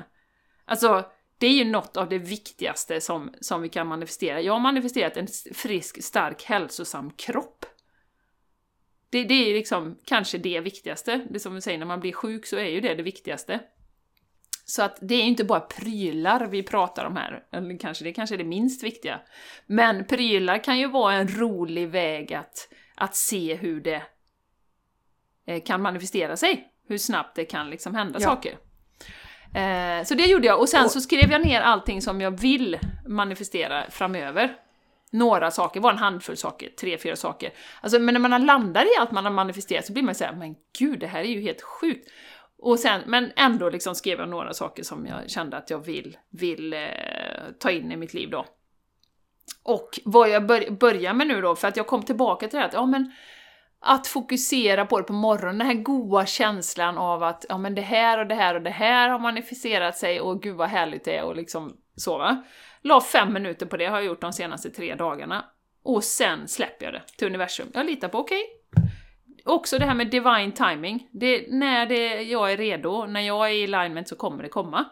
Alltså, 0.64 1.04
det 1.38 1.46
är 1.46 1.52
ju 1.52 1.64
något 1.64 1.96
av 1.96 2.08
det 2.08 2.18
viktigaste 2.18 3.00
som, 3.00 3.30
som 3.40 3.62
vi 3.62 3.68
kan 3.68 3.86
manifestera. 3.86 4.40
Jag 4.40 4.52
har 4.52 4.60
manifesterat 4.60 5.16
en 5.16 5.26
frisk, 5.54 6.04
stark, 6.04 6.44
hälsosam 6.44 7.10
kropp. 7.10 7.66
Det, 9.10 9.24
det 9.24 9.50
är 9.50 9.54
liksom 9.54 9.98
kanske 10.04 10.38
det 10.38 10.60
viktigaste. 10.60 11.26
Det 11.30 11.40
som 11.40 11.54
vi 11.54 11.60
säger, 11.60 11.78
när 11.78 11.86
man 11.86 12.00
blir 12.00 12.12
sjuk 12.12 12.46
så 12.46 12.56
är 12.56 12.64
ju 12.64 12.80
det 12.80 12.94
det 12.94 13.02
viktigaste. 13.02 13.60
Så 14.68 14.82
att 14.82 14.98
det 15.00 15.14
är 15.14 15.22
inte 15.22 15.44
bara 15.44 15.60
prylar 15.60 16.46
vi 16.46 16.62
pratar 16.62 17.04
om 17.04 17.16
här, 17.16 17.44
eller 17.52 17.78
kanske 17.78 18.04
det 18.04 18.12
kanske 18.12 18.36
är 18.36 18.38
det 18.38 18.44
minst 18.44 18.82
viktiga. 18.82 19.20
Men 19.66 20.06
prylar 20.06 20.64
kan 20.64 20.78
ju 20.78 20.88
vara 20.88 21.14
en 21.14 21.28
rolig 21.28 21.88
väg 21.88 22.34
att, 22.34 22.68
att 22.94 23.16
se 23.16 23.54
hur 23.54 23.80
det 23.80 24.02
eh, 25.46 25.62
kan 25.62 25.82
manifestera 25.82 26.36
sig. 26.36 26.72
Hur 26.88 26.98
snabbt 26.98 27.36
det 27.36 27.44
kan 27.44 27.70
liksom 27.70 27.94
hända 27.94 28.18
ja. 28.20 28.28
saker. 28.28 28.58
Eh, 29.54 30.04
så 30.04 30.14
det 30.14 30.26
gjorde 30.26 30.46
jag, 30.46 30.60
och 30.60 30.68
sen 30.68 30.84
och, 30.84 30.90
så 30.90 31.00
skrev 31.00 31.30
jag 31.30 31.46
ner 31.46 31.60
allting 31.60 32.02
som 32.02 32.20
jag 32.20 32.40
vill 32.40 32.78
manifestera 33.06 33.90
framöver 33.90 34.56
några 35.12 35.50
saker, 35.50 35.80
var 35.80 35.90
en 35.90 35.98
handfull 35.98 36.36
saker, 36.36 36.68
tre, 36.80 36.98
fyra 36.98 37.16
saker. 37.16 37.52
Alltså, 37.80 37.98
men 37.98 38.14
när 38.14 38.28
man 38.28 38.46
landar 38.46 38.84
i 38.84 38.96
allt 39.00 39.10
man 39.10 39.24
har 39.24 39.32
manifesterat 39.32 39.86
så 39.86 39.92
blir 39.92 40.02
man 40.02 40.14
såhär, 40.14 40.32
men 40.32 40.54
gud, 40.78 41.00
det 41.00 41.06
här 41.06 41.20
är 41.20 41.28
ju 41.28 41.40
helt 41.40 41.62
sjukt. 41.62 42.10
Och 42.58 42.78
sen, 42.78 43.02
men 43.06 43.32
ändå 43.36 43.70
liksom 43.70 43.94
skrev 43.94 44.18
jag 44.18 44.28
några 44.28 44.54
saker 44.54 44.82
som 44.82 45.06
jag 45.06 45.30
kände 45.30 45.56
att 45.56 45.70
jag 45.70 45.78
vill, 45.78 46.16
vill 46.30 46.72
eh, 46.72 46.80
ta 47.58 47.70
in 47.70 47.92
i 47.92 47.96
mitt 47.96 48.14
liv 48.14 48.30
då. 48.30 48.46
Och 49.62 50.00
vad 50.04 50.28
jag 50.28 50.46
bör, 50.46 50.70
börjar 50.70 51.14
med 51.14 51.26
nu 51.26 51.40
då, 51.40 51.56
för 51.56 51.68
att 51.68 51.76
jag 51.76 51.86
kom 51.86 52.02
tillbaka 52.02 52.48
till 52.48 52.56
det 52.56 52.60
här 52.60 52.68
att, 52.68 52.74
ja 52.74 52.86
men 52.86 53.12
att 53.80 54.06
fokusera 54.06 54.86
på 54.86 54.98
det 54.98 55.04
på 55.04 55.12
morgonen, 55.12 55.58
den 55.58 55.66
här 55.66 55.74
goa 55.74 56.26
känslan 56.26 56.98
av 56.98 57.22
att 57.22 57.46
ja 57.48 57.58
men 57.58 57.74
det 57.74 57.82
här 57.82 58.18
och 58.18 58.26
det 58.26 58.34
här 58.34 58.54
och 58.54 58.62
det 58.62 58.70
här 58.70 59.08
har 59.08 59.18
manifesterat 59.18 59.96
sig 59.96 60.20
och 60.20 60.42
gud 60.42 60.56
vad 60.56 60.68
härligt 60.68 61.04
det 61.04 61.16
är 61.16 61.24
och 61.24 61.36
liksom 61.36 61.76
så 61.96 62.18
va. 62.18 62.44
La 62.82 63.00
fem 63.00 63.32
minuter 63.32 63.66
på 63.66 63.76
det, 63.76 63.86
har 63.86 63.96
jag 63.96 64.06
gjort 64.06 64.20
de 64.20 64.32
senaste 64.32 64.70
tre 64.70 64.94
dagarna. 64.94 65.44
Och 65.82 66.04
sen 66.04 66.48
släpper 66.48 66.84
jag 66.84 66.94
det 66.94 67.02
till 67.16 67.26
universum. 67.26 67.70
Jag 67.74 67.86
litar 67.86 68.08
på, 68.08 68.18
okej. 68.18 68.42
Okay. 68.42 68.86
Också 69.44 69.78
det 69.78 69.84
här 69.84 69.94
med 69.94 70.10
divine 70.10 70.52
timing. 70.52 71.08
Det, 71.12 71.46
när 71.48 71.86
det, 71.86 72.22
jag 72.22 72.52
är 72.52 72.56
redo, 72.56 73.06
när 73.06 73.20
jag 73.20 73.46
är 73.46 73.52
i 73.52 73.74
alignment 73.74 74.08
så 74.08 74.16
kommer 74.16 74.42
det 74.42 74.48
komma. 74.48 74.84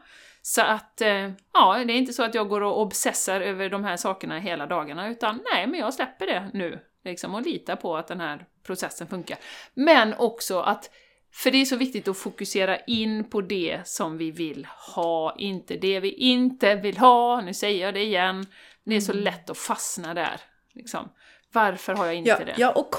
Så 0.43 0.63
att, 0.63 1.01
eh, 1.01 1.31
ja, 1.53 1.85
det 1.87 1.93
är 1.93 1.97
inte 1.97 2.13
så 2.13 2.23
att 2.23 2.35
jag 2.35 2.49
går 2.49 2.61
och 2.61 2.81
obsessar 2.81 3.41
över 3.41 3.71
de 3.71 3.85
här 3.85 3.97
sakerna 3.97 4.39
hela 4.39 4.67
dagarna, 4.67 5.09
utan 5.09 5.41
nej, 5.53 5.67
men 5.67 5.81
jag 5.81 5.95
släpper 5.95 6.27
det 6.27 6.51
nu. 6.53 6.79
Liksom, 7.05 7.35
och 7.35 7.43
litar 7.43 7.77
på 7.77 7.97
att 7.97 8.07
den 8.07 8.21
här 8.21 8.47
processen 8.67 9.07
funkar. 9.07 9.39
Men 9.75 10.15
också 10.15 10.61
att 10.61 10.91
för 11.35 11.51
det 11.51 11.61
är 11.61 11.65
så 11.65 11.77
viktigt 11.77 12.09
att 12.09 12.17
fokusera 12.17 12.79
in 12.79 13.31
på 13.31 13.41
det 13.41 13.81
som 13.85 14.19
vi 14.19 14.31
vill 14.31 14.67
ha, 14.95 15.35
inte 15.39 15.77
det 15.77 16.01
vi 16.01 16.13
inte 16.13 16.75
vill 16.75 16.99
ha. 16.99 17.41
Nu 17.41 17.55
säger 17.55 17.85
jag 17.85 17.95
det 17.95 18.03
igen. 18.03 18.47
Det 18.85 18.95
är 18.97 19.01
så 19.01 19.13
mm. 19.13 19.25
lätt 19.25 19.51
att 19.51 19.59
fastna 19.59 20.15
där. 20.15 20.41
Liksom. 20.75 21.09
Varför 21.53 21.95
har 21.95 22.07
jag 22.07 22.15
inte 22.15 22.31
ja, 22.31 22.39
det? 22.39 22.55
Ja, 22.57 22.71
och, 22.73 22.95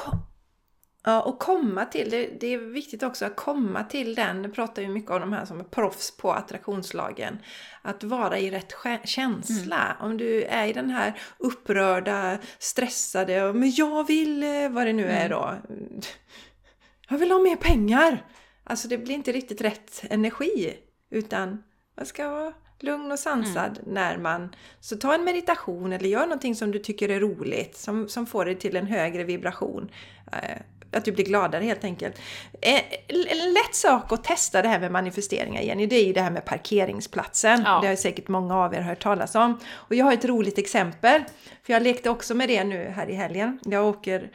ja, 1.04 1.22
och 1.22 1.40
komma 1.40 1.86
till, 1.86 2.10
det, 2.10 2.30
det 2.40 2.54
är 2.54 2.58
viktigt 2.58 3.04
också 3.04 3.26
att 3.26 3.36
komma 3.36 3.84
till 3.84 4.16
den, 4.16 4.42
det 4.42 4.50
pratar 4.50 4.82
ju 4.82 4.88
mycket 4.88 5.12
om 5.12 5.20
de 5.20 5.34
här 5.34 5.46
som 5.46 5.60
är 5.60 5.64
proffs 5.64 6.18
på 6.18 6.32
attraktionslagen, 6.34 7.38
att 7.82 8.04
vara 8.04 8.40
i 8.40 8.52
rätt 8.52 8.74
känsla. 9.04 9.96
Mm. 10.00 10.12
Om 10.12 10.18
du 10.18 10.44
är 10.44 10.68
i 10.68 10.74
den 10.74 10.90
här 10.90 11.20
upprörda, 11.38 12.38
stressade, 12.60 13.54
men 13.54 13.72
jag 13.72 14.08
vill, 14.08 14.44
eh, 14.44 14.70
vad 14.70 14.86
det 14.86 14.94
nu 14.94 15.06
är 15.06 15.26
mm. 15.26 15.32
då 15.32 15.56
jag 17.10 17.18
vill 17.18 17.32
ha 17.32 17.40
mer 17.40 17.56
pengar! 17.56 18.26
Alltså 18.64 18.88
det 18.88 18.98
blir 18.98 19.16
inte 19.16 19.32
riktigt 19.32 19.62
rätt 19.62 20.04
energi. 20.10 20.78
Utan 21.12 21.64
man 21.98 22.06
ska 22.06 22.30
vara 22.30 22.54
lugn 22.80 23.12
och 23.12 23.20
sansad 23.20 23.80
mm. 23.84 23.94
när 23.94 24.18
man... 24.18 24.56
Så 24.80 24.96
ta 24.96 25.14
en 25.16 25.24
meditation 25.24 25.94
eller 25.94 26.10
gör 26.10 26.22
någonting 26.22 26.56
som 26.56 26.72
du 26.72 26.80
tycker 26.80 27.10
är 27.10 27.20
roligt, 27.20 27.78
som, 27.78 28.10
som 28.10 28.26
får 28.26 28.46
dig 28.46 28.56
till 28.56 28.76
en 28.76 28.88
högre 28.88 29.24
vibration. 29.24 29.92
Eh, 30.32 30.58
att 30.92 31.06
du 31.06 31.12
blir 31.12 31.26
gladare 31.26 31.64
helt 31.64 31.84
enkelt. 31.84 32.20
Eh, 32.62 32.82
en 33.08 33.54
lätt 33.54 33.76
sak 33.76 34.12
att 34.12 34.24
testa 34.24 34.62
det 34.62 34.68
här 34.68 34.80
med 34.80 34.92
manifesteringar, 34.92 35.62
Jenny, 35.62 35.86
det 35.86 35.96
är 35.96 36.06
ju 36.06 36.14
det 36.14 36.22
här 36.22 36.32
med 36.32 36.46
parkeringsplatsen. 36.46 37.62
Ja. 37.66 37.80
Det 37.82 37.88
har 37.88 37.96
säkert 37.96 38.28
många 38.28 38.58
av 38.58 38.74
er 38.74 38.82
hört 38.82 39.04
talas 39.04 39.36
om. 39.36 39.60
Och 39.74 39.96
jag 39.96 40.06
har 40.06 40.14
ett 40.14 40.26
roligt 40.26 40.58
exempel, 40.58 41.24
för 41.64 41.74
jag 41.74 41.84
lekte 41.84 42.10
också 42.10 42.36
med 42.36 42.50
det 42.50 42.64
nu 42.64 42.94
här 42.96 43.10
i 43.10 43.14
helgen. 43.14 43.60
Jag 43.64 43.86
åker 43.86 44.32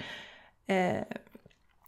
eh, 0.67 1.03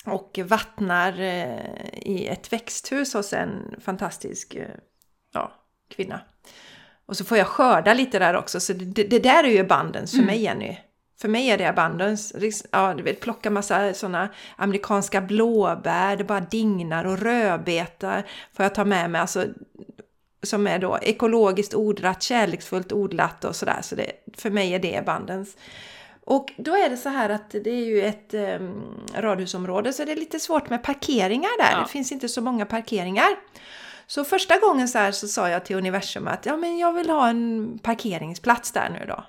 och 0.04 0.38
vattnar 0.44 1.20
eh, 1.20 1.98
i 2.02 2.26
ett 2.26 2.52
växthus 2.52 3.14
hos 3.14 3.32
en 3.32 3.74
fantastisk 3.80 4.54
eh, 4.54 4.68
ja, 5.34 5.52
kvinna. 5.88 6.20
Och 7.06 7.16
så 7.16 7.24
får 7.24 7.38
jag 7.38 7.46
skörda 7.46 7.94
lite 7.94 8.18
där 8.18 8.36
också, 8.36 8.60
så 8.60 8.72
det, 8.72 9.04
det 9.04 9.18
där 9.18 9.44
är 9.44 9.48
ju 9.48 9.58
abundance 9.58 10.16
för 10.16 10.22
mm. 10.22 10.26
mig 10.26 10.42
Jenny. 10.42 10.76
För 11.20 11.28
mig 11.28 11.48
är 11.48 11.58
det 11.58 11.68
abundance. 11.68 12.50
Ja, 12.70 12.94
du 12.94 13.02
vet, 13.02 13.20
plocka 13.20 13.50
massa 13.50 13.94
sådana 13.94 14.28
amerikanska 14.56 15.20
blåbär, 15.20 16.16
det 16.16 16.24
bara 16.24 16.40
dignar 16.40 17.04
och 17.04 17.18
rödbetar 17.18 18.26
får 18.52 18.62
jag 18.62 18.74
ta 18.74 18.84
med 18.84 19.10
mig. 19.10 19.20
Alltså, 19.20 19.46
som 20.42 20.66
är 20.66 20.78
då 20.78 20.98
ekologiskt 21.02 21.74
odlat, 21.74 22.22
kärleksfullt 22.22 22.92
odlat 22.92 23.44
och 23.44 23.56
sådär. 23.56 23.78
Så 23.82 23.94
det, 23.94 24.12
för 24.36 24.50
mig 24.50 24.74
är 24.74 24.78
det 24.78 24.96
abundance. 24.96 25.58
Och 26.24 26.52
då 26.56 26.76
är 26.76 26.90
det 26.90 26.96
så 26.96 27.08
här 27.08 27.28
att 27.28 27.50
det 27.50 27.70
är 27.70 27.84
ju 27.84 28.02
ett 28.02 28.34
um, 28.34 29.06
radhusområde 29.14 29.92
så 29.92 30.04
det 30.04 30.12
är 30.12 30.16
lite 30.16 30.40
svårt 30.40 30.70
med 30.70 30.82
parkeringar 30.82 31.58
där. 31.58 31.72
Ja. 31.72 31.82
Det 31.82 31.88
finns 31.88 32.12
inte 32.12 32.28
så 32.28 32.40
många 32.40 32.66
parkeringar. 32.66 33.28
Så 34.06 34.24
första 34.24 34.58
gången 34.58 34.88
så 34.88 34.98
här 34.98 35.12
så 35.12 35.28
sa 35.28 35.48
jag 35.48 35.64
till 35.64 35.76
universum 35.76 36.28
att 36.28 36.46
ja, 36.46 36.56
men 36.56 36.78
jag 36.78 36.92
vill 36.92 37.10
ha 37.10 37.28
en 37.28 37.78
parkeringsplats 37.82 38.72
där 38.72 38.90
nu 38.90 39.06
då. 39.06 39.24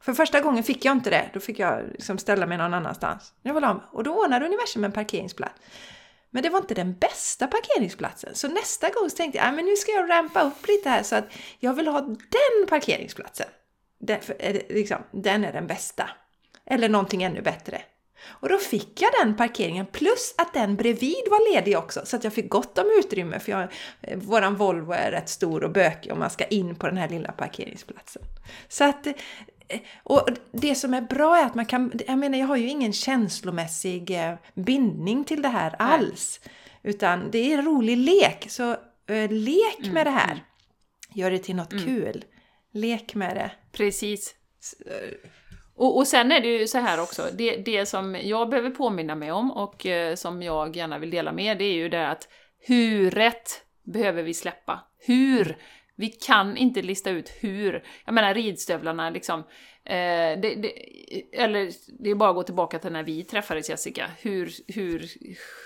För 0.00 0.12
första 0.12 0.40
gången 0.40 0.64
fick 0.64 0.84
jag 0.84 0.92
inte 0.92 1.10
det. 1.10 1.30
Då 1.34 1.40
fick 1.40 1.58
jag 1.58 1.82
liksom 1.92 2.18
ställa 2.18 2.46
mig 2.46 2.58
någon 2.58 2.74
annanstans. 2.74 3.32
Jag 3.42 3.54
vill 3.54 3.64
ha, 3.64 3.80
och 3.92 4.04
då 4.04 4.24
ordnade 4.24 4.46
universum 4.46 4.84
en 4.84 4.92
parkeringsplats. 4.92 5.54
Men 6.30 6.42
det 6.42 6.48
var 6.48 6.58
inte 6.60 6.74
den 6.74 6.94
bästa 6.94 7.46
parkeringsplatsen. 7.46 8.34
Så 8.34 8.48
nästa 8.48 8.88
gång 8.88 9.10
så 9.10 9.16
tänkte 9.16 9.38
jag 9.38 9.48
att 9.48 9.64
nu 9.64 9.76
ska 9.76 9.92
jag 9.92 10.10
rampa 10.10 10.42
upp 10.42 10.68
lite 10.68 10.88
här 10.88 11.02
så 11.02 11.16
att 11.16 11.32
jag 11.58 11.74
vill 11.74 11.88
ha 11.88 12.00
den 12.00 12.66
parkeringsplatsen. 12.68 13.46
Det, 14.06 14.20
liksom, 14.70 14.98
den 15.10 15.44
är 15.44 15.52
den 15.52 15.66
bästa. 15.66 16.10
Eller 16.66 16.88
någonting 16.88 17.22
ännu 17.22 17.42
bättre. 17.42 17.82
Och 18.26 18.48
då 18.48 18.58
fick 18.58 19.02
jag 19.02 19.10
den 19.22 19.36
parkeringen 19.36 19.86
plus 19.86 20.34
att 20.38 20.54
den 20.54 20.76
bredvid 20.76 21.24
var 21.30 21.54
ledig 21.54 21.78
också 21.78 22.00
så 22.04 22.16
att 22.16 22.24
jag 22.24 22.32
fick 22.32 22.48
gott 22.48 22.78
om 22.78 22.84
utrymme 22.98 23.38
för 23.38 23.52
jag, 23.52 23.68
eh, 24.00 24.18
våran 24.18 24.56
Volvo 24.56 24.92
är 24.92 25.10
rätt 25.10 25.28
stor 25.28 25.64
och 25.64 25.70
bökig 25.70 26.12
om 26.12 26.18
man 26.18 26.30
ska 26.30 26.44
in 26.44 26.74
på 26.74 26.86
den 26.86 26.96
här 26.96 27.08
lilla 27.08 27.32
parkeringsplatsen. 27.32 28.22
Så 28.68 28.84
att 28.84 29.06
eh, 29.06 29.14
och 30.02 30.28
det 30.52 30.74
som 30.74 30.94
är 30.94 31.00
bra 31.00 31.38
är 31.38 31.46
att 31.46 31.54
man 31.54 31.66
kan, 31.66 31.92
jag 32.06 32.18
menar 32.18 32.38
jag 32.38 32.46
har 32.46 32.56
ju 32.56 32.68
ingen 32.68 32.92
känslomässig 32.92 34.10
eh, 34.10 34.34
bindning 34.54 35.24
till 35.24 35.42
det 35.42 35.48
här 35.48 35.74
alls. 35.78 36.40
Utan 36.82 37.30
det 37.30 37.38
är 37.52 37.58
en 37.58 37.64
rolig 37.64 37.96
lek, 37.96 38.46
så 38.48 38.76
lek 39.28 39.80
mm. 39.80 39.94
med 39.94 40.06
det 40.06 40.10
här. 40.10 40.32
Mm. 40.32 40.44
Gör 41.12 41.30
det 41.30 41.38
till 41.38 41.56
något 41.56 41.72
mm. 41.72 41.84
kul. 41.84 42.24
Lek 42.72 43.14
med 43.14 43.36
det. 43.36 43.50
Precis. 43.76 44.34
Och, 45.74 45.96
och 45.96 46.06
sen 46.06 46.32
är 46.32 46.40
det 46.40 46.48
ju 46.48 46.66
så 46.66 46.78
här 46.78 47.00
också, 47.00 47.28
det, 47.32 47.56
det 47.56 47.86
som 47.86 48.14
jag 48.22 48.48
behöver 48.48 48.70
påminna 48.70 49.14
mig 49.14 49.32
om 49.32 49.50
och 49.50 49.86
eh, 49.86 50.14
som 50.14 50.42
jag 50.42 50.76
gärna 50.76 50.98
vill 50.98 51.10
dela 51.10 51.32
med, 51.32 51.58
det 51.58 51.64
är 51.64 51.74
ju 51.74 51.88
det 51.88 52.08
att 52.08 52.28
hur 52.58 53.10
rätt 53.10 53.64
behöver 53.82 54.22
vi 54.22 54.34
släppa? 54.34 54.80
Hur? 54.98 55.56
Vi 55.96 56.08
kan 56.08 56.56
inte 56.56 56.82
lista 56.82 57.10
ut 57.10 57.28
hur. 57.40 57.84
Jag 58.04 58.14
menar 58.14 58.34
ridstövlarna 58.34 59.10
liksom, 59.10 59.40
eh, 59.84 60.40
det, 60.40 60.54
det, 60.62 60.72
eller 61.32 61.70
det 62.02 62.10
är 62.10 62.14
bara 62.14 62.30
att 62.30 62.36
gå 62.36 62.42
tillbaka 62.42 62.78
till 62.78 62.92
när 62.92 63.02
vi 63.02 63.24
träffades 63.24 63.70
Jessica, 63.70 64.10
hur, 64.18 64.52
hur 64.66 65.10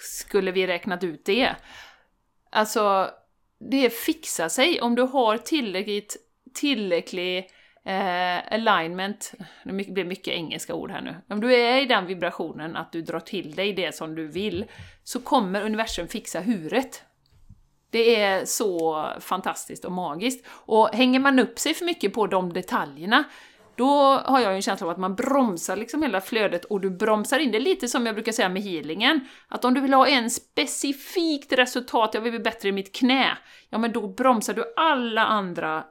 skulle 0.02 0.52
vi 0.52 0.66
räknat 0.66 1.04
ut 1.04 1.24
det? 1.24 1.56
Alltså, 2.50 3.10
det 3.70 3.90
fixar 3.90 4.48
sig 4.48 4.80
om 4.80 4.94
du 4.94 5.02
har 5.02 5.38
tillräckligt, 5.38 6.16
tillräcklig 6.54 7.50
Eh, 7.88 8.52
alignment, 8.52 9.32
det 9.64 9.72
blir 9.72 10.04
mycket 10.04 10.34
engelska 10.34 10.74
ord 10.74 10.90
här 10.90 11.00
nu. 11.00 11.16
Om 11.28 11.40
du 11.40 11.54
är 11.54 11.82
i 11.82 11.86
den 11.86 12.06
vibrationen 12.06 12.76
att 12.76 12.92
du 12.92 13.02
drar 13.02 13.20
till 13.20 13.54
dig 13.54 13.72
det 13.72 13.94
som 13.94 14.14
du 14.14 14.26
vill, 14.26 14.64
så 15.04 15.20
kommer 15.20 15.62
universum 15.62 16.08
fixa 16.08 16.40
huret. 16.40 17.02
Det 17.90 18.16
är 18.16 18.44
så 18.44 19.06
fantastiskt 19.20 19.84
och 19.84 19.92
magiskt. 19.92 20.46
Och 20.50 20.88
hänger 20.88 21.20
man 21.20 21.38
upp 21.38 21.58
sig 21.58 21.74
för 21.74 21.84
mycket 21.84 22.14
på 22.14 22.26
de 22.26 22.52
detaljerna, 22.52 23.24
då 23.76 24.20
har 24.24 24.40
jag 24.40 24.54
en 24.54 24.62
känsla 24.62 24.86
av 24.86 24.90
att 24.90 24.98
man 24.98 25.14
bromsar 25.14 25.76
liksom 25.76 26.02
hela 26.02 26.20
flödet 26.20 26.64
och 26.64 26.80
du 26.80 26.90
bromsar 26.90 27.38
in 27.38 27.52
det 27.52 27.60
lite 27.60 27.88
som 27.88 28.06
jag 28.06 28.14
brukar 28.14 28.32
säga 28.32 28.48
med 28.48 28.62
healingen. 28.62 29.20
Att 29.48 29.64
om 29.64 29.74
du 29.74 29.80
vill 29.80 29.94
ha 29.94 30.06
en 30.06 30.30
specifikt 30.30 31.52
resultat, 31.52 32.14
jag 32.14 32.20
vill 32.20 32.32
bli 32.32 32.40
bättre 32.40 32.68
i 32.68 32.72
mitt 32.72 32.94
knä, 32.94 33.38
ja 33.70 33.78
men 33.78 33.92
då 33.92 34.08
bromsar 34.08 34.54
du 34.54 34.74
alla 34.76 35.24
andra 35.24 35.84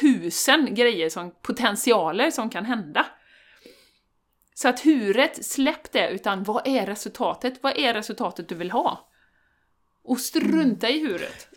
tusen 0.00 0.74
grejer, 0.74 1.08
som, 1.08 1.34
potentialer 1.42 2.30
som 2.30 2.50
kan 2.50 2.64
hända. 2.64 3.06
Så 4.54 4.68
att 4.68 4.80
huret, 4.86 5.44
släpp 5.44 5.92
det, 5.92 6.10
utan 6.10 6.44
vad 6.44 6.66
är 6.66 6.86
resultatet? 6.86 7.62
Vad 7.62 7.78
är 7.78 7.94
resultatet 7.94 8.48
du 8.48 8.54
vill 8.54 8.70
ha? 8.70 9.10
Och 10.04 10.20
strunta 10.20 10.88
i 10.88 11.06
huret. 11.06 11.48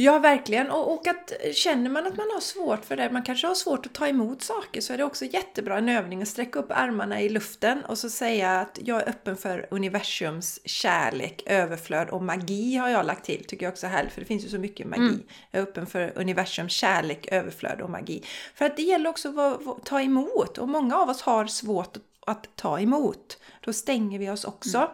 Ja, 0.00 0.18
verkligen. 0.18 0.70
Och, 0.70 0.92
och 0.92 1.06
att 1.06 1.32
känner 1.52 1.90
man 1.90 2.06
att 2.06 2.16
man 2.16 2.26
har 2.34 2.40
svårt 2.40 2.84
för 2.84 2.96
det, 2.96 3.10
man 3.10 3.22
kanske 3.22 3.46
har 3.46 3.54
svårt 3.54 3.86
att 3.86 3.92
ta 3.92 4.06
emot 4.06 4.42
saker, 4.42 4.80
så 4.80 4.92
är 4.92 4.98
det 4.98 5.04
också 5.04 5.24
jättebra 5.24 5.78
en 5.78 5.88
övning 5.88 6.22
att 6.22 6.28
sträcka 6.28 6.58
upp 6.58 6.70
armarna 6.70 7.20
i 7.20 7.28
luften 7.28 7.84
och 7.84 7.98
så 7.98 8.10
säga 8.10 8.60
att 8.60 8.78
jag 8.82 9.02
är 9.02 9.08
öppen 9.08 9.36
för 9.36 9.66
universums 9.70 10.60
kärlek, 10.64 11.42
överflöd 11.46 12.10
och 12.10 12.22
magi 12.22 12.76
har 12.76 12.88
jag 12.88 13.06
lagt 13.06 13.24
till. 13.24 13.44
Tycker 13.44 13.66
jag 13.66 13.72
också 13.72 13.86
är 13.86 13.90
härligt, 13.90 14.12
för 14.12 14.20
det 14.20 14.26
finns 14.26 14.44
ju 14.44 14.48
så 14.48 14.58
mycket 14.58 14.86
magi. 14.86 15.00
Mm. 15.00 15.22
Jag 15.50 15.58
är 15.58 15.62
öppen 15.62 15.86
för 15.86 16.12
universums 16.16 16.72
kärlek, 16.72 17.28
överflöd 17.32 17.80
och 17.80 17.90
magi. 17.90 18.24
För 18.54 18.64
att 18.64 18.76
det 18.76 18.82
gäller 18.82 19.10
också 19.10 19.40
att 19.40 19.84
ta 19.84 20.00
emot 20.00 20.58
och 20.58 20.68
många 20.68 20.96
av 20.96 21.08
oss 21.08 21.22
har 21.22 21.46
svårt 21.46 21.96
att 22.26 22.56
ta 22.56 22.80
emot. 22.80 23.38
Då 23.60 23.72
stänger 23.72 24.18
vi 24.18 24.30
oss 24.30 24.44
också. 24.44 24.78
Mm. 24.78 24.90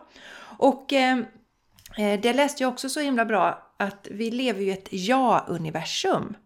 Och 0.59 0.93
eh, 0.93 1.19
eh 1.99 2.21
det 2.21 2.33
läste 2.33 2.63
jag 2.63 2.73
också 2.73 2.89
så 2.89 3.01
himla 3.01 3.25
bra 3.25 3.64
att 3.77 4.09
vi 4.11 4.31
lever 4.31 4.63
ju 4.63 4.73
ett 4.73 4.89
ja-universum. 4.91 6.37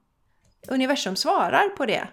Universum 0.68 1.16
svarar 1.16 1.68
på 1.68 1.86
det. 1.86 2.08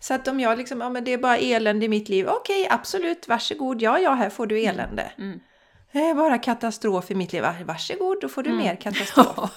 Så 0.00 0.14
att 0.14 0.28
om 0.28 0.40
jag 0.40 0.58
liksom, 0.58 0.80
ja 0.80 0.90
men 0.90 1.04
det 1.04 1.12
är 1.12 1.18
bara 1.18 1.38
elände 1.38 1.84
i 1.84 1.88
mitt 1.88 2.08
liv, 2.08 2.28
okej 2.28 2.62
okay, 2.62 2.76
absolut, 2.76 3.28
varsågod, 3.28 3.82
ja 3.82 3.98
ja, 3.98 4.14
här 4.14 4.30
får 4.30 4.46
du 4.46 4.58
mm. 4.58 4.70
elände. 4.70 5.12
Mm. 5.18 5.40
Det 5.92 6.00
är 6.00 6.14
bara 6.14 6.38
katastrof 6.38 7.10
i 7.10 7.14
mitt 7.14 7.32
liv, 7.32 7.44
varsågod, 7.64 8.20
då 8.20 8.28
får 8.28 8.42
du 8.42 8.50
mm. 8.50 8.62
mer 8.64 8.76
katastrof. 8.76 9.50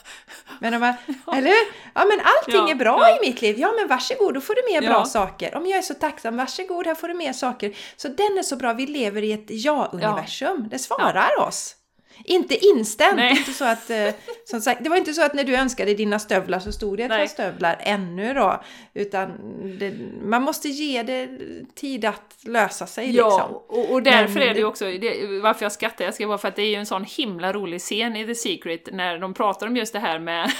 men 0.59 0.73
om 0.73 0.81
jag, 0.81 0.95
eller 1.37 1.53
Ja 1.93 2.05
men 2.05 2.19
allting 2.19 2.67
ja, 2.67 2.69
är 2.69 2.75
bra 2.75 2.99
ja. 3.01 3.17
i 3.17 3.29
mitt 3.29 3.41
liv, 3.41 3.59
ja 3.59 3.73
men 3.79 3.87
varsågod, 3.87 4.33
då 4.33 4.41
får 4.41 4.55
du 4.55 4.73
mer 4.73 4.89
bra 4.89 5.05
saker. 5.05 5.55
Om 5.55 5.65
jag 5.65 5.77
är 5.77 5.81
så 5.81 5.93
tacksam, 5.93 6.37
varsågod, 6.37 6.87
här 6.87 6.95
får 6.95 7.07
du 7.07 7.13
mer 7.13 7.33
saker. 7.33 7.77
Så 7.95 8.07
den 8.07 8.37
är 8.37 8.43
så 8.43 8.55
bra, 8.55 8.73
vi 8.73 8.85
lever 8.85 9.21
i 9.21 9.31
ett 9.31 9.45
ja-universum, 9.47 10.67
det 10.71 10.79
svarar 10.79 11.39
oss. 11.39 11.75
Inte 12.23 12.65
instämt, 12.65 13.19
inte 13.37 13.53
så 13.53 13.65
att, 13.65 13.89
eh, 13.89 14.09
som 14.45 14.61
sagt, 14.61 14.83
det 14.83 14.89
var 14.89 14.97
inte 14.97 15.13
så 15.13 15.25
att 15.25 15.33
när 15.33 15.43
du 15.43 15.55
önskade 15.55 15.93
dina 15.93 16.19
stövlar 16.19 16.59
så 16.59 16.71
stod 16.71 16.97
det 16.97 17.03
ett 17.03 17.09
par 17.09 17.25
stövlar 17.25 17.77
ännu 17.79 18.33
då. 18.33 18.63
Utan 18.93 19.31
det, 19.79 19.93
man 20.23 20.43
måste 20.43 20.69
ge 20.69 21.03
det 21.03 21.29
tid 21.75 22.05
att 22.05 22.35
lösa 22.41 22.87
sig. 22.87 23.15
Ja, 23.15 23.29
liksom. 23.29 23.55
och, 23.55 23.91
och 23.91 24.03
därför 24.03 24.33
Men, 24.33 24.43
är 24.43 24.53
det 24.53 24.59
ju 24.59 24.65
också, 24.65 24.85
det, 24.85 25.39
varför 25.41 25.65
jag 25.65 25.71
skrattar, 25.71 26.05
jag 26.05 26.13
ska 26.13 26.27
bara 26.27 26.37
för 26.37 26.47
att 26.47 26.55
det 26.55 26.61
är 26.61 26.69
ju 26.69 26.75
en 26.75 26.85
sån 26.85 27.03
himla 27.03 27.53
rolig 27.53 27.81
scen 27.81 28.15
i 28.15 28.25
The 28.25 28.35
Secret 28.35 28.89
när 28.91 29.19
de 29.19 29.33
pratar 29.33 29.67
om 29.67 29.77
just 29.77 29.93
det 29.93 29.99
här 29.99 30.19
med, 30.19 30.51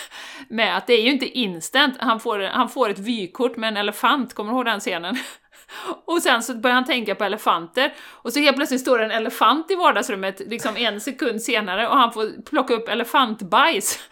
med 0.49 0.78
att 0.78 0.88
det 0.88 0.93
är 0.93 1.01
ju 1.01 1.12
inte 1.12 1.26
instant, 1.26 1.95
han 1.99 2.20
får, 2.20 2.39
han 2.39 2.70
får 2.70 2.89
ett 2.89 2.99
vykort 2.99 3.58
med 3.58 3.68
en 3.68 3.78
elefant, 3.78 4.34
kommer 4.34 4.51
du 4.51 4.58
ihåg 4.58 4.66
den 4.66 4.80
scenen? 4.80 5.18
Och 6.05 6.22
sen 6.22 6.43
så 6.43 6.55
börjar 6.55 6.76
han 6.76 6.86
tänka 6.86 7.15
på 7.15 7.24
elefanter, 7.24 7.93
och 8.09 8.34
så 8.34 8.39
helt 8.39 8.57
plötsligt 8.57 8.82
står 8.82 8.99
det 8.99 9.05
en 9.05 9.11
elefant 9.11 9.72
i 9.72 9.76
vardagsrummet 9.76 10.39
liksom 10.39 10.78
en 10.78 11.01
sekund 11.01 11.41
senare 11.41 11.88
och 11.88 11.97
han 11.97 12.13
får 12.13 12.41
plocka 12.41 12.74
upp 12.74 12.89
elefantbajs. 12.89 13.99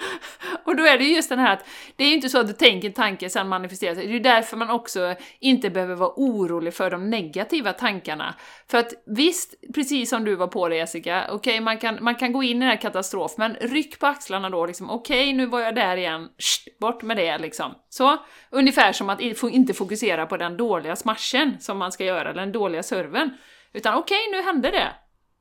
Och 0.66 0.76
då 0.76 0.84
är 0.84 0.98
det 0.98 1.04
just 1.04 1.30
den 1.30 1.40
här 1.40 1.54
att 1.54 1.66
det 1.96 2.04
är 2.04 2.08
ju 2.08 2.16
inte 2.16 2.30
så 2.30 2.40
att 2.40 2.48
du 2.48 2.54
tänker 2.54 2.90
tanken 2.90 3.30
sen 3.30 3.48
manifesterar 3.48 3.96
sig, 3.96 4.06
det 4.06 4.12
är 4.12 4.14
ju 4.14 4.20
därför 4.20 4.58
man 4.58 4.70
också 4.70 5.16
inte 5.40 5.70
behöver 5.70 5.96
vara 5.96 6.12
orolig 6.16 6.74
för 6.74 6.92
de 6.92 7.10
negativa 7.10 7.74
tankarna. 7.74 8.36
För 8.72 8.78
att 8.78 8.94
visst, 9.06 9.54
precis 9.76 10.10
som 10.10 10.26
du 10.26 10.36
var 10.36 10.48
på 10.48 10.70
det 10.70 10.76
Jessica, 10.76 11.24
okej 11.30 11.36
okay, 11.36 11.62
man, 11.62 11.78
kan, 11.78 11.98
man 12.02 12.16
kan 12.16 12.34
gå 12.34 12.44
in 12.44 12.58
i 12.58 12.60
den 12.60 12.70
här 12.70 12.82
katastrofen, 12.82 13.36
men 13.38 13.70
ryck 13.70 14.00
på 14.00 14.08
axlarna 14.08 14.50
då 14.50 14.66
liksom, 14.66 14.90
okej 14.90 15.24
okay, 15.24 15.34
nu 15.34 15.46
var 15.46 15.60
jag 15.60 15.76
där 15.76 15.98
igen, 15.98 16.30
Shh, 16.38 16.80
bort 16.80 17.04
med 17.04 17.18
det 17.18 17.38
liksom. 17.38 17.76
Så, 17.90 18.18
ungefär 18.50 18.94
som 18.94 19.10
att 19.10 19.22
inte 19.44 19.74
fokusera 19.74 20.26
på 20.26 20.38
den 20.38 20.58
dåliga 20.58 20.96
smashen 20.96 21.45
som 21.60 21.78
man 21.78 21.92
ska 21.92 22.06
göra, 22.06 22.30
eller 22.30 22.42
den 22.42 22.52
dåliga 22.52 22.84
serven. 22.84 23.38
Utan 23.74 23.98
okej, 23.98 24.28
okay, 24.28 24.40
nu 24.40 24.46
hände 24.46 24.72
det. 24.72 24.92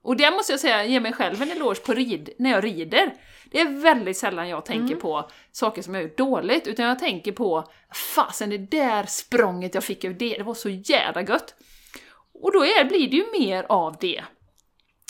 Och 0.02 0.16
det 0.16 0.30
måste 0.30 0.52
jag 0.52 0.60
säga, 0.60 0.84
ge 0.84 1.00
mig 1.00 1.12
själv 1.12 1.42
en 1.42 1.50
eloge 1.50 1.80
på 1.80 1.94
rid, 1.94 2.30
när 2.38 2.50
jag 2.50 2.64
rider. 2.64 3.14
Det 3.50 3.60
är 3.60 3.68
väldigt 3.68 4.16
sällan 4.16 4.48
jag 4.48 4.64
tänker 4.64 4.86
mm. 4.86 5.00
på 5.00 5.30
saker 5.52 5.82
som 5.82 5.94
jag 5.94 6.02
gjort 6.02 6.18
dåligt, 6.18 6.66
utan 6.66 6.84
jag 6.84 6.98
tänker 6.98 7.32
på 7.32 7.64
fasen 8.14 8.50
det 8.50 8.58
där 8.58 9.04
språnget 9.06 9.74
jag 9.74 9.84
fick 9.84 10.04
över 10.04 10.18
det, 10.18 10.34
det 10.38 10.42
var 10.42 10.54
så 10.54 10.68
jävla 10.68 11.22
gött. 11.22 11.54
Och 12.42 12.52
då 12.52 12.64
är, 12.64 12.84
blir 12.84 13.10
det 13.10 13.16
ju 13.16 13.24
mer 13.38 13.66
av 13.68 13.96
det. 14.00 14.22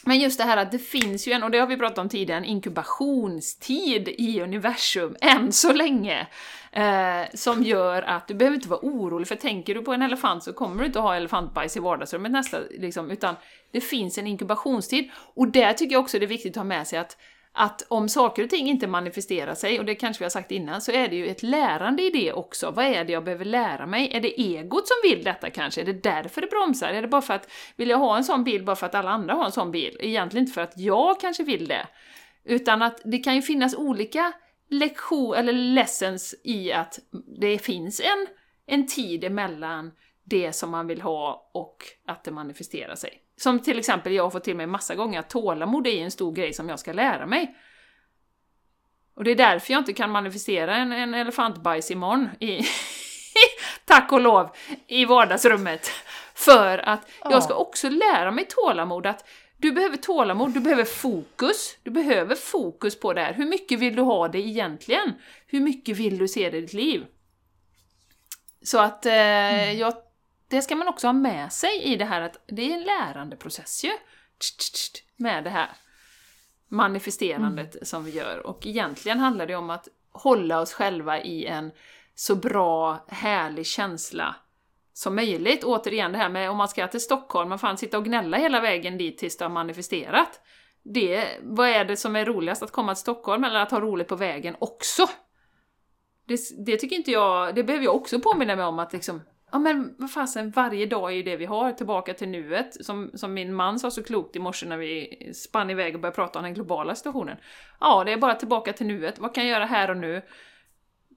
Men 0.06 0.18
just 0.18 0.38
det 0.38 0.44
här 0.44 0.56
att 0.56 0.72
det 0.72 0.78
finns 0.78 1.28
ju 1.28 1.32
en, 1.32 1.42
och 1.42 1.50
det 1.50 1.58
har 1.58 1.66
vi 1.66 1.76
pratat 1.76 1.98
om 1.98 2.08
tidigare, 2.08 2.38
en 2.38 2.44
inkubationstid 2.44 4.08
i 4.08 4.40
universum, 4.40 5.16
än 5.20 5.52
så 5.52 5.72
länge, 5.72 6.26
eh, 6.74 7.22
som 7.34 7.62
gör 7.62 8.02
att 8.02 8.28
du 8.28 8.34
behöver 8.34 8.54
inte 8.54 8.68
vara 8.68 8.80
orolig, 8.82 9.28
för 9.28 9.36
tänker 9.36 9.74
du 9.74 9.82
på 9.82 9.92
en 9.92 10.02
elefant 10.02 10.44
så 10.44 10.52
kommer 10.52 10.80
du 10.80 10.86
inte 10.86 10.98
ha 10.98 11.16
elefantbajs 11.16 11.76
i 11.76 11.80
vardagsrummet 11.80 12.32
nästa, 12.32 12.58
liksom, 12.70 13.10
utan 13.10 13.34
det 13.72 13.80
finns 13.80 14.18
en 14.18 14.26
inkubationstid. 14.26 15.10
Och 15.34 15.48
där 15.48 15.72
tycker 15.72 15.92
jag 15.92 16.02
också 16.02 16.18
det 16.18 16.24
är 16.24 16.28
viktigt 16.28 16.52
att 16.52 16.56
ha 16.56 16.64
med 16.64 16.86
sig 16.86 16.98
att 16.98 17.16
att 17.56 17.86
om 17.88 18.08
saker 18.08 18.44
och 18.44 18.50
ting 18.50 18.68
inte 18.68 18.86
manifesterar 18.86 19.54
sig, 19.54 19.78
och 19.78 19.84
det 19.84 19.94
kanske 19.94 20.20
vi 20.20 20.24
har 20.24 20.30
sagt 20.30 20.50
innan, 20.50 20.80
så 20.80 20.92
är 20.92 21.08
det 21.08 21.16
ju 21.16 21.26
ett 21.26 21.42
lärande 21.42 22.02
i 22.02 22.10
det 22.10 22.32
också. 22.32 22.70
Vad 22.70 22.84
är 22.84 23.04
det 23.04 23.12
jag 23.12 23.24
behöver 23.24 23.44
lära 23.44 23.86
mig? 23.86 24.10
Är 24.12 24.20
det 24.20 24.40
egot 24.40 24.88
som 24.88 24.96
vill 25.02 25.24
detta 25.24 25.50
kanske? 25.50 25.80
Är 25.80 25.84
det 25.84 26.02
därför 26.02 26.40
det 26.40 26.46
bromsar? 26.46 26.88
Är 26.88 27.02
det 27.02 27.08
bara 27.08 27.22
för 27.22 27.34
att, 27.34 27.50
vill 27.76 27.88
jag 27.88 27.98
ha 27.98 28.16
en 28.16 28.24
sån 28.24 28.44
bil 28.44 28.64
bara 28.64 28.76
för 28.76 28.86
att 28.86 28.94
alla 28.94 29.10
andra 29.10 29.34
har 29.34 29.44
en 29.44 29.52
sån 29.52 29.70
bil? 29.70 29.96
Egentligen 30.00 30.42
inte 30.42 30.54
för 30.54 30.60
att 30.60 30.78
jag 30.78 31.20
kanske 31.20 31.42
vill 31.42 31.68
det. 31.68 31.86
Utan 32.44 32.82
att 32.82 33.00
det 33.04 33.18
kan 33.18 33.34
ju 33.34 33.42
finnas 33.42 33.74
olika 33.74 34.32
lektion 34.78 35.34
eller 35.34 35.52
lessons 35.52 36.34
i 36.44 36.72
att 36.72 36.98
det 37.40 37.58
finns 37.58 38.00
en, 38.00 38.26
en 38.66 38.86
tid 38.86 39.24
emellan 39.24 39.92
det 40.24 40.52
som 40.52 40.70
man 40.70 40.86
vill 40.86 41.00
ha 41.00 41.50
och 41.54 41.76
att 42.06 42.24
det 42.24 42.30
manifesterar 42.30 42.94
sig. 42.94 43.20
Som 43.36 43.60
till 43.60 43.78
exempel 43.78 44.12
jag 44.12 44.22
har 44.22 44.30
fått 44.30 44.44
till 44.44 44.56
mig 44.56 44.66
massa 44.66 44.94
gånger 44.94 45.20
att 45.20 45.30
tålamod 45.30 45.86
är 45.86 46.04
en 46.04 46.10
stor 46.10 46.32
grej 46.32 46.52
som 46.52 46.68
jag 46.68 46.78
ska 46.78 46.92
lära 46.92 47.26
mig. 47.26 47.56
Och 49.16 49.24
det 49.24 49.30
är 49.30 49.36
därför 49.36 49.72
jag 49.72 49.80
inte 49.80 49.92
kan 49.92 50.10
manifestera 50.10 50.76
en, 50.76 50.92
en 50.92 51.14
elefantbajs 51.14 51.90
imorgon, 51.90 52.28
i, 52.40 52.60
tack 53.84 54.12
och 54.12 54.20
lov, 54.20 54.50
i 54.86 55.04
vardagsrummet. 55.04 55.90
För 56.34 56.78
att 56.78 57.10
jag 57.24 57.42
ska 57.42 57.54
också 57.54 57.88
lära 57.88 58.30
mig 58.30 58.44
tålamod, 58.48 59.06
att 59.06 59.24
du 59.56 59.72
behöver 59.72 59.96
tålamod, 59.96 60.54
du 60.54 60.60
behöver 60.60 60.84
fokus. 60.84 61.76
Du 61.82 61.90
behöver 61.90 62.34
fokus 62.34 63.00
på 63.00 63.12
det 63.12 63.20
här. 63.20 63.32
Hur 63.32 63.46
mycket 63.46 63.78
vill 63.78 63.96
du 63.96 64.02
ha 64.02 64.28
det 64.28 64.38
egentligen? 64.38 65.12
Hur 65.46 65.60
mycket 65.60 65.96
vill 65.96 66.18
du 66.18 66.28
se 66.28 66.50
det 66.50 66.56
i 66.56 66.60
ditt 66.60 66.72
liv? 66.72 67.06
Så 68.62 68.78
att 68.78 69.06
eh, 69.06 69.12
mm. 69.12 69.78
jag 69.78 69.94
det 70.48 70.62
ska 70.62 70.76
man 70.76 70.88
också 70.88 71.06
ha 71.06 71.12
med 71.12 71.52
sig 71.52 71.82
i 71.82 71.96
det 71.96 72.04
här 72.04 72.20
att 72.20 72.42
det 72.46 72.70
är 72.70 72.74
en 72.74 72.82
lärandeprocess 72.82 73.84
ju. 73.84 73.90
Med 75.16 75.44
det 75.44 75.50
här 75.50 75.68
manifesterandet 76.68 77.74
mm. 77.74 77.84
som 77.84 78.04
vi 78.04 78.10
gör. 78.10 78.46
Och 78.46 78.66
egentligen 78.66 79.18
handlar 79.18 79.46
det 79.46 79.54
om 79.54 79.70
att 79.70 79.88
hålla 80.12 80.60
oss 80.60 80.72
själva 80.72 81.20
i 81.20 81.46
en 81.46 81.70
så 82.14 82.36
bra, 82.36 83.04
härlig 83.08 83.66
känsla 83.66 84.36
som 84.94 85.14
möjligt. 85.14 85.64
Återigen 85.64 86.12
det 86.12 86.18
här 86.18 86.28
med 86.28 86.50
om 86.50 86.56
man 86.56 86.68
ska 86.68 86.88
till 86.88 87.00
Stockholm, 87.00 87.48
man 87.48 87.58
fan 87.58 87.78
sitta 87.78 87.98
och 87.98 88.04
gnälla 88.04 88.36
hela 88.36 88.60
vägen 88.60 88.98
dit 88.98 89.18
tills 89.18 89.36
det 89.36 89.44
har 89.44 89.50
manifesterat. 89.50 90.40
Det, 90.82 91.26
vad 91.42 91.68
är 91.68 91.84
det 91.84 91.96
som 91.96 92.16
är 92.16 92.24
roligast, 92.24 92.62
att 92.62 92.72
komma 92.72 92.94
till 92.94 93.00
Stockholm 93.00 93.44
eller 93.44 93.60
att 93.60 93.70
ha 93.70 93.80
roligt 93.80 94.08
på 94.08 94.16
vägen 94.16 94.56
också? 94.58 95.06
Det, 96.26 96.40
det 96.66 96.76
tycker 96.76 96.96
inte 96.96 97.10
jag, 97.10 97.54
det 97.54 97.64
behöver 97.64 97.84
jag 97.84 97.96
också 97.96 98.20
påminna 98.20 98.56
mig 98.56 98.64
om 98.64 98.78
att 98.78 98.92
liksom, 98.92 99.20
ja 99.52 99.58
men 99.58 99.94
vad 99.98 100.10
fasen, 100.10 100.50
varje 100.50 100.86
dag 100.86 101.10
är 101.10 101.14
ju 101.16 101.22
det 101.22 101.36
vi 101.36 101.44
har, 101.44 101.72
tillbaka 101.72 102.14
till 102.14 102.28
nuet. 102.28 102.84
Som, 102.84 103.10
som 103.14 103.34
min 103.34 103.54
man 103.54 103.78
sa 103.78 103.90
så 103.90 104.02
klokt 104.02 104.36
i 104.36 104.38
morse 104.38 104.66
när 104.66 104.76
vi 104.76 105.30
spann 105.34 105.70
iväg 105.70 105.94
och 105.94 106.00
började 106.00 106.16
prata 106.16 106.38
om 106.38 106.44
den 106.44 106.54
globala 106.54 106.94
situationen. 106.94 107.36
Ja, 107.80 108.04
det 108.04 108.12
är 108.12 108.16
bara 108.16 108.34
tillbaka 108.34 108.72
till 108.72 108.86
nuet, 108.86 109.18
vad 109.18 109.34
kan 109.34 109.46
jag 109.46 109.52
göra 109.52 109.66
här 109.66 109.90
och 109.90 109.96
nu? 109.96 110.22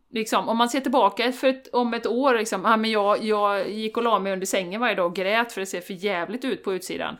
Liksom, 0.10 0.50
om 0.50 0.58
man 0.58 0.70
ser 0.70 0.80
tillbaka 0.80 1.32
för 1.32 1.48
ett, 1.48 1.68
om 1.74 1.94
ett 1.94 2.08
år, 2.08 2.36
liksom, 2.36 2.66
ah, 2.66 2.78
men 2.78 2.92
jag, 2.92 3.24
jag 3.24 3.70
gick 3.70 3.98
och 3.98 4.04
la 4.04 4.20
mig 4.20 4.34
under 4.34 4.46
sängen 4.46 4.82
varje 4.82 4.96
dag 4.96 5.06
och 5.06 5.16
grät 5.16 5.52
för 5.52 5.62
det 5.62 5.66
ser 5.66 5.82
för 5.82 5.94
jävligt 5.94 6.46
ut 6.46 6.64
på 6.64 6.74
utsidan. 6.74 7.18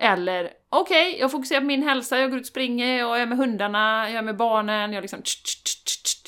Eller, 0.00 0.50
okej, 0.68 1.08
okay, 1.08 1.20
jag 1.20 1.30
fokuserar 1.30 1.60
på 1.60 1.66
min 1.66 1.82
hälsa, 1.82 2.18
jag 2.18 2.30
går 2.30 2.38
ut 2.38 2.42
och 2.42 2.46
springer, 2.46 2.98
jag 2.98 3.20
är 3.20 3.26
med 3.26 3.38
hundarna, 3.38 4.10
jag 4.10 4.18
är 4.18 4.22
med 4.22 4.36
barnen, 4.36 4.92
jag 4.92 5.02
liksom 5.02 5.22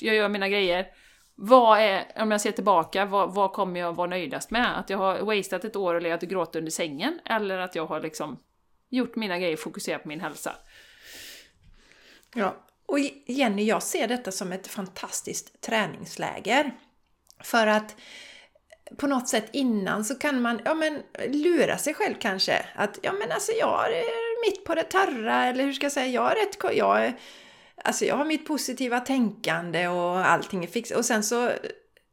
jag 0.01 0.15
gör 0.15 0.29
mina 0.29 0.49
grejer. 0.49 0.87
Vad 1.35 1.79
är, 1.81 2.05
om 2.17 2.31
jag 2.31 2.41
ser 2.41 2.53
tillbaka, 2.53 3.05
vad, 3.05 3.35
vad 3.35 3.53
kommer 3.53 3.81
jag 3.81 3.93
vara 3.93 4.11
nöjdast 4.11 4.51
med? 4.51 4.79
Att 4.79 4.91
jag 4.91 4.99
har 4.99 5.19
wasted 5.19 5.65
ett 5.65 5.77
år 5.77 5.95
och 5.95 6.03
legat 6.03 6.23
och 6.23 6.29
gråtit 6.29 6.57
under 6.57 6.71
sängen? 6.71 7.21
Eller 7.25 7.59
att 7.59 7.75
jag 7.75 7.87
har 7.87 8.01
liksom 8.01 8.39
gjort 8.91 9.17
mina 9.17 9.39
grejer, 9.39 9.57
fokuserat 9.57 10.03
på 10.03 10.09
min 10.09 10.21
hälsa? 10.21 10.53
Ja, 12.35 12.66
och 12.87 12.99
Jenny, 13.27 13.65
jag 13.65 13.83
ser 13.83 14.09
detta 14.09 14.33
som 14.33 14.53
ett 14.53 14.67
fantastiskt 14.67 15.61
träningsläger. 15.61 16.75
För 17.43 17.67
att 17.67 17.97
på 18.97 19.07
något 19.07 19.29
sätt 19.29 19.49
innan 19.53 20.05
så 20.05 20.15
kan 20.15 20.43
man 20.43 20.61
ja, 20.65 20.75
men, 20.75 21.03
lura 21.29 21.79
sig 21.79 21.95
själv 21.95 22.15
kanske. 22.21 22.67
Att 22.75 22.99
ja 23.03 23.13
men 23.13 23.33
alltså 23.33 23.53
jag 23.53 23.87
är 23.87 23.97
eh, 23.97 24.51
mitt 24.51 24.65
på 24.65 24.75
det 24.75 24.83
torra 24.83 25.45
eller 25.45 25.65
hur 25.65 25.73
ska 25.73 25.85
jag 25.85 25.93
säga, 25.93 26.07
jag 26.07 26.33
är 26.33 26.37
rätt... 26.37 26.77
Jag, 26.77 27.13
alltså 27.85 28.05
jag 28.05 28.17
har 28.17 28.25
mitt 28.25 28.47
positiva 28.47 29.01
tänkande 29.01 29.89
och 29.89 30.27
allting 30.27 30.65
är 30.65 30.69
fixat. 30.69 30.99
Och 30.99 31.05
sen 31.05 31.23
så 31.23 31.51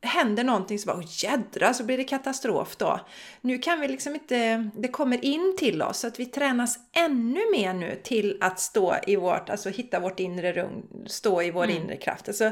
händer 0.03 0.43
någonting 0.43 0.79
så 0.79 0.87
bara 0.87 0.97
oh, 0.97 1.05
jädra 1.23 1.73
så 1.73 1.83
blir 1.83 1.97
det 1.97 2.03
katastrof 2.03 2.75
då. 2.75 2.99
Nu 3.41 3.57
kan 3.57 3.79
vi 3.79 3.87
liksom 3.87 4.13
inte, 4.13 4.69
det 4.75 4.87
kommer 4.87 5.25
in 5.25 5.55
till 5.57 5.81
oss 5.81 5.99
så 5.99 6.07
att 6.07 6.19
vi 6.19 6.25
tränas 6.25 6.79
ännu 6.95 7.39
mer 7.51 7.73
nu 7.73 7.99
till 8.03 8.37
att 8.41 8.59
stå 8.59 8.95
i 9.07 9.15
vårt, 9.15 9.49
alltså 9.49 9.69
hitta 9.69 9.99
vårt 9.99 10.19
inre 10.19 10.53
rum, 10.53 11.05
stå 11.07 11.41
i 11.41 11.51
vår 11.51 11.63
mm. 11.63 11.77
inre 11.77 11.97
kraft. 11.97 12.27
Alltså, 12.27 12.45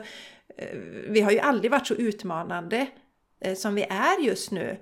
eh, 0.57 0.77
vi 1.09 1.21
har 1.21 1.31
ju 1.31 1.39
aldrig 1.39 1.71
varit 1.71 1.87
så 1.87 1.93
utmanande 1.93 2.87
eh, 3.41 3.55
som 3.55 3.75
vi 3.75 3.83
är 3.83 4.21
just 4.21 4.51
nu. 4.51 4.77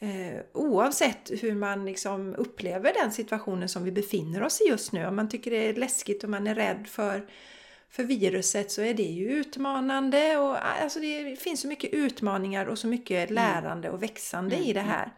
Eh, 0.00 0.40
oavsett 0.54 1.30
hur 1.40 1.54
man 1.54 1.86
liksom 1.86 2.34
upplever 2.34 2.92
den 3.02 3.12
situationen 3.12 3.68
som 3.68 3.84
vi 3.84 3.92
befinner 3.92 4.42
oss 4.42 4.60
i 4.60 4.68
just 4.68 4.92
nu. 4.92 5.06
Om 5.06 5.16
man 5.16 5.28
tycker 5.28 5.50
det 5.50 5.68
är 5.68 5.74
läskigt 5.74 6.24
och 6.24 6.30
man 6.30 6.46
är 6.46 6.54
rädd 6.54 6.86
för 6.86 7.28
för 7.96 8.04
viruset 8.04 8.70
så 8.70 8.82
är 8.82 8.94
det 8.94 9.02
ju 9.02 9.30
utmanande 9.30 10.36
och 10.36 10.66
alltså 10.66 11.00
det 11.00 11.36
finns 11.36 11.60
så 11.60 11.68
mycket 11.68 11.92
utmaningar 11.92 12.66
och 12.66 12.78
så 12.78 12.86
mycket 12.86 13.30
mm. 13.30 13.34
lärande 13.34 13.90
och 13.90 14.02
växande 14.02 14.56
mm. 14.56 14.68
i 14.68 14.72
det 14.72 14.80
mm. 14.80 14.92
här. 14.92 15.12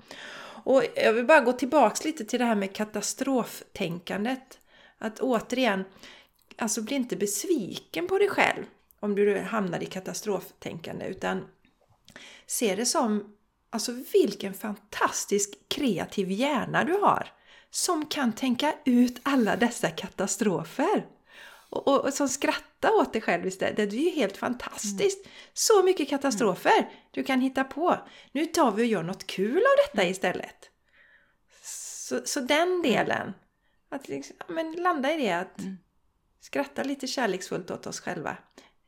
Och 0.64 0.82
jag 0.96 1.12
vill 1.12 1.24
bara 1.24 1.40
gå 1.40 1.52
tillbaks 1.52 2.04
lite 2.04 2.24
till 2.24 2.38
det 2.38 2.44
här 2.44 2.54
med 2.54 2.72
katastroftänkandet. 2.72 4.58
Att 4.98 5.20
återigen, 5.20 5.84
alltså 6.56 6.82
bli 6.82 6.96
inte 6.96 7.16
besviken 7.16 8.06
på 8.06 8.18
dig 8.18 8.28
själv 8.28 8.64
om 9.00 9.14
du 9.14 9.38
hamnar 9.38 9.82
i 9.82 9.86
katastroftänkande 9.86 11.06
utan 11.06 11.46
se 12.46 12.74
det 12.74 12.86
som 12.86 13.34
alltså 13.70 13.92
vilken 14.12 14.54
fantastisk 14.54 15.68
kreativ 15.68 16.30
hjärna 16.30 16.84
du 16.84 16.92
har 16.92 17.28
som 17.70 18.06
kan 18.06 18.32
tänka 18.32 18.74
ut 18.84 19.20
alla 19.22 19.56
dessa 19.56 19.90
katastrofer 19.90 21.06
och, 21.70 21.88
och, 21.88 22.04
och 22.04 22.14
som 22.14 22.28
skrattar 22.28 22.67
åt 22.84 23.12
dig 23.12 23.22
själv 23.22 23.46
istället. 23.46 23.76
Det 23.76 23.82
är 23.82 23.90
ju 23.90 24.10
helt 24.10 24.36
fantastiskt! 24.36 25.26
Mm. 25.26 25.36
Så 25.52 25.82
mycket 25.82 26.08
katastrofer 26.08 26.78
mm. 26.78 26.90
du 27.10 27.24
kan 27.24 27.40
hitta 27.40 27.64
på. 27.64 27.98
Nu 28.32 28.46
tar 28.46 28.72
vi 28.72 28.82
och 28.82 28.86
gör 28.86 29.02
något 29.02 29.26
kul 29.26 29.56
av 29.56 29.76
detta 29.86 30.02
mm. 30.02 30.12
istället. 30.12 30.70
Så, 31.62 32.20
så 32.24 32.40
den 32.40 32.68
mm. 32.68 32.82
delen, 32.82 33.32
att 33.88 34.08
liksom, 34.08 34.36
men 34.48 34.72
landa 34.72 35.14
i 35.14 35.16
det 35.16 35.32
att 35.32 35.58
mm. 35.58 35.78
skratta 36.40 36.82
lite 36.82 37.06
kärleksfullt 37.06 37.70
åt 37.70 37.86
oss 37.86 38.00
själva. 38.00 38.36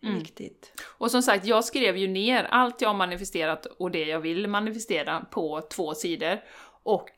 Mm. 0.02 0.18
Viktigt. 0.18 0.72
Och 0.98 1.10
som 1.10 1.22
sagt, 1.22 1.46
jag 1.46 1.64
skrev 1.64 1.96
ju 1.96 2.08
ner 2.08 2.44
allt 2.44 2.80
jag 2.80 2.88
har 2.88 2.96
manifesterat 2.96 3.66
och 3.66 3.90
det 3.90 4.04
jag 4.04 4.20
vill 4.20 4.48
manifestera 4.48 5.20
på 5.20 5.60
två 5.60 5.94
sidor. 5.94 6.40
Och 6.82 7.10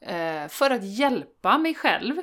eh, 0.00 0.48
för 0.48 0.70
att 0.70 0.84
hjälpa 0.84 1.58
mig 1.58 1.74
själv 1.74 2.16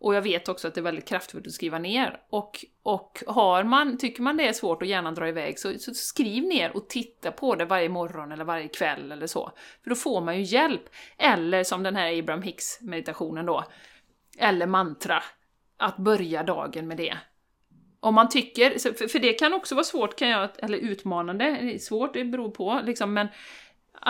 och 0.00 0.14
jag 0.14 0.22
vet 0.22 0.48
också 0.48 0.68
att 0.68 0.74
det 0.74 0.80
är 0.80 0.82
väldigt 0.82 1.08
kraftfullt 1.08 1.46
att 1.46 1.52
skriva 1.52 1.78
ner. 1.78 2.20
Och, 2.30 2.64
och 2.82 3.22
har 3.26 3.64
man, 3.64 3.98
tycker 3.98 4.22
man 4.22 4.36
det 4.36 4.48
är 4.48 4.52
svårt 4.52 4.82
att 4.82 4.88
hjärnan 4.88 5.14
drar 5.14 5.26
iväg, 5.26 5.58
så, 5.58 5.78
så 5.78 5.94
skriv 5.94 6.44
ner 6.44 6.76
och 6.76 6.88
titta 6.88 7.32
på 7.32 7.54
det 7.54 7.64
varje 7.64 7.88
morgon 7.88 8.32
eller 8.32 8.44
varje 8.44 8.68
kväll 8.68 9.12
eller 9.12 9.26
så. 9.26 9.52
För 9.82 9.90
då 9.90 9.96
får 9.96 10.20
man 10.20 10.36
ju 10.36 10.42
hjälp. 10.42 10.82
Eller 11.18 11.64
som 11.64 11.82
den 11.82 11.96
här 11.96 12.18
Abraham 12.18 12.42
Hicks-meditationen 12.42 13.46
då, 13.46 13.64
eller 14.38 14.66
mantra, 14.66 15.22
att 15.76 15.96
börja 15.96 16.42
dagen 16.42 16.88
med 16.88 16.96
det. 16.96 17.18
Om 18.00 18.14
man 18.14 18.28
tycker, 18.28 19.08
för 19.08 19.18
det 19.18 19.32
kan 19.32 19.54
också 19.54 19.74
vara 19.74 19.84
svårt, 19.84 20.18
kan 20.18 20.28
jag, 20.28 20.50
eller 20.58 20.78
utmanande, 20.78 21.78
svårt, 21.78 22.14
det 22.14 22.24
beror 22.24 22.50
på, 22.50 22.80
liksom, 22.84 23.14
men 23.14 23.28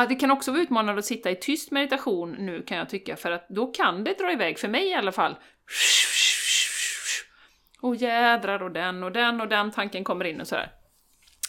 det 0.08 0.14
kan 0.14 0.30
också 0.30 0.50
vara 0.50 0.62
utmanande 0.62 0.98
att 0.98 1.04
sitta 1.04 1.30
i 1.30 1.36
tyst 1.36 1.70
meditation 1.70 2.36
nu 2.38 2.62
kan 2.62 2.78
jag 2.78 2.88
tycka, 2.88 3.16
för 3.16 3.30
att 3.30 3.48
då 3.48 3.66
kan 3.66 4.04
det 4.04 4.18
dra 4.18 4.32
iväg, 4.32 4.58
för 4.58 4.68
mig 4.68 4.88
i 4.88 4.94
alla 4.94 5.12
fall. 5.12 5.36
Och 7.80 7.96
jädrar 7.96 8.62
och 8.62 8.70
den 8.70 9.02
och 9.02 9.12
den 9.12 9.40
och 9.40 9.48
den 9.48 9.70
tanken 9.70 10.04
kommer 10.04 10.24
in 10.24 10.40
och 10.40 10.48
sådär. 10.48 10.72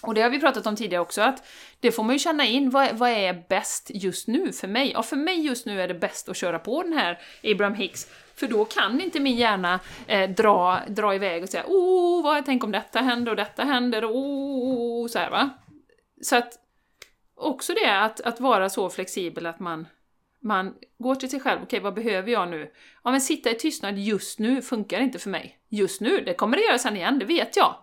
Och 0.02 0.14
det 0.14 0.22
har 0.22 0.30
vi 0.30 0.40
pratat 0.40 0.68
om 0.68 0.76
tidigare 0.76 1.02
också, 1.02 1.22
att 1.22 1.48
det 1.80 1.92
får 1.92 2.04
man 2.04 2.16
ju 2.16 2.20
känna 2.20 2.46
in, 2.46 2.70
vad, 2.70 2.98
vad 2.98 3.10
är 3.10 3.44
bäst 3.50 3.92
just 3.94 4.28
nu 4.28 4.52
för 4.52 4.68
mig? 4.68 4.92
Ja, 4.92 5.04
för 5.04 5.16
mig 5.16 5.46
just 5.46 5.66
nu 5.66 5.82
är 5.82 5.88
det 5.88 5.94
bäst 5.94 6.30
att 6.30 6.38
köra 6.38 6.60
på 6.60 6.84
den 6.84 6.94
här 6.94 7.20
Abraham 7.44 7.76
Hicks, 7.76 8.08
för 8.36 8.48
då 8.48 8.66
kan 8.66 9.02
inte 9.02 9.20
min 9.20 9.36
hjärna 9.36 9.80
eh, 10.08 10.30
dra, 10.30 10.80
dra 10.88 11.16
iväg 11.16 11.44
och 11.44 11.50
säga 11.50 11.64
oh, 11.68 12.24
vad, 12.24 12.46
tänk 12.46 12.64
om 12.64 12.72
detta 12.72 13.00
händer 13.00 13.32
och 13.32 13.36
detta 13.36 13.64
händer 13.64 14.04
och 14.04 14.16
oh, 14.16 15.08
så 15.08 15.20
här, 15.20 15.30
va. 15.30 15.50
Så 16.22 16.36
att 16.36 16.54
också 17.36 17.74
det 17.74 18.00
att, 18.00 18.22
att 18.22 18.40
vara 18.40 18.70
så 18.70 18.90
flexibel 18.90 19.46
att 19.46 19.60
man, 19.60 19.88
man 20.44 20.74
går 20.98 21.16
till 21.16 21.30
sig 21.30 21.40
själv, 21.40 21.58
okej 21.58 21.66
okay, 21.66 21.80
vad 21.80 21.94
behöver 21.94 22.32
jag 22.32 22.50
nu? 22.50 22.72
Ja 23.04 23.12
men 23.12 23.22
sitta 23.22 23.50
i 23.52 23.56
tystnad 23.56 23.98
just 23.98 24.40
nu 24.40 24.62
funkar 24.62 25.00
inte 25.00 25.20
för 25.20 25.30
mig. 25.30 25.60
Just 25.70 26.02
nu, 26.02 26.24
det 26.26 26.34
kommer 26.34 26.58
det 26.58 26.64
göra 26.64 26.78
sen 26.78 26.98
igen, 26.98 27.20
det 27.20 27.26
vet 27.26 27.58
jag. 27.58 27.76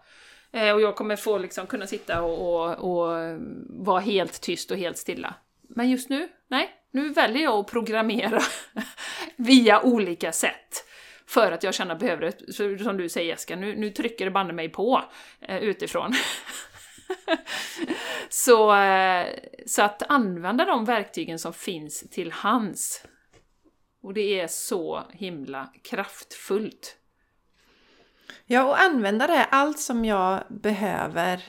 Eh, 0.52 0.72
och 0.72 0.80
jag 0.80 0.96
kommer 0.96 1.16
få 1.16 1.38
liksom 1.38 1.66
kunna 1.66 1.86
sitta 1.86 2.22
och, 2.22 2.54
och, 2.54 2.74
och 2.74 3.18
eh, 3.18 3.38
vara 3.68 4.00
helt 4.00 4.40
tyst 4.40 4.70
och 4.70 4.76
helt 4.76 4.98
stilla. 4.98 5.34
Men 5.68 5.90
just 5.90 6.08
nu, 6.08 6.28
nej, 6.48 6.70
nu 6.90 7.08
väljer 7.08 7.42
jag 7.42 7.54
att 7.54 7.70
programmera 7.70 8.40
via 9.36 9.82
olika 9.82 10.32
sätt. 10.32 10.84
För 11.26 11.52
att 11.52 11.62
jag 11.62 11.74
känner 11.74 11.94
att 11.94 12.02
jag 12.02 12.18
behöver 12.18 12.32
det. 12.48 12.82
Som 12.84 12.96
du 12.96 13.08
säger 13.08 13.28
Jessica, 13.28 13.56
nu, 13.56 13.76
nu 13.76 13.90
trycker 13.90 14.24
det 14.24 14.30
banne 14.30 14.52
mig 14.52 14.68
på 14.68 15.02
eh, 15.40 15.58
utifrån. 15.58 16.12
så, 18.28 18.74
eh, 18.74 19.26
så 19.66 19.82
att 19.82 20.02
använda 20.08 20.64
de 20.64 20.84
verktygen 20.84 21.38
som 21.38 21.52
finns 21.52 22.10
till 22.10 22.32
hands. 22.32 23.04
Och 24.02 24.14
det 24.14 24.40
är 24.40 24.46
så 24.46 25.02
himla 25.12 25.72
kraftfullt. 25.82 26.96
Ja, 28.46 28.64
och 28.64 28.80
använda 28.80 29.26
det, 29.26 29.44
allt 29.44 29.80
som 29.80 30.04
jag 30.04 30.44
behöver 30.48 31.44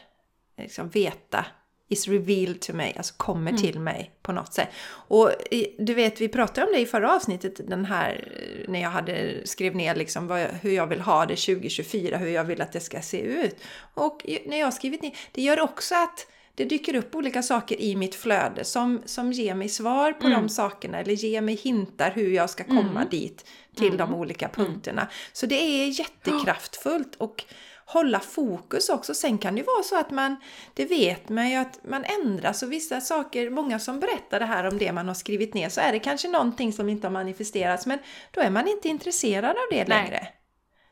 liksom, 0.57 0.89
veta 0.89 1.45
is 1.89 2.07
revealed 2.07 2.61
to 2.61 2.73
me, 2.73 2.93
alltså 2.97 3.13
kommer 3.17 3.51
mm. 3.51 3.61
till 3.61 3.79
mig 3.79 4.11
på 4.21 4.31
något 4.31 4.53
sätt. 4.53 4.69
Och 4.89 5.31
du 5.77 5.93
vet, 5.93 6.21
vi 6.21 6.27
pratade 6.27 6.67
om 6.67 6.73
det 6.73 6.79
i 6.79 6.85
förra 6.85 7.15
avsnittet, 7.15 7.67
den 7.67 7.85
här 7.85 8.31
när 8.67 8.81
jag 8.81 8.89
hade 8.89 9.47
skrivit 9.47 9.77
ner 9.77 9.95
liksom 9.95 10.27
vad, 10.27 10.39
hur 10.39 10.71
jag 10.71 10.87
vill 10.87 11.01
ha 11.01 11.25
det 11.25 11.35
2024, 11.35 12.17
hur 12.17 12.29
jag 12.29 12.43
vill 12.43 12.61
att 12.61 12.71
det 12.71 12.79
ska 12.79 13.01
se 13.01 13.21
ut. 13.21 13.55
Och 13.93 14.25
när 14.45 14.59
jag 14.59 14.73
skrivit 14.73 15.01
ner, 15.01 15.15
det 15.31 15.41
gör 15.41 15.59
också 15.59 15.95
att 15.95 16.27
det 16.55 16.65
dyker 16.65 16.95
upp 16.95 17.15
olika 17.15 17.43
saker 17.43 17.81
i 17.81 17.95
mitt 17.95 18.15
flöde 18.15 18.63
som, 18.63 19.01
som 19.05 19.31
ger 19.31 19.55
mig 19.55 19.69
svar 19.69 20.13
på 20.13 20.27
mm. 20.27 20.41
de 20.41 20.49
sakerna 20.49 20.99
eller 20.99 21.13
ger 21.13 21.41
mig 21.41 21.55
hintar 21.55 22.11
hur 22.11 22.31
jag 22.31 22.49
ska 22.49 22.63
komma 22.63 23.01
mm. 23.01 23.07
dit 23.09 23.45
till 23.75 23.87
mm. 23.87 23.97
de 23.97 24.13
olika 24.13 24.49
punkterna. 24.49 25.07
Så 25.33 25.45
det 25.45 25.55
är 25.55 25.99
jättekraftfullt 25.99 27.15
och 27.15 27.43
hålla 27.87 28.19
fokus 28.19 28.89
också. 28.89 29.13
Sen 29.13 29.37
kan 29.37 29.55
det 29.55 29.59
ju 29.59 29.65
vara 29.65 29.83
så 29.83 29.99
att 29.99 30.11
man, 30.11 30.35
det 30.73 30.85
vet 30.85 31.29
man 31.29 31.49
ju 31.49 31.55
att 31.55 31.79
man 31.83 32.03
ändras 32.03 32.63
och 32.63 32.71
vissa 32.71 33.01
saker, 33.01 33.49
många 33.49 33.79
som 33.79 33.99
berättar 33.99 34.39
det 34.39 34.45
här 34.45 34.67
om 34.67 34.77
det 34.77 34.91
man 34.91 35.07
har 35.07 35.15
skrivit 35.15 35.53
ner, 35.53 35.69
så 35.69 35.81
är 35.81 35.91
det 35.91 35.99
kanske 35.99 36.27
någonting 36.27 36.73
som 36.73 36.89
inte 36.89 37.07
har 37.07 37.11
manifesterats, 37.11 37.85
men 37.85 37.99
då 38.31 38.41
är 38.41 38.49
man 38.49 38.67
inte 38.67 38.87
intresserad 38.87 39.49
av 39.49 39.67
det 39.71 39.75
Nej. 39.75 39.87
längre. 39.87 40.27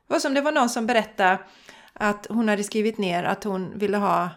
Det 0.07 0.13
var 0.13 0.19
som 0.19 0.33
det 0.33 0.41
var 0.41 0.51
någon 0.51 0.69
som 0.69 0.87
berättade 0.87 1.39
att 1.93 2.27
hon 2.29 2.49
hade 2.49 2.63
skrivit 2.63 2.97
ner 2.97 3.23
att 3.23 3.43
hon 3.43 3.79
ville 3.79 3.97
ha 3.97 4.29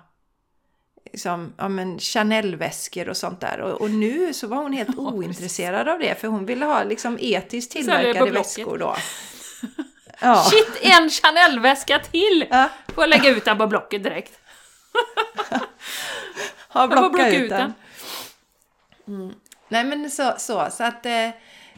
liksom, 1.05 1.53
ja, 1.57 1.69
men 1.69 1.99
Chanel-väskor 1.99 3.09
och 3.09 3.17
sånt 3.17 3.41
där. 3.41 3.61
Och, 3.61 3.81
och 3.81 3.91
nu 3.91 4.35
så 4.35 4.47
var 4.47 4.57
hon 4.57 4.73
helt 4.73 4.99
ointresserad 4.99 5.89
av 5.89 5.99
det 5.99 6.21
för 6.21 6.29
hon 6.29 6.47
ville 6.47 6.65
ha 6.65 6.85
liksom 6.85 7.19
etiskt 7.21 7.73
tillverkade 7.73 8.31
väskor 8.31 8.79
då. 8.79 8.97
Ja. 10.21 10.45
Shit, 10.51 10.79
en 10.83 11.11
Chanel-väska 11.11 11.99
till! 11.99 12.47
Ja, 12.51 12.69
Får 12.95 13.03
jag 13.03 13.11
lägga 13.11 13.31
ut 13.31 13.45
den 13.45 13.59
på 13.59 13.67
Blocket 13.67 14.03
direkt. 14.03 14.41
får 16.73 16.89
blockat 16.89 17.13
blocka 17.13 17.29
ut 17.37 17.51
den. 17.51 17.75
den. 19.05 19.35
Nej 19.69 19.85
men 19.85 20.11
så, 20.11 20.35
så, 20.39 20.69
så 20.71 20.85
att 20.85 21.07
eh, 21.07 21.31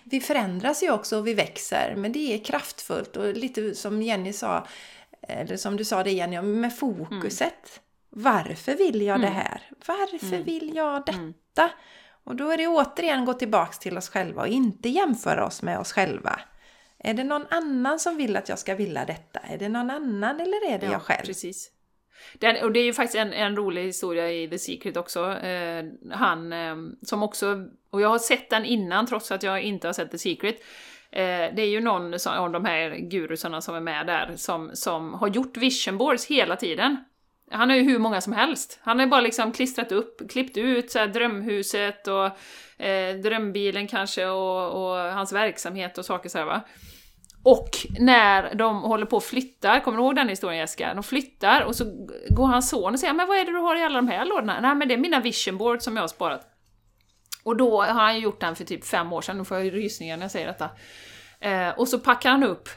vi 0.04 0.20
förändras 0.20 0.82
ju 0.82 0.90
också 0.90 1.18
och 1.18 1.26
vi 1.26 1.34
växer. 1.34 1.94
Men 1.96 2.12
det 2.12 2.34
är 2.34 2.44
kraftfullt 2.44 3.16
och 3.16 3.34
lite 3.34 3.74
som 3.74 4.02
Jenny 4.02 4.32
sa, 4.32 4.66
eller 5.28 5.56
som 5.56 5.76
du 5.76 5.84
sa 5.84 6.02
det 6.04 6.10
Jenny, 6.10 6.40
med 6.42 6.78
fokuset. 6.78 7.80
Varför 8.10 8.74
vill 8.74 9.02
jag 9.02 9.20
det 9.20 9.26
här? 9.26 9.62
Varför 9.86 10.38
vill 10.44 10.74
jag 10.74 11.06
detta? 11.06 11.70
Och 12.24 12.36
då 12.36 12.50
är 12.50 12.56
det 12.56 12.66
återigen 12.66 13.24
gå 13.24 13.34
tillbaks 13.34 13.78
till 13.78 13.98
oss 13.98 14.08
själva 14.08 14.42
och 14.42 14.48
inte 14.48 14.88
jämföra 14.88 15.46
oss 15.46 15.62
med 15.62 15.78
oss 15.78 15.92
själva. 15.92 16.40
Är 17.04 17.14
det 17.14 17.24
någon 17.24 17.46
annan 17.50 17.98
som 17.98 18.16
vill 18.16 18.36
att 18.36 18.48
jag 18.48 18.58
ska 18.58 18.74
vilja 18.74 19.04
detta? 19.04 19.40
Är 19.40 19.58
det 19.58 19.68
någon 19.68 19.90
annan 19.90 20.40
eller 20.40 20.70
är 20.72 20.78
det 20.78 20.86
jag 20.86 21.02
själv? 21.02 21.26
Precis. 21.26 21.70
Den, 22.34 22.64
och 22.64 22.72
det 22.72 22.80
är 22.80 22.84
ju 22.84 22.92
faktiskt 22.92 23.16
en, 23.18 23.32
en 23.32 23.56
rolig 23.56 23.82
historia 23.84 24.30
i 24.32 24.48
The 24.48 24.58
Secret 24.58 24.96
också. 24.96 25.32
Eh, 25.36 25.84
han 26.12 26.52
eh, 26.52 26.76
som 27.02 27.22
också, 27.22 27.56
och 27.90 28.00
jag 28.00 28.08
har 28.08 28.18
sett 28.18 28.50
den 28.50 28.64
innan 28.64 29.06
trots 29.06 29.32
att 29.32 29.42
jag 29.42 29.62
inte 29.62 29.88
har 29.88 29.92
sett 29.92 30.10
The 30.10 30.18
Secret. 30.18 30.56
Eh, 31.12 31.54
det 31.54 31.62
är 31.62 31.68
ju 31.68 31.80
någon 31.80 32.18
som- 32.18 32.32
av 32.32 32.50
de 32.50 32.64
här 32.64 32.90
gurusarna 32.96 33.60
som 33.60 33.74
är 33.74 33.80
med 33.80 34.06
där 34.06 34.32
som, 34.36 34.70
som 34.74 35.14
har 35.14 35.28
gjort 35.28 35.56
vision 35.56 35.98
boards 35.98 36.26
hela 36.26 36.56
tiden. 36.56 36.96
Han 37.50 37.70
har 37.70 37.76
ju 37.76 37.82
hur 37.82 37.98
många 37.98 38.20
som 38.20 38.32
helst. 38.32 38.78
Han 38.82 38.98
har 39.00 39.06
bara 39.06 39.20
liksom 39.20 39.52
klistrat 39.52 39.92
upp, 39.92 40.30
klippt 40.30 40.56
ut 40.56 40.90
så 40.90 41.06
drömhuset 41.06 42.06
och 42.08 42.24
eh, 42.84 43.14
drömbilen 43.16 43.86
kanske 43.88 44.26
och, 44.26 44.82
och 44.82 44.96
hans 45.12 45.32
verksamhet 45.32 45.98
och 45.98 46.04
saker 46.04 46.28
så 46.28 46.38
här 46.38 46.44
va. 46.44 46.60
Och 47.42 47.70
när 47.98 48.54
de 48.54 48.82
håller 48.82 49.06
på 49.06 49.16
och 49.16 49.24
flyttar, 49.24 49.80
kommer 49.80 49.98
du 49.98 50.04
ihåg 50.04 50.16
den 50.16 50.28
historien 50.28 50.58
Jessica? 50.58 50.94
De 50.94 51.02
flyttar 51.02 51.60
och 51.60 51.76
så 51.76 51.84
går 52.30 52.46
hans 52.46 52.70
son 52.70 52.92
och 52.92 53.00
säger 53.00 53.14
men 53.14 53.28
vad 53.28 53.36
är 53.36 53.44
det 53.44 53.52
du 53.52 53.58
har 53.58 53.76
i 53.76 53.82
alla 53.82 53.96
de 53.96 54.08
här 54.08 54.24
lådorna? 54.24 54.60
Nej 54.60 54.74
men 54.74 54.88
det 54.88 54.94
är 54.94 54.98
mina 54.98 55.20
vision 55.20 55.58
boards 55.58 55.84
som 55.84 55.96
jag 55.96 56.02
har 56.02 56.08
sparat. 56.08 56.46
Och 57.42 57.56
då 57.56 57.82
har 57.82 58.02
han 58.02 58.14
ju 58.14 58.20
gjort 58.20 58.40
den 58.40 58.56
för 58.56 58.64
typ 58.64 58.84
fem 58.84 59.12
år 59.12 59.20
sedan, 59.22 59.38
nu 59.38 59.44
får 59.44 59.58
jag 59.58 59.74
rysningar 59.74 60.16
när 60.16 60.24
jag 60.24 60.30
säger 60.30 60.46
detta. 60.46 60.70
Eh, 61.40 61.68
och 61.68 61.88
så 61.88 61.98
packar 61.98 62.30
han 62.30 62.42
upp 62.42 62.68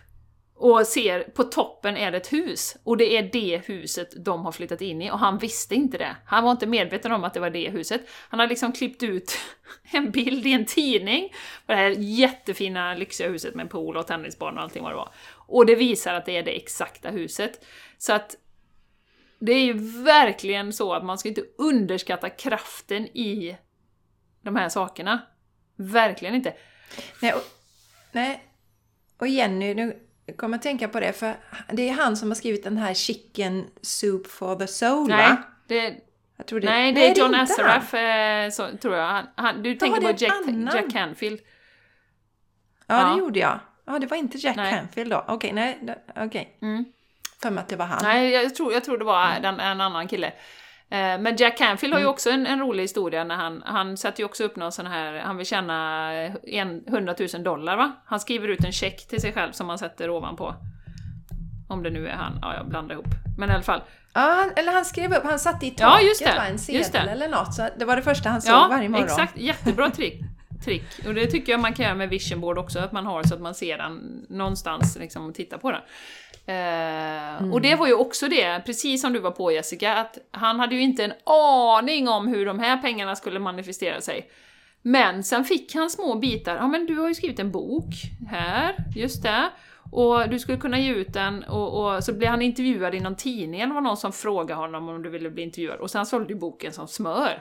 och 0.56 0.88
ser 0.88 1.24
på 1.24 1.44
toppen 1.44 1.98
är 1.98 2.12
det 2.12 2.18
ett 2.18 2.34
hus. 2.34 2.78
Och 2.84 2.98
det 2.98 3.18
är 3.18 3.30
det 3.34 3.62
huset 3.66 4.26
de 4.26 4.46
har 4.46 4.52
flyttat 4.52 4.82
in 4.82 5.02
i 5.02 5.12
och 5.12 5.20
han 5.20 5.38
visste 5.38 5.76
inte 5.76 5.98
det. 5.98 6.16
Han 6.26 6.44
var 6.44 6.52
inte 6.52 6.68
medveten 6.68 7.12
om 7.12 7.24
att 7.24 7.34
det 7.34 7.40
var 7.40 7.50
det 7.50 7.70
huset. 7.70 8.02
Han 8.30 8.40
har 8.40 8.48
liksom 8.48 8.72
klippt 8.72 9.04
ut 9.04 9.38
en 9.92 10.12
bild 10.12 10.48
i 10.48 10.54
en 10.54 10.66
tidning 10.66 11.30
på 11.66 11.72
det 11.72 11.78
här 11.78 11.96
jättefina 11.98 12.94
lyxiga 12.94 13.30
huset 13.30 13.56
med 13.56 13.70
pool 13.70 13.98
och 13.98 14.08
tennisbana 14.08 14.58
och 14.58 14.64
allting 14.64 14.84
vad 14.84 14.92
det 14.92 14.96
var. 14.96 15.14
Och 15.36 15.66
det 15.66 15.76
visar 15.76 16.14
att 16.14 16.26
det 16.26 16.38
är 16.38 16.44
det 16.44 16.52
exakta 16.52 17.10
huset. 17.10 17.66
Så 17.98 18.14
att 18.14 18.36
det 19.40 19.52
är 19.52 19.66
ju 19.66 19.74
verkligen 20.04 20.74
så 20.74 20.94
att 20.94 21.06
man 21.06 21.18
ska 21.18 21.30
inte 21.30 21.44
underskatta 21.58 22.30
kraften 22.30 23.08
i 23.08 23.58
de 24.42 24.56
här 24.56 24.70
sakerna. 24.70 25.22
Verkligen 25.76 26.36
inte. 26.36 26.54
Nej, 27.22 27.34
och, 27.34 27.44
nej. 28.12 28.44
och 29.18 29.28
Jenny, 29.28 29.74
nu 29.74 30.00
kommer 30.38 30.58
jag 30.58 30.62
tänka 30.62 30.88
på 30.88 31.00
det, 31.00 31.14
för 31.14 31.36
det 31.72 31.90
är 31.90 31.94
han 31.94 32.18
som 32.18 32.30
har 32.30 32.36
skrivit 32.36 32.64
den 32.64 32.78
här 32.78 32.94
Chicken 32.94 33.66
Soup 33.82 34.28
for 34.28 34.56
the 34.56 34.68
Soul, 34.68 35.08
Nej, 35.08 35.30
va? 35.30 35.38
det, 35.68 35.96
Jag 36.38 36.62
det, 36.62 36.66
nej, 36.70 36.94
det 36.94 37.10
är 37.10 37.16
John 37.16 37.36
Assaraf, 37.36 37.94
eh, 37.94 38.50
så, 38.50 38.78
tror 38.78 38.96
jag. 38.96 39.08
Han, 39.08 39.26
han, 39.36 39.64
du 39.64 39.76
tänker 39.76 40.02
på 40.02 40.14
Jack, 40.18 40.32
annan. 40.48 40.76
Jack 40.76 40.92
Canfield. 40.92 41.40
Ja, 42.88 43.02
Ja. 43.08 43.14
det 43.14 43.20
gjorde 43.20 43.40
jag. 43.40 43.60
Ja, 43.86 44.00
det 44.00 44.08
var 44.08 44.18
inte 44.18 44.38
Jack 44.38 44.56
Nej. 44.56 44.72
Canfield 44.74 45.12
då. 45.12 45.26
Okej, 45.28 45.54
nej, 45.54 45.80
det- 45.82 46.00
okej. 46.16 46.58
Mm. 46.62 46.86
För 47.42 47.50
mig 47.50 47.62
att 47.62 47.68
det 47.70 47.76
var 47.76 47.86
han. 47.86 48.00
Nej, 48.04 48.30
jag 48.30 48.56
tror, 48.56 48.74
jag 48.74 48.84
tror 48.84 48.98
det 48.98 49.06
var 49.06 49.40
den, 49.42 49.60
en 49.60 49.82
annan 49.82 50.08
kille. 50.08 50.34
Eh, 50.90 51.20
Men 51.20 51.36
Jack 51.36 51.58
Canfield 51.58 51.94
har 51.94 52.00
Mm. 52.00 52.08
ju 52.08 52.12
också 52.14 52.30
en, 52.30 52.48
en 52.48 52.60
rolig 52.60 52.84
historia 52.84 53.24
när 53.24 53.36
han, 53.36 53.64
han 53.66 53.98
sätter 53.98 54.20
ju 54.20 54.26
också 54.26 54.44
upp 54.44 54.56
någon 54.56 54.72
sån 54.72 54.86
här, 54.88 55.14
han 55.20 55.38
vill 55.38 55.46
tjäna 55.46 56.12
en, 56.44 56.84
100 56.88 57.16
000 57.34 57.44
dollar 57.44 57.78
va? 57.78 57.92
Han 58.06 58.20
skriver 58.20 58.48
ut 58.48 58.64
en 58.66 58.72
check 58.72 59.08
till 59.08 59.22
sig 59.22 59.34
själv 59.34 59.52
som 59.52 59.70
han 59.70 59.78
sätter 59.78 60.10
ovanpå. 60.10 60.56
Om 61.70 61.84
det 61.84 61.90
nu 61.90 62.08
är 62.08 62.14
han, 62.16 62.40
ja 62.42 62.56
jag 62.56 62.70
blandar 62.70 62.96
ihop. 62.96 63.06
Men 63.38 63.50
i 63.50 63.54
alla 63.54 63.64
fall. 63.64 63.82
Ja, 64.14 64.22
han, 64.22 64.52
eller 64.56 64.72
han 64.72 64.86
skrev 64.86 65.14
upp, 65.14 65.24
han 65.24 65.40
satte 65.40 65.66
i 65.66 65.70
taket, 65.72 65.82
Ja, 65.82 66.08
just 66.08 66.24
det, 66.26 66.36
va? 66.36 66.46
En 66.46 66.52
just 66.52 66.66
sedel 66.66 67.06
det. 67.06 67.12
eller 67.12 67.30
något. 67.30 67.54
Så 67.54 67.70
det 67.80 67.86
var 67.86 67.96
det 67.96 68.02
första 68.02 68.30
han 68.30 68.42
såg 68.42 68.56
Ja, 68.56 68.68
varje 68.70 68.90
morgon. 68.90 69.06
exakt. 69.06 69.38
Jättebra 69.38 69.90
trick. 69.90 70.22
trick. 70.66 70.84
Och 71.08 71.14
det 71.14 71.26
tycker 71.28 71.52
jag 71.52 71.62
man 71.62 71.74
kan 71.74 71.86
göra 71.86 71.96
med 71.96 72.10
vision 72.10 72.42
board 72.42 72.58
också, 72.58 72.80
att 72.80 72.92
man 72.92 73.06
har 73.06 73.24
så 73.24 73.34
att 73.36 73.42
man 73.42 73.56
ser 73.56 73.78
den 73.78 74.26
någonstans 74.30 74.98
liksom, 75.00 75.26
och 75.30 75.36
tittar 75.36 75.58
på 75.58 75.72
den. 75.72 75.82
Eh, 76.46 77.52
Och 77.52 77.62
det 77.62 77.76
var 77.76 77.88
ju 77.88 77.94
också 77.94 78.28
det, 78.28 78.62
precis 78.66 79.02
som 79.02 79.14
du 79.14 79.20
var 79.20 79.32
på 79.32 79.52
Jessica, 79.52 79.96
att 79.96 80.18
han 80.32 80.60
hade 80.60 80.76
ju 80.76 80.82
inte 80.82 81.04
en 81.04 81.14
aning 81.26 82.08
om 82.08 82.28
hur 82.28 82.46
de 82.46 82.60
här 82.60 82.78
pengarna 82.78 83.16
skulle 83.16 83.40
manifestera 83.40 84.02
sig. 84.02 84.30
Men 84.82 85.24
sen 85.24 85.44
fick 85.44 85.76
han 85.76 85.90
små 85.90 86.16
bitar, 86.16 86.56
ja 86.56 86.68
men 86.68 86.86
du 86.86 86.96
har 87.00 87.08
ju 87.08 87.16
skrivit 87.16 87.40
en 87.40 87.52
bok 87.52 87.94
här, 88.30 88.76
just 88.96 89.24
det. 89.24 89.50
Och 89.92 90.30
du 90.30 90.40
skulle 90.40 90.58
kunna 90.58 90.80
ge 90.80 90.94
ut 90.94 91.14
den 91.14 91.44
och, 91.44 91.96
och 91.96 92.04
så 92.04 92.14
blev 92.14 92.30
han 92.30 92.42
intervjuad 92.42 92.96
i 92.96 93.00
någon 93.00 93.16
tidning, 93.16 93.68
det 93.70 93.74
var 93.74 93.82
någon 93.82 93.98
som 93.98 94.12
frågade 94.14 94.62
honom 94.62 94.90
om 94.90 95.04
du 95.04 95.10
ville 95.10 95.30
bli 95.30 95.44
intervjuad. 95.44 95.80
Och 95.80 95.92
sen 95.92 96.06
sålde 96.06 96.34
ju 96.34 96.40
boken 96.40 96.74
som 96.74 96.88
smör. 96.88 97.40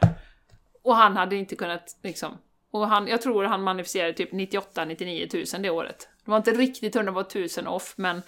Och 0.84 0.96
han 0.96 1.16
hade 1.16 1.36
inte 1.36 1.57
kunnat 1.57 1.96
liksom... 2.03 2.38
Och 2.70 2.88
han, 2.88 3.09
jag 3.09 3.22
tror 3.22 3.44
han 3.44 3.62
manifesterade 3.62 4.12
typ 4.12 4.32
98-99 4.32 5.28
tusen 5.28 5.62
det 5.62 5.70
året. 5.70 6.09
Det 6.24 6.30
var 6.30 6.36
inte 6.38 6.50
riktigt 6.53 6.96
100, 6.96 7.12
det 7.12 7.14
var 7.14 7.22
tusen 7.22 7.66
off, 7.66 7.94
men, 7.96 8.22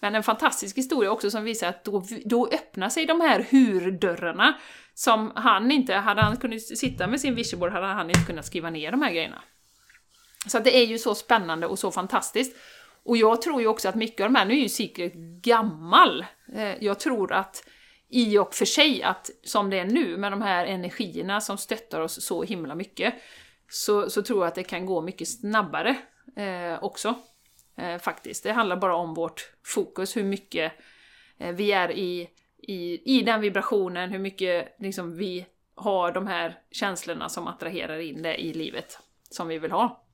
men 0.00 0.14
en 0.14 0.22
fantastisk 0.22 0.78
historia 0.78 1.10
också 1.10 1.30
som 1.30 1.44
visar 1.44 1.68
att 1.68 1.84
då, 1.84 2.04
då 2.24 2.48
öppnar 2.52 2.88
sig 2.88 3.06
de 3.06 3.20
här 3.20 3.46
hur-dörrarna 3.50 4.54
som 4.94 5.32
han 5.34 5.70
inte... 5.70 5.94
Hade 5.94 6.22
han 6.22 6.36
kunnat 6.36 6.62
sitta 6.62 7.06
med 7.06 7.20
sin 7.20 7.34
visionboard 7.34 7.72
hade 7.72 7.86
han 7.86 8.10
inte 8.10 8.24
kunnat 8.26 8.46
skriva 8.46 8.70
ner 8.70 8.90
de 8.90 9.02
här 9.02 9.12
grejerna. 9.12 9.42
Så 10.46 10.58
att 10.58 10.64
det 10.64 10.76
är 10.76 10.86
ju 10.86 10.98
så 10.98 11.14
spännande 11.14 11.66
och 11.66 11.78
så 11.78 11.90
fantastiskt. 11.90 12.56
Och 13.04 13.16
jag 13.16 13.42
tror 13.42 13.60
ju 13.60 13.66
också 13.66 13.88
att 13.88 13.94
mycket 13.94 14.24
av 14.24 14.32
de 14.32 14.38
här, 14.38 14.46
nu 14.46 14.54
är 14.54 14.62
ju 14.62 14.68
Secret 14.68 15.14
gammal. 15.42 16.26
Eh, 16.54 16.84
jag 16.84 17.00
tror 17.00 17.32
att 17.32 17.64
i 18.08 18.38
och 18.38 18.54
för 18.54 18.64
sig 18.64 19.02
att 19.02 19.30
som 19.44 19.70
det 19.70 19.78
är 19.78 19.84
nu 19.84 20.16
med 20.16 20.32
de 20.32 20.42
här 20.42 20.66
energierna 20.66 21.40
som 21.40 21.58
stöttar 21.58 22.00
oss 22.00 22.24
så 22.24 22.42
himla 22.42 22.74
mycket, 22.74 23.14
så, 23.68 24.10
så 24.10 24.22
tror 24.22 24.38
jag 24.38 24.48
att 24.48 24.54
det 24.54 24.62
kan 24.62 24.86
gå 24.86 25.02
mycket 25.02 25.28
snabbare 25.28 25.96
eh, 26.36 26.84
också. 26.84 27.14
Eh, 27.80 27.98
faktiskt. 27.98 28.42
Det 28.42 28.52
handlar 28.52 28.76
bara 28.76 28.96
om 28.96 29.14
vårt 29.14 29.52
fokus, 29.66 30.16
hur 30.16 30.24
mycket 30.24 30.72
eh, 31.38 31.52
vi 31.52 31.72
är 31.72 31.90
i, 31.90 32.28
i, 32.58 33.16
i 33.16 33.22
den 33.22 33.40
vibrationen, 33.40 34.10
hur 34.10 34.18
mycket 34.18 34.76
liksom, 34.78 35.16
vi 35.16 35.46
har 35.74 36.12
de 36.12 36.26
här 36.26 36.58
känslorna 36.70 37.28
som 37.28 37.46
attraherar 37.46 37.98
in 37.98 38.22
det 38.22 38.42
i 38.42 38.52
livet 38.52 38.98
som 39.30 39.48
vi 39.48 39.58
vill 39.58 39.70
ha. 39.70 40.04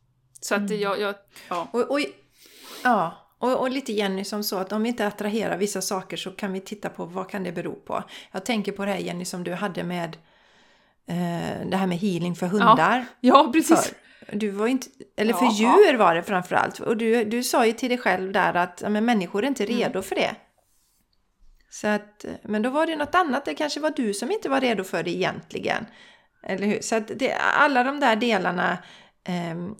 Så 0.40 0.54
att 0.54 0.70
jag, 0.70 1.00
jag 1.00 1.14
ja. 1.48 1.68
Och, 1.72 1.90
och, 1.90 2.00
ja, 2.84 3.16
och, 3.38 3.60
och 3.60 3.70
lite 3.70 3.92
Jenny 3.92 4.24
som 4.24 4.44
så 4.44 4.56
att 4.56 4.72
om 4.72 4.82
vi 4.82 4.88
inte 4.88 5.06
attraherar 5.06 5.58
vissa 5.58 5.80
saker 5.80 6.16
så 6.16 6.30
kan 6.30 6.52
vi 6.52 6.60
titta 6.60 6.88
på 6.88 7.04
vad 7.04 7.30
kan 7.30 7.44
det 7.44 7.52
bero 7.52 7.74
på. 7.74 8.02
Jag 8.32 8.44
tänker 8.44 8.72
på 8.72 8.84
det 8.84 8.90
här 8.90 8.98
Jenny 8.98 9.24
som 9.24 9.44
du 9.44 9.52
hade 9.52 9.84
med 9.84 10.16
eh, 11.06 11.66
det 11.66 11.76
här 11.76 11.86
med 11.86 11.98
healing 11.98 12.36
för 12.36 12.46
hundar. 12.46 13.06
ja, 13.20 13.50
precis. 13.52 13.86
För. 13.86 14.05
Du 14.32 14.50
var 14.50 14.66
inte, 14.66 14.86
eller 15.16 15.32
för 15.32 15.44
Ja. 15.44 15.52
djur 15.52 15.96
var 15.96 16.14
det 16.14 16.22
framförallt. 16.22 16.80
Och 16.80 16.96
du, 16.96 17.24
du 17.24 17.42
sa 17.42 17.66
ju 17.66 17.72
till 17.72 17.88
dig 17.88 17.98
själv 17.98 18.32
där 18.32 18.54
att 18.54 18.82
men 18.88 19.04
människor 19.04 19.42
är 19.44 19.48
inte 19.48 19.64
Mm. 19.64 19.76
redo 19.78 20.02
för 20.02 20.14
det. 20.14 20.34
Så 21.70 21.86
att, 21.88 22.24
men 22.42 22.62
då 22.62 22.70
var 22.70 22.86
det 22.86 22.96
något 22.96 23.14
annat, 23.14 23.44
det 23.44 23.54
kanske 23.54 23.80
var 23.80 23.90
du 23.96 24.14
som 24.14 24.30
inte 24.30 24.48
var 24.48 24.60
redo 24.60 24.84
för 24.84 25.02
det 25.02 25.10
egentligen. 25.10 25.86
Eller 26.42 26.66
hur? 26.66 26.80
Så 26.80 26.96
att 26.96 27.10
det, 27.16 27.32
alla 27.34 27.84
de 27.84 28.00
där 28.00 28.16
delarna, 28.16 28.78
ehm, 29.24 29.74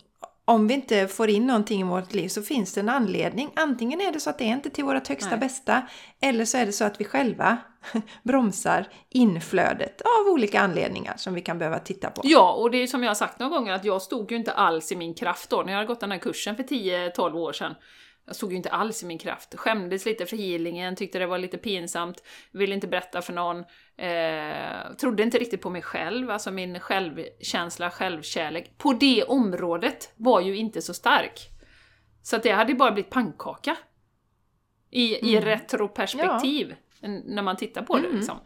om 0.49 0.69
vi 0.69 0.75
inte 0.75 1.09
får 1.09 1.31
in 1.31 1.47
någonting 1.47 1.81
i 1.81 1.85
vårt 1.85 2.15
liv 2.15 2.29
så 2.29 2.43
finns 2.43 2.73
det 2.73 2.81
en 2.81 2.89
anledning. 2.89 3.51
Antingen 3.57 4.01
är 4.01 4.13
det 4.13 4.21
så 4.21 4.31
att 4.31 4.39
det 4.39 4.45
är 4.45 4.53
inte 4.53 4.71
till 4.71 4.85
vårt 4.85 5.09
högsta 5.09 5.31
Nej. 5.31 5.39
bästa, 5.39 5.83
eller 6.21 6.45
så 6.45 6.59
är 6.59 6.67
det 6.67 6.73
så 6.73 6.85
att 6.85 7.01
vi 7.01 7.05
själva 7.05 7.57
bromsar 8.23 8.89
inflödet 9.11 10.01
av 10.01 10.33
olika 10.33 10.61
anledningar 10.61 11.15
som 11.17 11.35
vi 11.35 11.41
kan 11.41 11.59
behöva 11.59 11.79
titta 11.79 12.11
på. 12.11 12.23
Ja, 12.25 12.53
och 12.53 12.71
det 12.71 12.79
är 12.79 12.87
som 12.87 13.03
jag 13.03 13.11
har 13.11 13.15
sagt 13.15 13.39
några 13.39 13.59
gånger 13.59 13.73
att 13.73 13.85
jag 13.85 14.03
stod 14.03 14.31
ju 14.31 14.37
inte 14.37 14.53
alls 14.53 14.93
i 14.93 14.97
min 14.97 15.15
kraft 15.15 15.51
då 15.51 15.63
när 15.63 15.73
jag 15.73 15.79
hade 15.79 15.87
gått 15.87 16.01
den 16.01 16.11
här 16.11 16.19
kursen 16.19 16.57
för 16.57 16.63
10-12 16.63 17.35
år 17.35 17.53
sedan. 17.53 17.75
Jag 18.27 18.37
stod 18.37 18.51
ju 18.51 18.57
inte 18.57 18.70
alls 18.70 19.03
i 19.03 19.07
min 19.07 19.18
kraft. 19.18 19.55
Skämdes 19.55 20.07
lite 20.07 20.27
för 20.27 20.37
healingen, 20.37 20.97
tyckte 20.97 21.18
det 21.18 21.27
var 21.27 21.39
lite 21.39 21.59
pinsamt, 21.59 22.22
ville 22.53 22.74
inte 22.74 22.87
berätta 22.87 23.22
för 23.22 23.33
någon. 23.33 23.59
Eh, 23.97 24.97
trodde 25.01 25.22
inte 25.22 25.39
riktigt 25.39 25.62
på 25.62 25.70
mig 25.70 25.83
själv, 25.83 26.31
alltså 26.31 26.51
min 26.51 26.81
självkänsla, 26.81 27.91
självkärlek. 27.91 28.79
På 28.79 28.93
det 28.93 29.24
området 29.24 30.12
var 30.16 30.41
ju 30.41 30.57
inte 30.57 30.83
så 30.83 30.95
stark. 30.95 31.41
Så 32.22 32.37
att 32.37 32.43
det 32.43 32.51
hade 32.51 32.74
bara 32.74 32.93
blivit 32.93 33.11
pannkaka. 33.11 33.77
I, 34.91 35.18
mm. 35.18 35.35
i 35.35 35.41
retroperspektiv, 35.41 36.74
ja. 37.01 37.09
när 37.09 37.43
man 37.43 37.57
tittar 37.57 37.83
på 37.83 37.99
det. 37.99 38.05
Mm. 38.05 38.16
Liksom. 38.16 38.39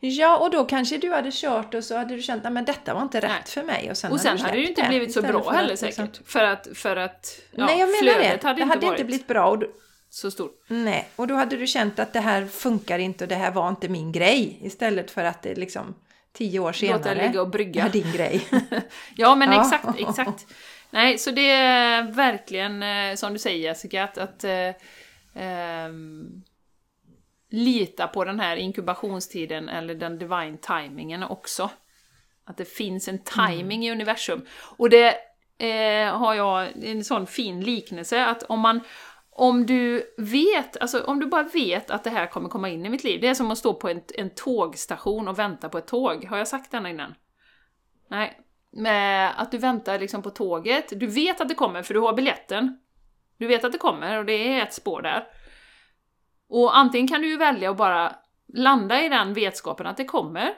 Ja, 0.00 0.38
och 0.38 0.50
då 0.50 0.64
kanske 0.64 0.98
du 0.98 1.12
hade 1.12 1.30
kört 1.32 1.74
och 1.74 1.84
så 1.84 1.96
hade 1.96 2.16
du 2.16 2.22
känt 2.22 2.46
att 2.46 2.66
detta 2.66 2.94
var 2.94 3.02
inte 3.02 3.20
rätt 3.20 3.30
Nej. 3.30 3.42
för 3.46 3.62
mig. 3.62 3.90
Och 3.90 3.96
sen, 3.96 4.12
och 4.12 4.20
sen 4.20 4.30
hade, 4.30 4.42
hade 4.42 4.56
det 4.56 4.60
ju 4.60 4.68
inte 4.68 4.82
blivit 4.88 5.12
så 5.12 5.22
bra 5.22 5.50
heller 5.50 5.68
liksom- 5.68 5.88
säkert. 5.88 6.06
Liksom... 6.06 6.24
För 6.26 6.44
att, 6.44 6.68
för 6.74 6.96
att 6.96 7.40
ja, 7.50 7.66
Nej, 7.66 7.80
jag 7.80 7.88
menar 7.88 8.18
det. 8.18 8.42
Hade 8.42 8.60
det 8.60 8.64
hade 8.64 8.86
inte 8.86 9.04
blivit 9.04 9.26
bra. 9.26 9.50
Och 9.50 9.58
då, 9.58 9.66
så 10.10 10.30
stor. 10.30 10.50
Nej, 10.66 11.08
och 11.16 11.26
då 11.26 11.34
hade 11.34 11.56
du 11.56 11.66
känt 11.66 11.98
att 11.98 12.12
det 12.12 12.20
här 12.20 12.46
funkar 12.46 12.98
inte 12.98 13.24
och 13.24 13.28
det 13.28 13.34
här 13.34 13.50
var 13.50 13.68
inte 13.68 13.88
min 13.88 14.12
grej. 14.12 14.58
Istället 14.62 15.10
för 15.10 15.24
att 15.24 15.42
det 15.42 15.54
liksom 15.54 15.94
tio 16.32 16.58
år 16.58 16.72
senare 16.72 16.98
Låta 16.98 17.14
ligga 17.14 17.42
och 17.42 17.50
brygga. 17.50 17.84
är 17.84 17.88
din 17.88 18.12
grej. 18.12 18.46
ja, 19.16 19.34
men 19.34 19.52
ja. 19.52 19.60
exakt, 19.60 20.00
exakt. 20.00 20.46
Nej, 20.90 21.18
så 21.18 21.30
det 21.30 21.50
är 21.50 22.02
verkligen 22.02 22.82
eh, 22.82 23.14
som 23.14 23.32
du 23.32 23.38
säger 23.38 23.58
Jessica, 23.58 24.04
att, 24.04 24.18
att 24.18 24.44
eh, 24.44 24.52
eh, 25.44 25.88
lita 27.50 28.06
på 28.06 28.24
den 28.24 28.40
här 28.40 28.56
inkubationstiden 28.56 29.68
eller 29.68 29.94
den 29.94 30.18
divine 30.18 30.58
timingen 30.58 31.22
också. 31.22 31.70
Att 32.44 32.56
det 32.56 32.64
finns 32.64 33.08
en 33.08 33.18
timing 33.18 33.62
mm. 33.62 33.82
i 33.82 33.92
universum. 33.92 34.46
Och 34.76 34.90
det 34.90 35.14
eh, 35.58 36.16
har 36.16 36.34
jag 36.34 36.84
en 36.84 37.04
sån 37.04 37.26
fin 37.26 37.60
liknelse 37.60 38.24
att 38.24 38.42
om 38.42 38.60
man 38.60 38.80
om 39.32 39.66
du 39.66 40.14
vet, 40.18 40.76
alltså 40.76 41.04
om 41.04 41.20
du 41.20 41.26
bara 41.26 41.42
vet 41.42 41.90
att 41.90 42.04
det 42.04 42.10
här 42.10 42.26
kommer 42.26 42.48
komma 42.48 42.68
in 42.68 42.86
i 42.86 42.88
mitt 42.88 43.04
liv, 43.04 43.20
det 43.20 43.28
är 43.28 43.34
som 43.34 43.50
att 43.50 43.58
stå 43.58 43.74
på 43.74 43.88
en, 43.88 44.02
en 44.14 44.30
tågstation 44.30 45.28
och 45.28 45.38
vänta 45.38 45.68
på 45.68 45.78
ett 45.78 45.86
tåg. 45.86 46.24
Har 46.24 46.38
jag 46.38 46.48
sagt 46.48 46.70
den 46.70 46.86
innan? 46.86 47.14
Nej. 48.08 48.40
Med 48.72 49.32
att 49.36 49.50
du 49.50 49.58
väntar 49.58 49.98
liksom 49.98 50.22
på 50.22 50.30
tåget, 50.30 51.00
du 51.00 51.06
vet 51.06 51.40
att 51.40 51.48
det 51.48 51.54
kommer 51.54 51.82
för 51.82 51.94
du 51.94 52.00
har 52.00 52.12
biljetten. 52.12 52.78
Du 53.38 53.46
vet 53.46 53.64
att 53.64 53.72
det 53.72 53.78
kommer 53.78 54.18
och 54.18 54.24
det 54.24 54.32
är 54.32 54.62
ett 54.62 54.74
spår 54.74 55.02
där. 55.02 55.26
Och 56.50 56.76
antingen 56.76 57.08
kan 57.08 57.20
du 57.20 57.28
ju 57.28 57.36
välja 57.36 57.70
att 57.70 57.76
bara 57.76 58.12
landa 58.54 59.04
i 59.04 59.08
den 59.08 59.34
vetskapen 59.34 59.86
att 59.86 59.96
det 59.96 60.04
kommer. 60.04 60.54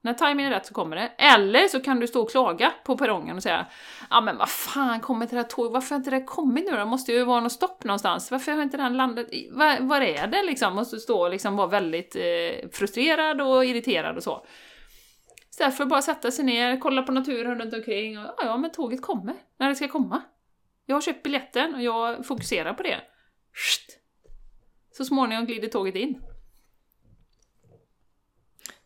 När 0.00 0.14
timingen 0.14 0.52
är 0.52 0.56
rätt 0.56 0.66
så 0.66 0.74
kommer 0.74 0.96
det. 0.96 1.08
Eller 1.18 1.68
så 1.68 1.80
kan 1.80 2.00
du 2.00 2.06
stå 2.06 2.22
och 2.22 2.30
klaga 2.30 2.72
på 2.84 2.98
perrongen 2.98 3.36
och 3.36 3.42
säga 3.42 3.66
Ja 4.10 4.20
men 4.20 4.38
vad 4.38 4.48
fan 4.48 5.00
kommer 5.00 5.22
inte 5.22 5.36
det 5.36 5.40
här 5.40 5.48
tåget, 5.48 5.72
varför 5.72 5.90
har 5.90 5.96
inte 5.96 6.10
det 6.10 6.24
kommit 6.24 6.64
nu 6.64 6.70
då? 6.70 6.76
Det 6.76 6.84
måste 6.84 7.12
ju 7.12 7.24
vara 7.24 7.40
något 7.40 7.52
stopp 7.52 7.84
någonstans. 7.84 8.30
Varför 8.30 8.52
har 8.52 8.62
inte 8.62 8.76
den 8.76 8.96
landat? 8.96 9.26
Var, 9.50 9.80
var 9.80 10.00
är 10.00 10.26
det 10.26 10.42
liksom? 10.42 10.74
Måste 10.74 10.98
stå 10.98 11.22
och 11.22 11.30
liksom 11.30 11.56
vara 11.56 11.66
väldigt 11.66 12.16
eh, 12.16 12.68
frustrerad 12.72 13.40
och 13.40 13.64
irriterad 13.64 14.16
och 14.16 14.22
så. 14.22 14.46
Istället 15.50 15.76
för 15.76 15.82
att 15.82 15.90
bara 15.90 16.02
sätta 16.02 16.30
sig 16.30 16.44
ner, 16.44 16.80
kolla 16.80 17.02
på 17.02 17.12
naturen 17.12 17.60
runt 17.60 17.74
omkring 17.74 18.18
och 18.18 18.24
ja, 18.24 18.44
ja 18.44 18.56
men 18.56 18.70
tåget 18.70 19.02
kommer 19.02 19.34
när 19.58 19.68
det 19.68 19.74
ska 19.74 19.88
komma. 19.88 20.22
Jag 20.86 20.96
har 20.96 21.00
köpt 21.00 21.22
biljetten 21.22 21.74
och 21.74 21.82
jag 21.82 22.26
fokuserar 22.26 22.74
på 22.74 22.82
det. 22.82 23.00
Sht. 23.54 23.97
Så 24.98 25.04
småningom 25.04 25.46
glider 25.46 25.68
tåget 25.68 25.94
in. 25.94 26.22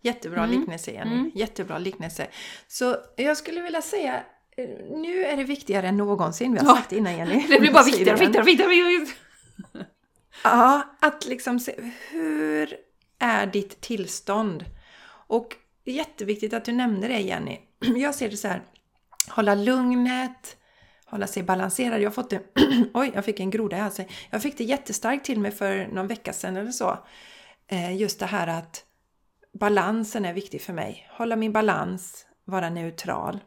Jättebra 0.01 0.45
mm. 0.45 0.59
liknelse 0.59 0.91
Jenny, 0.91 1.15
mm. 1.15 1.31
jättebra 1.35 1.79
liknelse. 1.79 2.27
Så 2.69 2.97
jag 3.17 3.37
skulle 3.37 3.63
vilja 3.63 3.83
säga, 3.83 4.23
eh, 4.57 4.69
nu 4.91 5.25
är 5.25 5.37
det 5.37 5.45
viktigare 5.45 5.89
än 5.89 5.97
någonsin, 5.97 6.53
vi 6.53 6.59
har 6.59 6.67
ja. 6.67 6.77
sagt 6.77 6.93
innan 6.93 7.17
Jenny. 7.17 7.47
Det 7.49 7.61
blir 7.61 7.73
bara 7.73 7.83
viktigare, 7.85 8.19
viktigare, 8.19 8.45
viktigare. 8.45 9.07
Ja, 10.45 10.97
att 11.01 11.27
liksom 11.27 11.61
se, 11.61 11.93
hur 12.11 12.77
är 13.19 13.47
ditt 13.47 13.81
tillstånd? 13.81 14.65
Och 15.27 15.57
jätteviktigt 15.85 16.53
att 16.53 16.65
du 16.65 16.73
nämnde 16.73 17.09
det 17.09 17.21
Jenny. 17.21 17.59
Jag 17.97 18.15
ser 18.15 18.29
det 18.29 18.37
så 18.37 18.49
här, 18.49 18.63
hålla 19.29 19.55
lugnet, 19.55 20.57
hålla 21.13 21.27
sig 21.27 21.43
balanserad. 21.43 22.01
Jag 22.01 22.15
fått 22.15 22.31
det, 22.31 22.41
oj, 22.95 23.11
jag 23.15 23.25
fick 23.25 23.41
en 23.41 23.51
groda 23.51 23.77
i 23.77 23.81
halsen. 23.81 24.05
Jag 24.31 24.43
fick 24.43 24.59
det 24.59 24.65
jättestarkt 24.65 25.25
till 25.25 25.41
mig 25.41 25.51
för 25.51 25.87
någon 25.87 26.07
vecka 26.07 26.33
sedan 26.33 26.57
eller 26.57 26.71
så. 26.71 26.99
Eh, 27.67 27.97
just 27.97 28.19
det 28.19 28.27
här 28.27 28.47
att 28.47 28.85
balansen 29.53 30.25
är 30.25 30.33
viktig 30.33 30.63
för 30.63 30.73
mig. 30.73 31.09
Hålla 31.11 31.37
min 31.37 31.53
balans, 31.53 32.27
vara 32.45 32.71
neutral. 32.71 33.41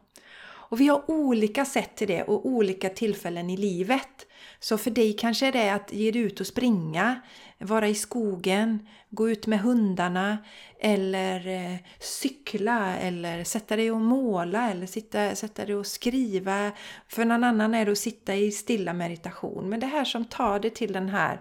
Och 0.68 0.80
vi 0.80 0.88
har 0.88 1.10
olika 1.10 1.64
sätt 1.64 1.96
till 1.96 2.08
det 2.08 2.22
och 2.22 2.46
olika 2.46 2.88
tillfällen 2.88 3.50
i 3.50 3.56
livet. 3.56 4.26
Så 4.58 4.78
för 4.78 4.90
dig 4.90 5.12
kanske 5.12 5.50
det 5.50 5.62
är 5.62 5.74
att 5.74 5.92
ge 5.92 6.10
dig 6.10 6.22
ut 6.22 6.40
och 6.40 6.46
springa, 6.46 7.20
vara 7.58 7.88
i 7.88 7.94
skogen, 7.94 8.88
gå 9.10 9.30
ut 9.30 9.46
med 9.46 9.60
hundarna 9.60 10.38
eller 10.80 11.48
eh, 11.48 11.78
cykla 11.98 12.96
eller 12.96 13.44
sätta 13.44 13.76
dig 13.76 13.90
och 13.90 14.00
måla 14.00 14.70
eller 14.70 14.86
sitta, 14.86 15.34
sätta 15.34 15.64
dig 15.64 15.74
och 15.74 15.86
skriva. 15.86 16.72
För 17.08 17.24
någon 17.24 17.44
annan 17.44 17.74
är 17.74 17.84
det 17.84 17.92
att 17.92 17.98
sitta 17.98 18.34
i 18.34 18.50
stilla 18.50 18.92
meditation. 18.92 19.68
Men 19.68 19.80
det 19.80 19.86
här 19.86 20.04
som 20.04 20.24
tar 20.24 20.60
dig 20.60 20.70
till 20.70 20.92
den 20.92 21.08
här 21.08 21.40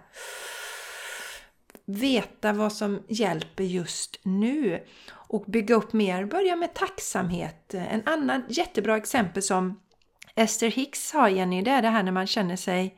veta 1.85 2.53
vad 2.53 2.73
som 2.73 3.03
hjälper 3.07 3.63
just 3.63 4.19
nu 4.23 4.83
och 5.11 5.43
bygga 5.47 5.75
upp 5.75 5.93
mer. 5.93 6.25
Börja 6.25 6.55
med 6.55 6.73
tacksamhet. 6.73 7.73
En 7.73 8.01
annan 8.05 8.43
jättebra 8.49 8.97
exempel 8.97 9.43
som 9.43 9.79
Esther 10.35 10.71
Hicks 10.71 11.13
har 11.13 11.29
Jenny, 11.29 11.61
det 11.61 11.71
är 11.71 11.81
det 11.81 11.89
här 11.89 12.03
när 12.03 12.11
man 12.11 12.27
känner 12.27 12.55
sig 12.55 12.97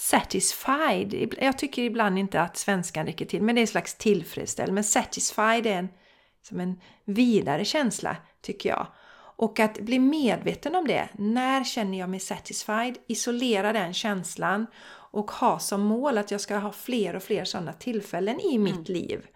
satisfied. 0.00 1.34
Jag 1.40 1.58
tycker 1.58 1.82
ibland 1.82 2.18
inte 2.18 2.40
att 2.40 2.56
svenskan 2.56 3.06
räcker 3.06 3.24
till, 3.24 3.42
men 3.42 3.54
det 3.54 3.58
är 3.58 3.62
en 3.62 3.66
slags 3.66 3.94
tillfredsställd. 3.94 4.72
Men 4.72 4.84
satisfied 4.84 5.66
är 5.66 5.76
en, 5.76 5.88
som 6.42 6.60
en 6.60 6.80
vidare 7.04 7.64
känsla, 7.64 8.16
tycker 8.42 8.68
jag. 8.68 8.86
Och 9.36 9.60
att 9.60 9.80
bli 9.80 9.98
medveten 9.98 10.74
om 10.74 10.86
det. 10.86 11.08
När 11.18 11.64
känner 11.64 11.98
jag 11.98 12.08
mig 12.08 12.20
satisfied? 12.20 12.98
Isolera 13.06 13.72
den 13.72 13.94
känslan 13.94 14.66
och 15.12 15.30
ha 15.30 15.58
som 15.58 15.80
mål 15.80 16.18
att 16.18 16.30
jag 16.30 16.40
ska 16.40 16.56
ha 16.56 16.72
fler 16.72 17.16
och 17.16 17.22
fler 17.22 17.44
sådana 17.44 17.72
tillfällen 17.72 18.40
i 18.40 18.58
mitt 18.58 18.74
mm. 18.74 18.84
liv. 18.84 19.26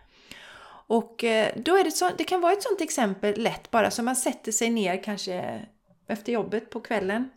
Och 0.86 1.24
eh, 1.24 1.52
då 1.56 1.76
är 1.76 1.84
det, 1.84 1.90
så, 1.90 2.10
det 2.18 2.24
kan 2.24 2.40
vara 2.40 2.52
ett 2.52 2.62
sådant 2.62 2.80
exempel 2.80 3.42
lätt 3.42 3.70
bara 3.70 3.90
som 3.90 4.04
man 4.04 4.16
sätter 4.16 4.52
sig 4.52 4.70
ner 4.70 5.02
kanske 5.02 5.60
efter 6.08 6.32
jobbet 6.32 6.70
på 6.70 6.80
kvällen, 6.80 7.30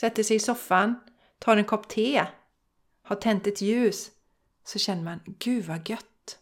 sätter 0.00 0.22
sig 0.22 0.36
i 0.36 0.40
soffan, 0.40 1.00
tar 1.38 1.56
en 1.56 1.64
kopp 1.64 1.88
te, 1.88 2.24
har 3.04 3.16
tänt 3.16 3.46
ett 3.46 3.60
ljus, 3.60 4.10
så 4.64 4.78
känner 4.78 5.02
man 5.02 5.20
Gud 5.38 5.64
vad 5.64 5.88
gött! 5.88 6.38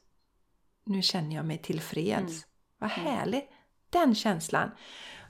Nu 0.84 1.02
känner 1.02 1.36
jag 1.36 1.44
mig 1.44 1.58
tillfreds. 1.58 2.18
Mm. 2.18 2.42
Vad 2.78 2.90
mm. 2.90 3.06
härligt! 3.06 3.50
Den 3.90 4.14
känslan. 4.14 4.70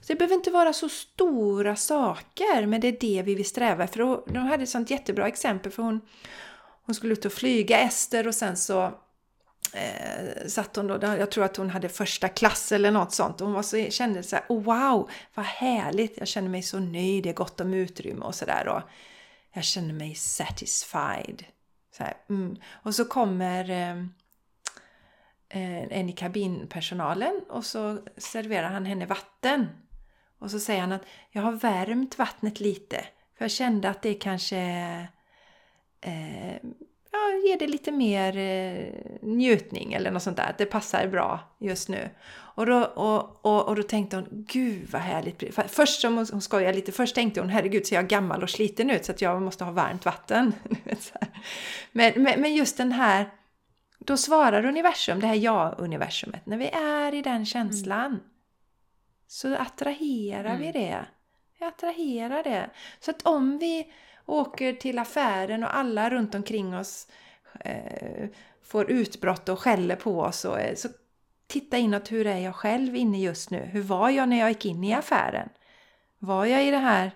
Så 0.01 0.13
det 0.13 0.15
behöver 0.15 0.35
inte 0.35 0.51
vara 0.51 0.73
så 0.73 0.89
stora 0.89 1.75
saker, 1.75 2.65
men 2.65 2.81
det 2.81 2.87
är 2.87 2.97
det 2.99 3.21
vi 3.25 3.35
vill 3.35 3.45
sträva 3.45 3.83
efter. 3.83 4.33
De 4.33 4.37
hade 4.37 4.63
ett 4.63 4.69
sånt 4.69 4.89
jättebra 4.89 5.27
exempel 5.27 5.71
för 5.71 5.83
hon, 5.83 6.01
hon 6.85 6.95
skulle 6.95 7.13
ut 7.13 7.25
och 7.25 7.33
flyga 7.33 7.79
Ester 7.79 8.27
och 8.27 8.35
sen 8.35 8.57
så 8.57 8.83
eh, 9.73 10.47
satt 10.47 10.75
hon 10.75 10.87
då, 10.87 10.99
jag 11.01 11.31
tror 11.31 11.43
att 11.43 11.57
hon 11.57 11.69
hade 11.69 11.89
första 11.89 12.29
klass 12.29 12.71
eller 12.71 12.91
något 12.91 13.13
sånt. 13.13 13.39
Hon 13.39 13.53
var 13.53 13.63
så, 13.63 13.85
kände 13.89 14.23
så 14.23 14.35
här, 14.35 14.45
oh, 14.49 14.63
wow, 14.63 15.09
vad 15.33 15.45
härligt, 15.45 16.17
jag 16.17 16.27
känner 16.27 16.49
mig 16.49 16.61
så 16.61 16.79
nöjd, 16.79 17.23
det 17.23 17.29
är 17.29 17.33
gott 17.33 17.61
om 17.61 17.73
utrymme 17.73 18.25
och 18.25 18.35
sådär. 18.35 18.83
Jag 19.53 19.63
känner 19.63 19.93
mig 19.93 20.15
satisfied. 20.15 21.45
Så 21.97 22.03
här, 22.03 22.13
mm. 22.29 22.55
Och 22.65 22.95
så 22.95 23.05
kommer 23.05 23.69
eh, 23.69 23.97
eh, 25.49 25.99
en 25.99 26.09
i 26.09 26.13
kabinpersonalen 26.13 27.41
och 27.49 27.65
så 27.65 27.99
serverar 28.17 28.69
han 28.69 28.85
henne 28.85 29.05
vatten. 29.05 29.67
Och 30.39 30.51
så 30.51 30.59
säger 30.59 30.81
han 30.81 30.91
att 30.91 31.05
jag 31.31 31.41
har 31.41 31.51
värmt 31.51 32.17
vattnet 32.17 32.59
lite 32.59 33.05
för 33.37 33.45
jag 33.45 33.51
kände 33.51 33.89
att 33.89 34.01
det 34.01 34.13
kanske 34.13 34.57
eh, 36.01 36.53
ja, 37.11 37.19
ger 37.47 37.59
det 37.59 37.67
lite 37.67 37.91
mer 37.91 38.37
eh, 38.37 38.93
njutning 39.21 39.93
eller 39.93 40.11
något 40.11 40.23
sånt 40.23 40.37
där. 40.37 40.49
Att 40.49 40.57
det 40.57 40.65
passar 40.65 41.07
bra 41.07 41.39
just 41.59 41.89
nu. 41.89 42.09
Och 42.55 42.65
då, 42.65 42.83
och, 42.83 43.45
och, 43.45 43.67
och 43.67 43.75
då 43.75 43.83
tänkte 43.83 44.15
hon, 44.15 44.27
gud 44.31 44.89
vad 44.91 45.01
härligt. 45.01 45.43
Först 45.67 46.01
som 46.01 46.17
hon, 46.17 46.27
hon 46.31 46.41
skojade 46.41 46.73
lite, 46.73 46.91
först 46.91 47.15
tänkte 47.15 47.39
hon, 47.39 47.49
herregud 47.49 47.87
ser 47.87 47.95
jag 47.95 48.07
gammal 48.07 48.43
och 48.43 48.49
sliten 48.49 48.89
ut 48.89 49.05
så 49.05 49.11
att 49.11 49.21
jag 49.21 49.41
måste 49.41 49.63
ha 49.63 49.71
varmt 49.71 50.05
vatten. 50.05 50.53
men, 51.91 52.13
men, 52.15 52.41
men 52.41 52.55
just 52.55 52.77
den 52.77 52.91
här, 52.91 53.29
då 53.99 54.17
svarar 54.17 54.65
universum, 54.65 55.19
det 55.19 55.27
här 55.27 55.35
ja-universumet, 55.35 56.45
när 56.45 56.57
vi 56.57 56.67
är 56.67 57.13
i 57.13 57.21
den 57.21 57.45
känslan. 57.45 58.05
Mm 58.05 58.19
så 59.33 59.55
attraherar 59.55 60.55
mm. 60.55 60.61
vi 60.61 60.71
det. 60.71 61.05
Vi 61.59 61.65
attraherar 61.65 62.43
det. 62.43 62.69
Så 62.99 63.11
att 63.11 63.21
om 63.21 63.57
vi 63.57 63.93
åker 64.25 64.73
till 64.73 64.99
affären 64.99 65.63
och 65.63 65.77
alla 65.77 66.09
runt 66.09 66.35
omkring 66.35 66.75
oss 66.75 67.07
eh, 67.59 68.29
får 68.63 68.91
utbrott 68.91 69.49
och 69.49 69.59
skäller 69.59 69.95
på 69.95 70.19
oss 70.19 70.45
och, 70.45 70.57
så 70.75 70.89
titta 71.53 71.77
inåt, 71.77 72.11
hur 72.11 72.27
är 72.27 72.37
jag 72.37 72.55
själv 72.55 72.95
inne 72.95 73.19
just 73.21 73.49
nu? 73.49 73.59
Hur 73.59 73.81
var 73.81 74.09
jag 74.09 74.29
när 74.29 74.39
jag 74.39 74.49
gick 74.49 74.65
in 74.65 74.83
i 74.83 74.93
affären? 74.93 75.49
Var 76.19 76.45
jag 76.45 76.65
i 76.67 76.71
det 76.71 76.77
här 76.77 77.11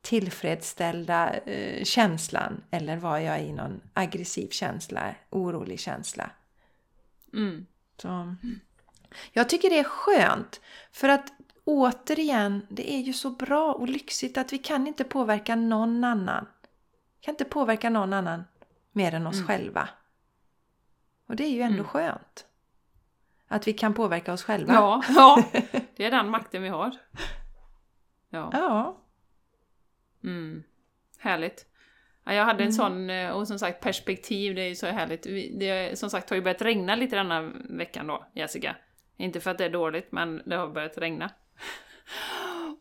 tillfredsställda 0.00 1.34
eh, 1.36 1.84
känslan 1.84 2.62
eller 2.70 2.96
var 2.96 3.18
jag 3.18 3.42
i 3.42 3.52
någon 3.52 3.80
aggressiv 3.94 4.48
känsla, 4.48 5.14
orolig 5.30 5.80
känsla. 5.80 6.30
Mm. 7.32 7.66
Så. 8.02 8.34
Jag 9.32 9.48
tycker 9.48 9.70
det 9.70 9.78
är 9.78 9.84
skönt 9.84 10.60
för 10.92 11.08
att 11.08 11.32
återigen, 11.64 12.66
det 12.68 12.92
är 12.92 13.00
ju 13.00 13.12
så 13.12 13.30
bra 13.30 13.72
och 13.72 13.88
lyxigt 13.88 14.38
att 14.38 14.52
vi 14.52 14.58
kan 14.58 14.86
inte 14.86 15.04
påverka 15.04 15.56
någon 15.56 16.04
annan. 16.04 16.46
Vi 17.18 17.24
kan 17.24 17.32
inte 17.34 17.44
påverka 17.44 17.90
någon 17.90 18.12
annan 18.12 18.44
mer 18.92 19.14
än 19.14 19.26
oss 19.26 19.36
Mm. 19.36 19.46
själva. 19.46 19.88
Och 21.26 21.36
det 21.36 21.44
är 21.44 21.50
ju 21.50 21.60
ändå 21.60 21.74
Mm. 21.78 21.86
skönt. 21.86 22.46
Att 23.52 23.68
vi 23.68 23.72
kan 23.72 23.94
påverka 23.94 24.32
oss 24.32 24.42
själva. 24.44 24.72
Ja, 24.74 25.02
ja, 25.14 25.42
det 25.96 26.04
är 26.04 26.10
den 26.10 26.28
makten 26.30 26.62
vi 26.62 26.68
har. 26.68 26.90
Ja. 28.30 28.50
Ja. 28.52 29.00
Mm. 30.24 30.62
Härligt. 31.18 31.66
Ja, 32.24 32.32
jag 32.34 32.44
hade 32.44 32.64
en 32.64 32.70
Mm. 32.70 32.72
sån, 32.72 33.10
eh, 33.10 33.30
och 33.30 33.48
som 33.48 33.58
sagt 33.58 33.82
perspektiv, 33.82 34.54
det 34.54 34.62
är 34.62 34.68
ju 34.68 34.74
så 34.74 34.86
härligt. 34.86 35.22
Det 35.60 35.98
som 35.98 36.10
sagt 36.10 36.30
har 36.30 36.36
ju 36.36 36.42
börjat 36.42 36.62
regna 36.62 36.94
lite 36.94 37.16
denna 37.16 37.42
veckan 37.70 38.06
då, 38.06 38.26
Jessica. 38.34 38.76
Inte 39.16 39.40
för 39.40 39.50
att 39.50 39.58
det 39.58 39.64
är 39.64 39.70
dåligt, 39.70 40.12
men 40.12 40.42
det 40.46 40.56
har 40.56 40.68
börjat 40.68 40.98
regna. 40.98 41.30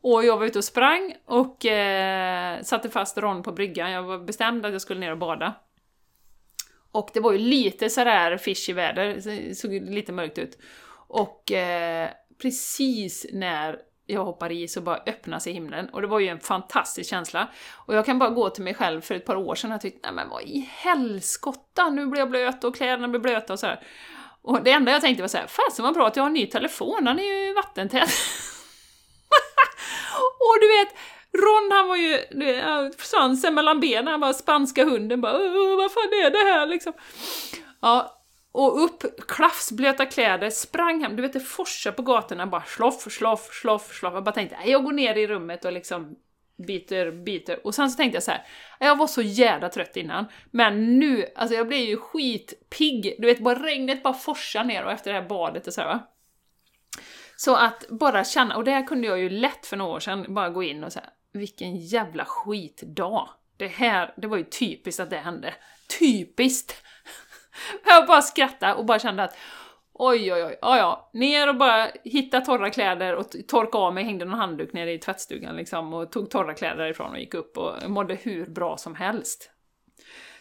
Och 0.02 0.26
jag 0.26 0.38
var 0.38 0.46
ute 0.46 0.58
och 0.58 0.64
sprang 0.64 1.16
och 1.26 1.66
eh, 1.66 2.62
satte 2.62 2.90
fast 2.90 3.18
Ron 3.18 3.44
på 3.44 3.52
bryggan. 3.52 3.92
Jag 3.92 4.04
var 4.04 4.18
bestämd 4.20 4.66
att 4.66 4.72
jag 4.72 4.82
skulle 4.82 5.00
ner 5.00 5.12
och 5.12 5.18
bada. 5.18 5.54
Och 6.92 7.10
det 7.14 7.20
var 7.20 7.32
ju 7.32 7.38
lite 7.38 7.90
sådär 7.90 8.38
fishy 8.38 8.74
väder, 8.74 9.22
det 9.24 9.56
såg 9.56 9.72
lite 9.72 10.12
mörkt 10.12 10.38
ut. 10.38 10.58
Och 11.08 11.52
eh, 11.52 12.10
precis 12.42 13.26
när 13.34 13.80
jag 14.06 14.26
hoppar 14.26 14.52
i 14.52 14.68
så 14.68 14.82
bara 14.82 14.98
öppnas 15.06 15.48
i 15.48 15.52
himlen. 15.52 15.90
Och 15.90 16.02
det 16.02 16.08
var 16.08 16.20
ju 16.20 16.28
en 16.28 16.40
fantastisk 16.40 17.10
känsla. 17.10 17.48
Och 17.72 17.96
jag 17.96 18.06
kan 18.06 18.20
bara 18.20 18.30
gå 18.30 18.50
till 18.50 18.64
mig 18.64 18.74
själv 18.74 19.02
för 19.02 19.16
ett 19.16 19.26
par 19.26 19.36
år 19.36 19.56
sedan 19.56 19.72
och 19.72 19.82
tyckte, 19.82 20.00
nej 20.04 20.16
men 20.16 20.30
vad 20.30 20.42
i 20.42 20.70
helskotta, 20.72 21.90
nu 21.90 22.06
blir 22.06 22.20
jag 22.20 22.30
blöt 22.30 22.64
och 22.64 22.76
kläderna 22.76 23.08
blir 23.08 23.20
blöta 23.20 23.54
och 23.54 23.60
sådär. 23.60 23.84
Och 24.42 24.64
det 24.64 24.72
enda 24.72 24.92
jag 24.92 25.02
tänkte 25.02 25.24
var 25.24 25.28
såhär, 25.28 25.48
fasen 25.48 25.86
vad 25.86 25.94
bra 25.94 26.08
att 26.08 26.16
jag 26.16 26.24
har 26.24 26.28
en 26.28 26.34
ny 26.34 26.46
telefon, 26.46 27.06
den 27.06 27.20
är 27.20 27.48
ju 27.48 27.54
vattentät. 27.54 28.10
och 30.40 30.58
du 30.62 30.68
vet, 30.68 30.96
Ron 31.38 31.72
han 31.72 31.88
var 31.88 31.96
ju, 31.96 32.20
svansen 32.98 33.54
mellan 33.54 33.80
benen, 33.80 34.08
han 34.08 34.20
var 34.20 34.34
spanska 34.34 34.86
hunden 34.86 35.22
bara 35.22 35.34
vad 35.78 35.92
fan 35.92 36.04
är 36.26 36.32
det 36.32 36.52
här 36.52 36.68
liksom? 36.68 36.94
Ja, 37.82 38.16
och 38.52 38.84
upp, 38.84 39.28
klafsblöta 39.28 40.06
kläder, 40.06 40.50
sprang 40.50 41.02
hem, 41.02 41.16
du 41.16 41.22
vet 41.22 41.34
det 41.34 41.40
forsade 41.40 41.96
på 41.96 42.02
gatorna 42.02 42.48
bara 42.48 42.64
sloff, 42.64 43.12
sloff, 43.12 43.50
sloff, 43.62 43.96
sloff. 44.00 44.14
Jag 44.14 44.24
bara 44.24 44.32
tänkte, 44.32 44.58
"Nej, 44.58 44.72
jag 44.72 44.84
går 44.84 44.92
ner 44.92 45.16
i 45.16 45.28
rummet 45.28 45.66
och 45.66 45.72
liksom 45.72 46.16
biter, 46.68 47.12
biter. 47.12 47.66
Och 47.66 47.76
sen 47.76 47.90
så 47.90 47.98
tänkte 47.98 48.16
jag 48.16 48.24
så 48.24 48.32
här, 48.32 48.46
jag 48.80 48.98
var 48.98 49.08
så 49.08 49.22
jävla 49.22 49.70
trött 49.70 49.98
innan, 49.98 50.26
men 50.52 51.00
nu, 51.00 51.26
alltså 51.36 51.56
jag 51.56 51.68
blev 51.68 51.80
ju 51.80 51.98
skitpigg. 51.98 53.16
Du 53.20 53.28
vet, 53.28 53.40
bara 53.40 53.64
regnet 53.64 54.04
bara 54.04 54.14
forsar 54.14 54.64
ner 54.64 54.86
och 54.86 54.92
efter 54.92 55.14
det 55.14 55.20
här 55.20 55.28
badet 55.30 55.68
och 55.68 55.74
så 55.74 55.82
här, 55.82 55.88
va. 55.88 56.00
Så 57.36 57.56
att 57.56 57.88
bara 57.90 58.24
känna, 58.24 58.56
och 58.56 58.64
det 58.64 58.72
här 58.72 58.88
kunde 58.88 59.08
jag 59.08 59.20
ju 59.20 59.30
lätt 59.30 59.66
för 59.66 59.78
några 59.78 59.92
år 59.92 60.00
sedan, 60.00 60.34
bara 60.34 60.50
gå 60.50 60.64
in 60.64 60.84
och 60.84 60.94
säga 60.94 61.06
vilken 61.34 61.78
jävla 61.78 62.26
skitdag. 62.26 63.30
Det 63.58 63.68
här, 63.68 64.14
det 64.18 64.28
var 64.28 64.38
ju 64.38 64.44
typiskt 64.44 65.00
att 65.00 65.10
det 65.10 65.18
hände. 65.18 65.54
Typiskt! 66.00 66.84
Jag 67.86 68.08
bara 68.08 68.22
skrattade 68.22 68.74
och 68.74 68.86
bara 68.86 69.00
kände 69.00 69.24
att 69.24 69.38
oj, 69.94 70.34
oj, 70.34 70.44
oj, 70.44 70.58
ja, 70.62 70.78
ja, 70.78 71.10
ner 71.14 71.50
och 71.50 71.56
bara 71.56 71.88
hitta 72.04 72.42
torra 72.42 72.70
kläder 72.70 73.16
och 73.16 73.26
torka 73.48 73.78
av 73.78 73.94
mig, 73.94 74.04
hängde 74.04 74.26
någon 74.26 74.40
handduk 74.40 74.74
nere 74.74 74.94
i 74.94 74.98
tvättstugan 74.98 75.56
liksom 75.56 75.94
och 75.94 76.12
tog 76.12 76.30
torra 76.30 76.54
kläder 76.54 76.78
därifrån 76.78 77.12
och 77.12 77.20
gick 77.20 77.34
upp 77.34 77.58
och 77.58 77.90
mådde 77.90 78.16
hur 78.16 78.46
bra 78.46 78.78
som 78.78 78.96
helst. 78.96 79.52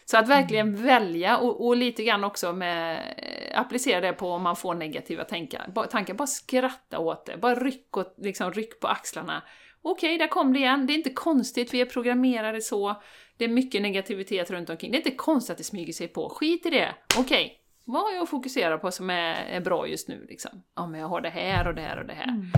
Så 0.05 0.17
att 0.17 0.29
verkligen 0.29 0.75
välja 0.75 1.37
och, 1.37 1.67
och 1.67 1.75
lite 1.75 2.03
grann 2.03 2.23
också 2.23 2.53
med, 2.53 2.97
eh, 3.17 3.59
applicera 3.59 4.01
det 4.01 4.13
på 4.13 4.31
om 4.31 4.41
man 4.41 4.55
får 4.55 4.75
negativa 4.75 5.23
tankar. 5.23 5.69
Bara, 5.75 5.87
tankar, 5.87 6.13
bara 6.13 6.27
skratta 6.27 6.99
åt 6.99 7.25
det, 7.25 7.37
bara 7.37 7.55
ryck, 7.55 7.97
åt, 7.97 8.15
liksom, 8.17 8.51
ryck 8.51 8.79
på 8.79 8.87
axlarna. 8.87 9.43
Okej, 9.81 10.17
där 10.17 10.27
kom 10.27 10.53
det 10.53 10.59
igen, 10.59 10.87
det 10.87 10.93
är 10.93 10.95
inte 10.95 11.09
konstigt, 11.09 11.73
vi 11.73 11.81
är 11.81 11.85
programmerade 11.85 12.61
så, 12.61 13.01
det 13.37 13.45
är 13.45 13.49
mycket 13.49 13.81
negativitet 13.81 14.51
runt 14.51 14.69
omkring. 14.69 14.91
Det 14.91 14.97
är 14.97 14.99
inte 14.99 15.11
konstigt 15.11 15.51
att 15.51 15.57
det 15.57 15.63
smyger 15.63 15.93
sig 15.93 16.07
på, 16.07 16.29
skit 16.29 16.65
i 16.65 16.69
det. 16.69 16.95
Okej, 17.17 17.59
vad 17.85 18.01
har 18.01 18.11
jag 18.11 18.23
att 18.23 18.29
fokusera 18.29 18.77
på 18.77 18.91
som 18.91 19.09
är, 19.09 19.33
är 19.33 19.61
bra 19.61 19.87
just 19.87 20.07
nu 20.07 20.25
liksom? 20.29 20.63
Ja, 20.75 20.87
men 20.87 20.99
jag 20.99 21.07
har 21.07 21.21
det 21.21 21.29
här 21.29 21.67
och 21.67 21.75
det 21.75 21.81
här 21.81 21.99
och 21.99 22.05
det 22.05 22.13
här. 22.13 22.51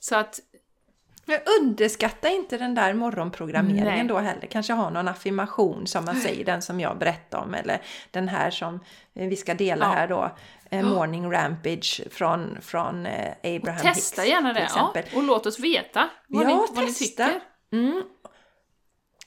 Så 0.00 0.16
att, 0.16 0.40
Men 1.24 1.38
underskatta 1.60 2.28
inte 2.28 2.58
den 2.58 2.74
där 2.74 2.94
morgonprogrammeringen 2.94 4.06
Nej. 4.06 4.08
då 4.08 4.18
heller. 4.18 4.46
Kanske 4.46 4.72
ha 4.72 4.90
någon 4.90 5.08
affirmation 5.08 5.86
som 5.86 6.04
man 6.04 6.14
säger, 6.20 6.44
den 6.44 6.62
som 6.62 6.80
jag 6.80 6.98
berättade 6.98 7.42
om. 7.44 7.54
Eller 7.54 7.82
den 8.10 8.28
här 8.28 8.50
som 8.50 8.80
vi 9.12 9.36
ska 9.36 9.54
dela 9.54 9.84
Ja. 9.84 9.90
här 9.90 10.08
då. 10.08 10.36
Eh, 10.70 10.84
Morning 10.84 11.32
Rampage 11.32 12.02
från, 12.10 12.58
från 12.62 13.06
eh, 13.06 13.32
Abraham 13.42 13.82
testa 13.94 14.22
Hicks, 14.22 14.32
gärna 14.32 14.52
det, 14.52 14.60
ja. 14.60 14.66
exempel. 14.66 15.16
Och 15.16 15.22
låt 15.22 15.46
oss 15.46 15.58
veta 15.58 16.08
vad, 16.28 16.44
Ja, 16.44 16.48
ni, 16.48 16.54
vad 16.54 16.84
ni 16.84 16.92
testa. 16.92 17.26
tycker. 17.26 17.40
Mm. 17.72 18.02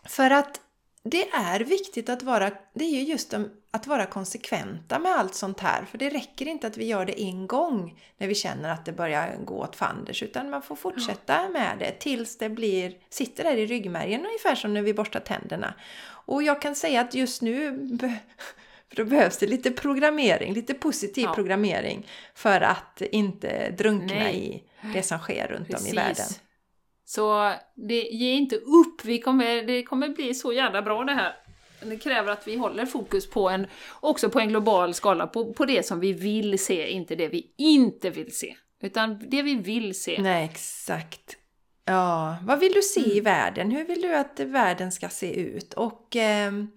För 0.05 0.31
att 0.31 0.61
det 1.03 1.29
är 1.29 1.59
viktigt 1.59 2.09
att 2.09 2.23
vara, 2.23 2.51
det 2.73 2.85
är 2.85 2.89
ju 2.89 3.03
just 3.03 3.31
de, 3.31 3.49
att 3.71 3.87
vara 3.87 4.05
konsekventa 4.05 4.99
med 4.99 5.11
allt 5.11 5.35
sånt 5.35 5.59
här. 5.59 5.85
För 5.85 5.97
det 5.97 6.09
räcker 6.09 6.47
inte 6.47 6.67
att 6.67 6.77
vi 6.77 6.85
gör 6.85 7.05
det 7.05 7.21
en 7.21 7.47
gång 7.47 7.99
när 8.17 8.27
vi 8.27 8.35
känner 8.35 8.69
att 8.69 8.85
det 8.85 8.91
börjar 8.91 9.37
gå 9.45 9.55
åt 9.55 9.75
fanders. 9.75 10.23
Utan 10.23 10.49
man 10.49 10.61
får 10.61 10.75
fortsätta 10.75 11.49
med 11.49 11.75
det 11.79 11.91
tills 11.91 12.37
det 12.37 12.49
blir, 12.49 12.93
sitter 13.09 13.43
där 13.43 13.57
i 13.57 13.65
ryggmärgen 13.65 14.25
ungefär 14.25 14.55
som 14.55 14.73
när 14.73 14.81
vi 14.81 14.93
borstar 14.93 15.19
tänderna. 15.19 15.73
Och 16.25 16.43
jag 16.43 16.61
kan 16.61 16.75
säga 16.75 17.01
att 17.01 17.13
just 17.13 17.41
nu 17.41 17.87
för 18.89 18.95
då 18.95 19.05
behövs 19.05 19.37
det 19.37 19.47
lite 19.47 19.71
programmering, 19.71 20.53
lite 20.53 20.73
positiv 20.73 21.23
Ja. 21.23 21.33
programmering 21.33 22.07
för 22.35 22.61
att 22.61 23.01
inte 23.11 23.69
drunkna 23.69 24.15
Nej. 24.15 24.35
i 24.37 24.63
det 24.93 25.03
som 25.03 25.19
sker 25.19 25.47
runt 25.47 25.73
om 25.73 25.87
i 25.87 25.91
världen. 25.95 26.25
Så 27.05 27.53
det, 27.75 28.01
ge 28.01 28.31
inte 28.31 28.55
upp, 28.55 29.05
vi 29.05 29.19
kommer, 29.19 29.63
det 29.63 29.83
kommer 29.83 30.09
bli 30.09 30.33
så 30.33 30.53
jävla 30.53 30.81
bra 30.81 31.03
det 31.03 31.13
här. 31.13 31.35
Det 31.81 31.97
kräver 31.97 32.31
att 32.31 32.47
vi 32.47 32.55
håller 32.57 32.85
fokus 32.85 33.29
på 33.29 33.49
en, 33.49 33.67
också 33.99 34.29
på 34.29 34.39
en 34.39 34.49
global 34.49 34.93
skala, 34.93 35.27
på, 35.27 35.53
på 35.53 35.65
det 35.65 35.85
som 35.85 35.99
vi 35.99 36.13
vill 36.13 36.59
se, 36.59 36.87
inte 36.89 37.15
det 37.15 37.27
vi 37.27 37.53
inte 37.57 38.09
vill 38.09 38.35
se. 38.35 38.55
Utan 38.81 39.29
det 39.29 39.41
vi 39.41 39.55
vill 39.55 39.99
se. 40.01 40.17
Nej, 40.21 40.45
exakt. 40.45 41.37
Ja, 41.85 42.37
vad 42.43 42.59
vill 42.59 42.71
du 42.73 42.81
se 42.81 42.99
Mm. 42.99 43.17
i 43.17 43.19
världen? 43.19 43.71
Hur 43.71 43.85
vill 43.85 44.01
du 44.01 44.15
att 44.15 44.39
världen 44.39 44.91
ska 44.91 45.09
se 45.09 45.39
ut? 45.39 45.73
Och... 45.73 46.15
ehm, 46.15 46.67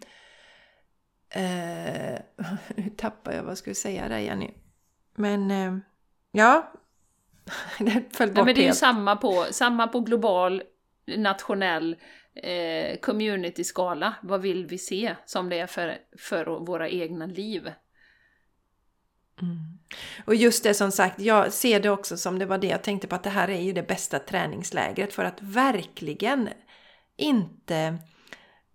eh, 1.35 2.21
nu 2.77 2.91
tappar 2.97 3.33
jag 3.33 3.43
vad 3.43 3.51
jag 3.51 3.59
skulle 3.59 3.75
säga 3.75 4.09
där, 4.09 4.19
Jenny. 4.19 4.51
Men... 5.15 5.51
Eh, 5.51 5.77
ja. 6.33 6.73
det 7.79 8.17
föll 8.17 8.29
bort 8.29 8.37
Nej, 8.37 8.45
men 8.45 8.55
det 8.55 8.61
är 8.61 8.63
ju 8.63 8.67
helt. 8.67 8.79
samma 8.79 9.17
på, 9.17 9.47
samma 9.51 9.87
på 9.87 10.01
global, 10.01 10.63
nationell, 11.17 11.97
eh, 12.35 12.99
community-skala. 13.01 14.15
Vad 14.23 14.41
vill 14.41 14.67
vi 14.67 14.79
se 14.79 15.17
som 15.25 15.49
det 15.49 15.59
är 15.59 15.67
för, 15.67 15.99
för 16.19 16.45
våra 16.45 16.89
egna 16.89 17.27
liv? 17.27 17.71
Och 20.25 20.35
just 20.35 20.65
det 20.65 20.75
som 20.75 20.93
sagt, 20.93 21.21
jag 21.21 21.53
ser 21.53 21.81
det 21.81 21.91
också 21.91 22.17
som 22.17 22.39
det 22.39 22.47
var 22.47 22.59
det 22.59 22.67
jag 22.67 22.83
tänkte 22.83 23.07
på 23.07 23.15
att 23.15 23.23
det 23.23 23.31
här 23.31 23.51
är 23.51 23.61
ju 23.61 23.73
det 23.73 23.89
bästa 23.89 24.19
träningslägret 24.19 25.13
för 25.13 25.25
att 25.25 25.43
verkligen 25.43 26.49
inte 27.17 27.99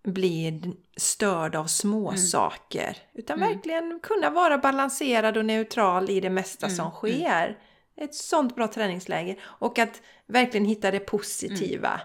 bli 0.04 0.60
störd 0.96 1.56
av 1.56 1.66
små 1.66 2.12
saker. 2.16 2.96
Utan 3.14 3.36
Mm. 3.42 3.48
verkligen 3.54 4.00
kunna 4.02 4.30
vara 4.30 4.58
balanserad 4.58 5.36
och 5.36 5.44
neutral 5.44 6.10
i 6.10 6.20
det 6.20 6.30
mesta 6.30 6.66
Mm, 6.66 6.76
som 6.76 6.90
sker. 6.90 7.58
Ett 8.00 8.14
sånt 8.14 8.56
bra 8.56 8.68
träningsläger. 8.68 9.36
Och 9.42 9.78
att 9.78 10.02
verkligen 10.26 10.66
hitta 10.66 10.90
det 10.90 11.00
positiva. 11.00 11.88
Mm. 11.88 12.00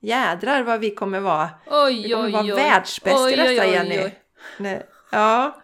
Jädrar 0.00 0.62
vad 0.62 0.80
vi 0.80 0.90
kommer 0.90 1.20
vara. 1.20 1.50
Oj, 1.70 2.02
Vi 2.02 2.10
kommer 2.10 2.26
oj, 2.26 2.32
vara 2.32 2.42
oj. 2.44 2.50
världsbäst 2.52 3.32
i 3.32 3.36
detta 3.36 3.66
Jenny. 3.66 4.10
Nej. 4.58 4.82
Ja, 5.10 5.58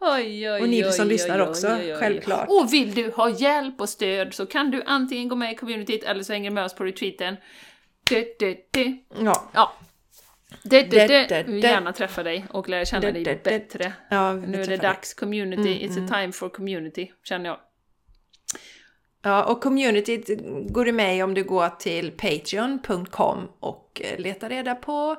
Oj, 0.00 0.50
oj, 0.50 0.62
Och 0.62 0.68
ni 0.68 0.92
som 0.92 1.08
lyssnar 1.08 1.38
också, 1.38 1.66
självklart. 2.00 2.48
Och 2.48 2.72
vill 2.72 2.94
du 2.94 3.10
ha 3.10 3.30
hjälp 3.30 3.80
och 3.80 3.88
stöd 3.88 4.34
så 4.34 4.46
kan 4.46 4.70
du 4.70 4.82
antingen 4.86 5.28
gå 5.28 5.36
med 5.36 5.52
i 5.52 5.54
communityt 5.54 6.04
eller 6.04 6.22
så 6.22 6.32
hänger 6.32 6.50
du 6.50 6.54
med 6.54 6.64
oss 6.64 6.74
på 6.74 6.84
retreaten. 6.84 7.36
Du, 8.10 8.34
du, 8.38 8.56
du. 8.70 8.98
ja. 9.24 9.44
Ja. 9.52 9.72
Du, 10.62 10.82
du, 10.82 10.88
Du, 10.88 11.06
du. 11.06 11.26
du, 11.28 11.42
Vi 11.46 11.52
vill 11.52 11.60
du. 11.60 11.68
gärna 11.68 11.92
träffa 11.92 12.22
dig 12.22 12.44
och 12.50 12.68
lära 12.68 12.84
känna 12.84 13.00
Du, 13.06 13.12
dig 13.12 13.24
du, 13.24 13.30
du. 13.34 13.40
bättre. 13.50 13.92
ja 14.08 14.32
Nu 14.32 14.62
är 14.62 14.66
det 14.66 14.76
dags, 14.76 15.14
community, 15.14 15.62
Mm, 15.84 15.90
it's 15.92 16.04
a 16.04 16.08
time 16.20 16.32
for 16.32 16.48
community, 16.48 17.10
känner 17.24 17.46
jag. 17.46 17.58
Ja, 19.24 19.44
och 19.44 19.62
communityt 19.62 20.30
går 20.72 20.84
du 20.84 20.92
med 20.92 21.16
i 21.16 21.22
om 21.22 21.34
du 21.34 21.44
går 21.44 21.68
till 21.68 22.10
patreon.com 22.10 23.48
och 23.60 24.00
eh, 24.04 24.18
letar 24.18 24.48
reda 24.48 24.74
på 24.74 25.16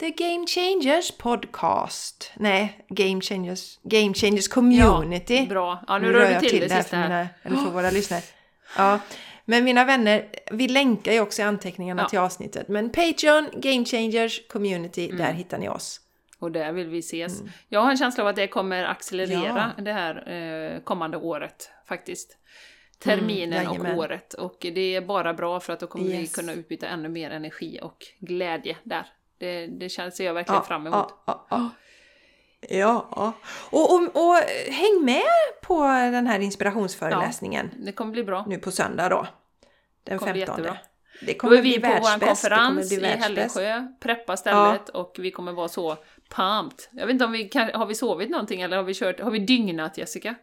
The 0.00 0.10
Game 0.10 0.46
Changers 0.46 1.10
Podcast. 1.18 2.32
Nej, 2.36 2.84
Game 2.88 3.20
Changers, 3.20 3.78
Game 3.82 4.14
Changers 4.14 4.48
Community. 4.48 5.46
Bra. 5.46 5.84
Ja, 5.88 5.98
nu, 5.98 6.06
Nu 6.06 6.12
rör 6.12 6.30
jag 6.30 6.40
till, 6.40 6.50
till 6.50 6.60
det 6.60 6.66
det 6.68 6.82
sista 6.82 6.96
här. 6.96 7.08
mina, 7.08 7.28
eller 7.42 7.56
för 7.56 7.70
våra 7.70 7.90
lyssnare. 7.98 8.20
Ja, 8.76 9.00
Men 9.48 9.64
mina 9.64 9.84
vänner, 9.84 10.28
vi 10.50 10.68
länkar 10.68 11.12
ju 11.12 11.20
också 11.20 11.42
i 11.42 11.44
anteckningarna 11.44 12.02
Ja. 12.02 12.08
till 12.08 12.18
avsnittet. 12.18 12.68
Men 12.68 12.90
Patreon, 12.90 13.48
Game 13.52 13.84
Changers, 13.84 14.46
Community, 14.48 15.04
Mm. 15.04 15.16
där 15.16 15.32
hittar 15.32 15.58
ni 15.58 15.68
oss. 15.68 16.00
Och 16.38 16.52
där 16.52 16.72
vill 16.72 16.88
vi 16.88 16.98
ses. 16.98 17.42
Jag 17.68 17.80
har 17.80 17.90
en 17.90 17.96
känsla 17.96 18.22
av 18.24 18.28
att 18.28 18.36
det 18.36 18.46
kommer 18.48 18.84
accelerera 18.84 19.38
Mm. 19.62 19.70
Ja. 19.76 19.82
det 19.82 19.92
här 19.92 20.32
eh, 20.32 20.80
kommande 20.80 21.16
året 21.16 21.70
faktiskt. 21.88 22.38
Terminen 22.98 23.52
och 23.52 23.74
Mm, 23.74 23.82
jajamän. 23.82 23.98
året. 23.98 24.34
Och 24.34 24.56
det 24.60 24.94
är 24.96 25.00
bara 25.00 25.34
bra 25.34 25.60
för 25.60 25.72
att 25.72 25.80
då 25.80 25.86
kommer 25.86 26.04
vi 26.04 26.20
Yes. 26.20 26.34
kunna 26.34 26.52
utbyta 26.52 26.86
ännu 26.86 27.08
mer 27.08 27.30
energi 27.30 27.78
och 27.82 27.96
glädje 28.18 28.76
där. 28.82 29.06
Det, 29.38 29.66
det 29.66 29.88
känns 29.88 30.20
jag 30.20 30.34
verkligen 30.34 30.62
fram 30.62 30.86
emot. 30.86 31.14
Ja, 31.26 31.46
ja, 31.50 31.70
ja. 32.68 33.08
ja. 33.16 33.32
Och, 33.70 33.94
och, 33.94 34.02
och 34.02 34.34
häng 34.70 35.04
med 35.04 35.22
på 35.62 35.82
den 35.86 36.26
här 36.26 36.38
inspirationsföreläsningen 36.38 37.70
Det 37.78 37.92
kommer 37.92 38.12
bli 38.12 38.24
bra. 38.24 38.44
nu 38.48 38.58
på 38.58 38.70
söndag 38.70 39.08
då. 39.08 39.26
Den 40.04 40.18
kommer 40.18 40.32
bli 40.32 40.40
15. 40.40 40.64
jättebra. 40.64 40.78
Det 41.20 41.32
Då 41.32 41.38
kommer 41.38 41.56
är 41.56 41.62
vi 41.62 41.78
bli 41.78 41.80
på 41.80 41.88
vår 41.88 42.26
konferens 42.26 42.88
bli 42.88 42.96
i. 42.96 43.06
Hällesjö, 43.06 43.86
preppa 44.00 44.36
stället 44.36 44.88
och 44.88 45.16
vi 45.18 45.30
kommer 45.30 45.52
vara 45.52 45.68
så 45.68 45.96
pumped. 46.28 46.78
Jag 46.90 47.06
vet 47.06 47.12
inte 47.12 47.24
om 47.24 47.32
vi 47.32 47.48
kan, 47.48 47.70
har 47.74 47.86
vi 47.86 47.94
sovit 47.94 48.30
någonting 48.30 48.60
eller 48.60 48.76
har 48.76 48.84
vi 48.84 48.94
kört, 48.94 49.20
har 49.20 49.30
vi 49.30 49.38
dygnat 49.38 49.98
Jessica? 49.98 50.34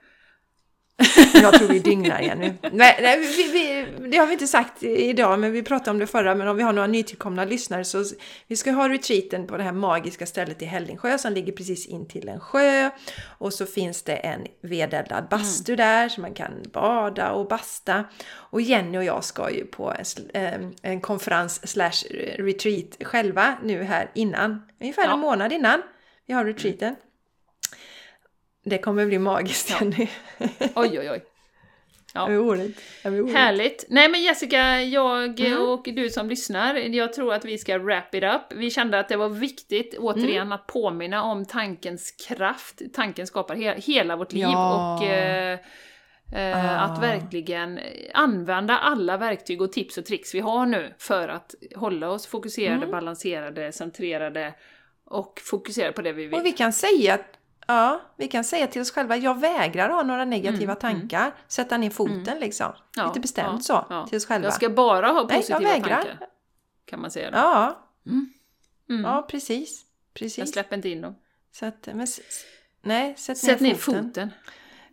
Jag 1.34 1.54
tror 1.54 1.68
vi 1.68 1.80
dygnar 1.80 2.22
igen 2.22 2.40
nu. 2.40 2.54
Nej, 2.72 3.00
nej 3.02 3.20
vi, 3.20 3.52
vi, 3.52 4.08
det 4.10 4.18
har 4.18 4.28
vi 4.28 4.34
inte 4.34 4.48
sagt 4.48 4.84
idag, 4.84 5.40
men 5.40 5.52
vi 5.52 5.64
pratade 5.64 5.92
om 5.92 6.00
det 6.00 6.08
förra. 6.08 6.36
Men 6.36 6.48
om 6.48 6.58
vi 6.58 6.64
har 6.64 6.74
några 6.74 6.88
nytillkomna 6.88 7.46
lyssnare 7.46 7.84
så 7.86 8.04
vi 8.48 8.56
ska 8.56 8.72
ha 8.72 8.90
retreaten 8.90 9.48
på 9.48 9.58
det 9.58 9.64
här 9.64 9.72
magiska 9.72 10.26
stället 10.26 10.62
i 10.62 10.66
Hällingsjö 10.66 11.18
som 11.18 11.34
ligger 11.34 11.54
precis 11.54 11.86
in 11.88 12.08
till 12.08 12.30
en 12.30 12.40
sjö. 12.40 12.90
Och 13.38 13.54
så 13.54 13.66
finns 13.66 14.04
det 14.04 14.16
en 14.16 14.48
vedeldad 14.62 15.28
bastu 15.30 15.76
där 15.76 16.10
så 16.10 16.22
man 16.22 16.34
kan 16.34 16.52
bada 16.74 17.32
och 17.32 17.48
basta. 17.48 18.04
Och 18.36 18.62
Jenny 18.62 18.98
och 18.98 19.04
jag 19.04 19.24
ska 19.24 19.52
ju 19.52 19.66
på 19.66 19.94
en, 20.34 20.74
en 20.82 21.02
konferens 21.02 21.68
slash 21.72 22.04
retreat 22.40 22.86
själva 23.04 23.58
nu 23.64 23.84
här 23.84 24.12
innan. 24.16 24.62
Ungefär 24.82 25.04
Ja. 25.06 25.14
en 25.14 25.20
månad 25.20 25.52
innan 25.54 25.82
vi 26.28 26.34
har 26.34 26.46
retreaten. 26.46 26.96
Det 28.64 28.78
kommer 28.78 29.06
bli 29.06 29.20
magiskt 29.20 29.70
Ja. 29.70 29.78
Jenny. 29.82 30.08
Oj 30.76 31.00
oj 31.00 31.10
oj. 31.12 31.24
Ja. 32.16 32.26
Det 32.26 32.36
roligt. 32.36 32.82
Det 33.04 33.10
roligt. 33.10 33.36
Härligt! 33.36 33.86
Nej 33.90 34.10
men 34.10 34.22
Jessica, 34.24 34.82
jag 34.82 35.40
Mm. 35.40 35.62
och 35.62 35.84
du 35.96 36.10
som 36.10 36.30
lyssnar, 36.30 36.76
jag 36.76 37.14
tror 37.14 37.34
att 37.34 37.46
vi 37.46 37.58
ska 37.58 37.78
wrap 37.78 38.16
it 38.16 38.24
up. 38.24 38.42
Vi 38.60 38.70
kände 38.72 39.00
att 39.00 39.10
det 39.10 39.18
var 39.18 39.30
viktigt, 39.30 39.96
återigen, 40.00 40.42
Mm. 40.42 40.52
att 40.52 40.68
påminna 40.68 41.24
om 41.24 41.46
tankens 41.46 42.12
kraft. 42.28 42.82
Tanken 42.94 43.28
skapar 43.28 43.56
he 43.56 43.76
hela 43.80 44.16
vårt 44.16 44.34
liv 44.34 44.44
Ja. 44.44 44.96
och 44.98 45.04
eh, 45.06 45.60
eh, 46.36 46.74
Ah. 46.76 46.80
att 46.80 47.02
verkligen 47.04 47.80
använda 48.14 48.78
alla 48.78 49.18
verktyg 49.18 49.62
och 49.62 49.72
tips 49.72 49.98
och 49.98 50.06
tricks 50.06 50.36
vi 50.36 50.40
har 50.40 50.66
nu 50.66 50.94
för 50.98 51.28
att 51.28 51.56
hålla 51.76 52.10
oss 52.10 52.28
fokuserade, 52.28 52.76
Mm. 52.78 52.92
balanserade, 52.92 53.72
centrerade 53.72 54.54
och 55.06 55.42
fokusera 55.46 55.92
på 55.92 56.02
det 56.02 56.12
vi 56.14 56.26
vill. 56.26 56.34
Och 56.40 56.46
vi 56.46 56.52
kan 56.52 56.74
säga 56.74 57.14
att 57.14 57.40
Ja, 57.68 58.02
vi 58.18 58.28
kan 58.28 58.44
säga 58.44 58.68
till 58.68 58.82
oss 58.82 58.92
själva, 58.92 59.18
jag 59.18 59.40
vägrar 59.40 59.90
ha 59.90 60.04
några 60.04 60.26
negativa 60.26 60.76
tankar. 60.76 61.32
Sätta 61.48 61.78
ner 61.78 61.90
foten 61.90 62.40
liksom. 62.40 62.66
Mm, 62.68 62.78
Ja, 62.96 63.08
Lite 63.08 63.20
bestämt 63.20 63.70
ja, 63.70 63.86
så, 63.88 63.94
ja. 63.94 64.08
till 64.08 64.18
oss 64.18 64.26
själva. 64.26 64.46
Jag 64.48 64.54
ska 64.54 64.70
bara 64.70 65.08
ha 65.08 65.14
Nej, 65.14 65.22
jag 65.22 65.30
positiva 65.38 65.60
vägrar. 65.60 66.04
tankar. 66.04 66.28
Kan 66.86 67.02
man 67.02 67.12
säga 67.12 67.32
då. 67.32 67.38
Ja, 67.38 67.80
Mm. 68.90 69.04
ja 69.06 69.22
precis. 69.30 69.82
Jag 70.14 70.14
precis. 70.20 70.52
släpper 70.54 70.76
inte 70.76 70.90
in 70.90 71.02
dem. 71.02 71.16
Så 71.52 71.66
att, 71.66 71.90
men, 71.94 72.08
nej, 72.82 73.16
sätt, 73.18 73.38
Sätt 73.38 73.60
ner 73.60 73.70
ner 73.70 73.76
foten. 73.76 74.08
foten. 74.10 74.32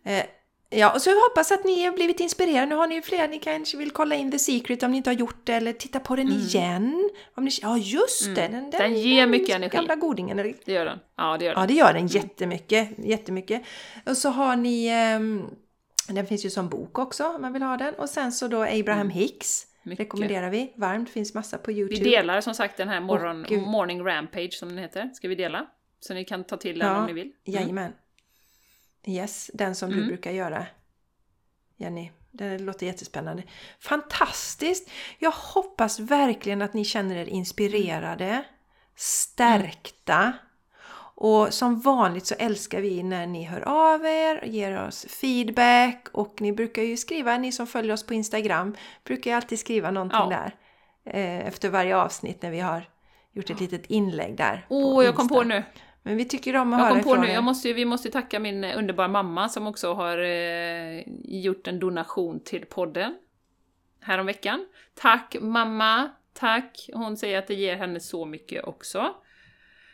Eh, 0.03 0.25
ja, 0.71 0.93
och 0.93 1.01
så 1.01 1.09
hoppas 1.29 1.51
att 1.51 1.63
ni 1.65 1.83
har 1.85 1.91
blivit 1.91 2.19
inspirerade. 2.19 2.65
Nu 2.65 2.75
har 2.75 2.87
ni 2.87 2.95
ju 2.95 3.01
fler, 3.01 3.27
ni 3.27 3.39
kanske 3.39 3.77
vill 3.77 3.91
kolla 3.91 4.15
in 4.15 4.31
The 4.31 4.39
Secret 4.39 4.83
om 4.83 4.91
ni 4.91 4.97
inte 4.97 5.09
har 5.09 5.15
gjort 5.15 5.45
det, 5.45 5.53
eller 5.53 5.73
titta 5.73 5.99
på 5.99 6.15
den 6.15 6.27
igen. 6.29 7.09
Om 7.35 7.45
ni, 7.45 7.51
ja, 7.61 7.77
just 7.77 8.25
det! 8.35 8.41
Den, 8.47 8.55
Mm. 8.55 8.69
Den 8.71 8.93
ger 8.99 9.27
mycket 9.27 9.55
energi. 9.55 9.77
Gamla 9.77 9.95
godingen. 9.95 10.39
eller- 10.39 10.55
Det 10.65 10.71
gör 10.73 10.85
den. 10.85 10.99
Ja, 11.17 11.37
det 11.37 11.45
gör 11.45 11.53
den. 11.53 11.61
Ja, 11.61 11.67
det 11.67 11.73
gör 11.73 11.93
den 11.93 12.07
jättemycket. 12.07 12.89
jättemycket. 12.97 13.61
Och 14.05 14.17
så 14.17 14.29
har 14.29 14.55
ni, 14.55 14.87
ehm, 14.87 15.43
den 16.07 16.25
finns 16.27 16.45
ju 16.45 16.49
som 16.49 16.69
bok 16.69 16.99
också 16.99 17.25
om 17.27 17.41
man 17.41 17.53
vill 17.53 17.61
ha 17.61 17.77
den. 17.77 17.93
Och 17.93 18.09
sen 18.09 18.31
så 18.31 18.47
då 18.47 18.63
Abraham 18.63 19.09
Hicks. 19.09 19.63
Mm. 19.65 19.71
Mycket. 19.83 19.99
Rekommenderar 20.05 20.49
vi 20.49 20.73
varmt, 20.75 21.09
finns 21.09 21.33
massa 21.33 21.57
på 21.57 21.71
Vi 21.71 21.79
Youtube. 21.79 22.09
delar 22.09 22.41
som 22.41 22.53
sagt 22.55 22.77
den 22.77 22.89
här 22.89 22.99
morgon, 23.01 23.45
gud. 23.49 23.61
Morning 23.61 24.05
Rampage 24.05 24.53
som 24.53 24.69
den 24.69 24.77
heter. 24.77 25.09
Ska 25.13 25.27
vi 25.27 25.35
dela? 25.35 25.65
Så 25.99 26.13
ni 26.13 26.25
kan 26.25 26.43
ta 26.43 26.57
till 26.57 26.79
den 26.79 26.87
Ja, 26.87 26.99
om 26.99 27.05
ni 27.05 27.13
vill. 27.13 27.23
Mm. 27.23 27.33
Jajamän. 27.61 27.91
Yes, 29.05 29.51
den 29.53 29.75
som 29.75 29.89
du 29.89 30.05
brukar 30.05 30.31
göra. 30.31 30.65
Jenny, 31.77 32.11
det 32.31 32.57
låter 32.57 32.85
jättespännande. 32.85 33.43
Fantastiskt! 33.79 34.89
Jag 35.19 35.31
hoppas 35.31 35.99
verkligen 35.99 36.61
att 36.61 36.73
ni 36.73 36.85
känner 36.85 37.15
er 37.15 37.25
inspirerade, 37.25 38.43
stärkta. 38.95 40.33
Och 41.15 41.53
som 41.53 41.79
vanligt 41.79 42.25
så 42.25 42.35
älskar 42.35 42.81
vi 42.81 43.03
när 43.03 43.27
ni 43.27 43.43
hör 43.43 43.61
av 43.61 44.05
er 44.05 44.39
och 44.41 44.47
ger 44.47 44.87
oss 44.87 45.05
feedback. 45.09 46.07
Och 46.11 46.41
ni 46.41 46.51
brukar 46.53 46.81
ju 46.81 46.97
skriva, 46.97 47.37
ni 47.37 47.51
som 47.51 47.67
följer 47.67 47.93
oss 47.93 48.05
på 48.05 48.13
Instagram, 48.13 48.75
brukar 49.03 49.31
ju 49.31 49.35
alltid 49.35 49.59
skriva 49.59 49.91
någonting 49.91 50.19
Ja. 50.19 50.29
där. 50.29 50.55
Eh, 51.05 51.47
efter 51.47 51.69
varje 51.69 51.97
avsnitt 51.97 52.41
när 52.41 52.51
vi 52.51 52.59
har 52.59 52.89
gjort 53.31 53.49
ett 53.49 53.59
litet 53.59 53.85
inlägg 53.85 54.37
där. 54.37 54.65
Åh, 54.69 54.95
på 54.95 55.03
jag 55.03 55.15
kom 55.15 55.27
på 55.27 55.43
nu! 55.43 55.63
Men 56.03 56.17
vi 56.17 56.25
tycker 56.25 56.55
om 56.55 56.73
att 56.73 56.79
Jag 56.79 56.85
höra 56.85 56.93
kom 56.95 57.03
på 57.03 57.09
ifrån 57.09 57.25
nu, 57.25 57.31
jag 57.33 57.43
måste, 57.43 57.73
vi 57.73 57.85
måste 57.85 58.11
tacka 58.11 58.39
min 58.39 58.63
eh, 58.63 58.77
underbara 58.77 59.07
mamma 59.07 59.49
som 59.49 59.67
också 59.67 59.93
har 59.93 60.17
eh, 60.17 61.03
gjort 61.23 61.67
en 61.67 61.79
donation 61.79 62.39
till 62.43 62.65
podden 62.65 63.15
häromveckan. 64.01 64.65
Tack 64.95 65.35
mamma! 65.41 66.09
Tack! 66.33 66.89
Hon 66.93 67.17
säger 67.17 67.39
att 67.39 67.47
det 67.47 67.53
ger 67.53 67.75
henne 67.75 67.99
så 67.99 68.25
mycket 68.25 68.63
också. 68.63 69.13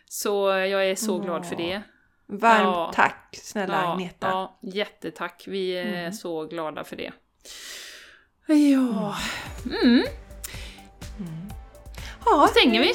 Så 0.06 0.48
jag 0.50 0.86
är 0.90 0.96
så 0.96 1.20
glad 1.20 1.46
för 1.46 1.56
det. 1.56 1.82
Varmt 2.26 2.62
Ja. 2.64 2.92
tack 2.96 3.30
snälla 3.42 3.78
Agneta. 3.94 4.28
ja, 4.28 4.60
jättetack. 4.62 5.44
Vi 5.48 5.72
är 5.78 5.86
Mm. 6.00 6.14
så 6.14 6.46
glada 6.46 6.84
för 6.84 6.96
det. 6.96 7.12
Ja, 8.48 9.16
mm. 9.82 10.04
Ja, 12.26 12.48
stänger 12.52 12.82
vi. 12.82 12.94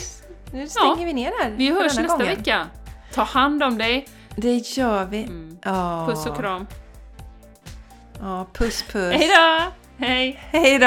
Nu 0.53 0.69
stänger 0.69 0.87
Ja. 0.99 1.05
vi 1.05 1.13
ner 1.13 1.33
här 1.43 1.51
Vi 1.51 1.71
hörs 1.71 1.97
nästa 1.97 2.07
gången. 2.17 2.27
vecka. 2.37 2.67
Ta 3.15 3.23
hand 3.23 3.63
om 3.63 3.79
dig. 3.79 4.09
Det 4.37 4.77
gör 4.77 5.05
vi. 5.05 5.29
Ja. 5.63 6.07
Puss 6.09 6.27
och 6.27 6.37
kram. 6.37 6.67
Ja, 8.21 8.47
puss 8.53 8.83
puss. 8.83 9.15
Hej 9.15 9.29
då! 9.29 9.73
Hej! 10.07 10.41
Hej 10.51 10.79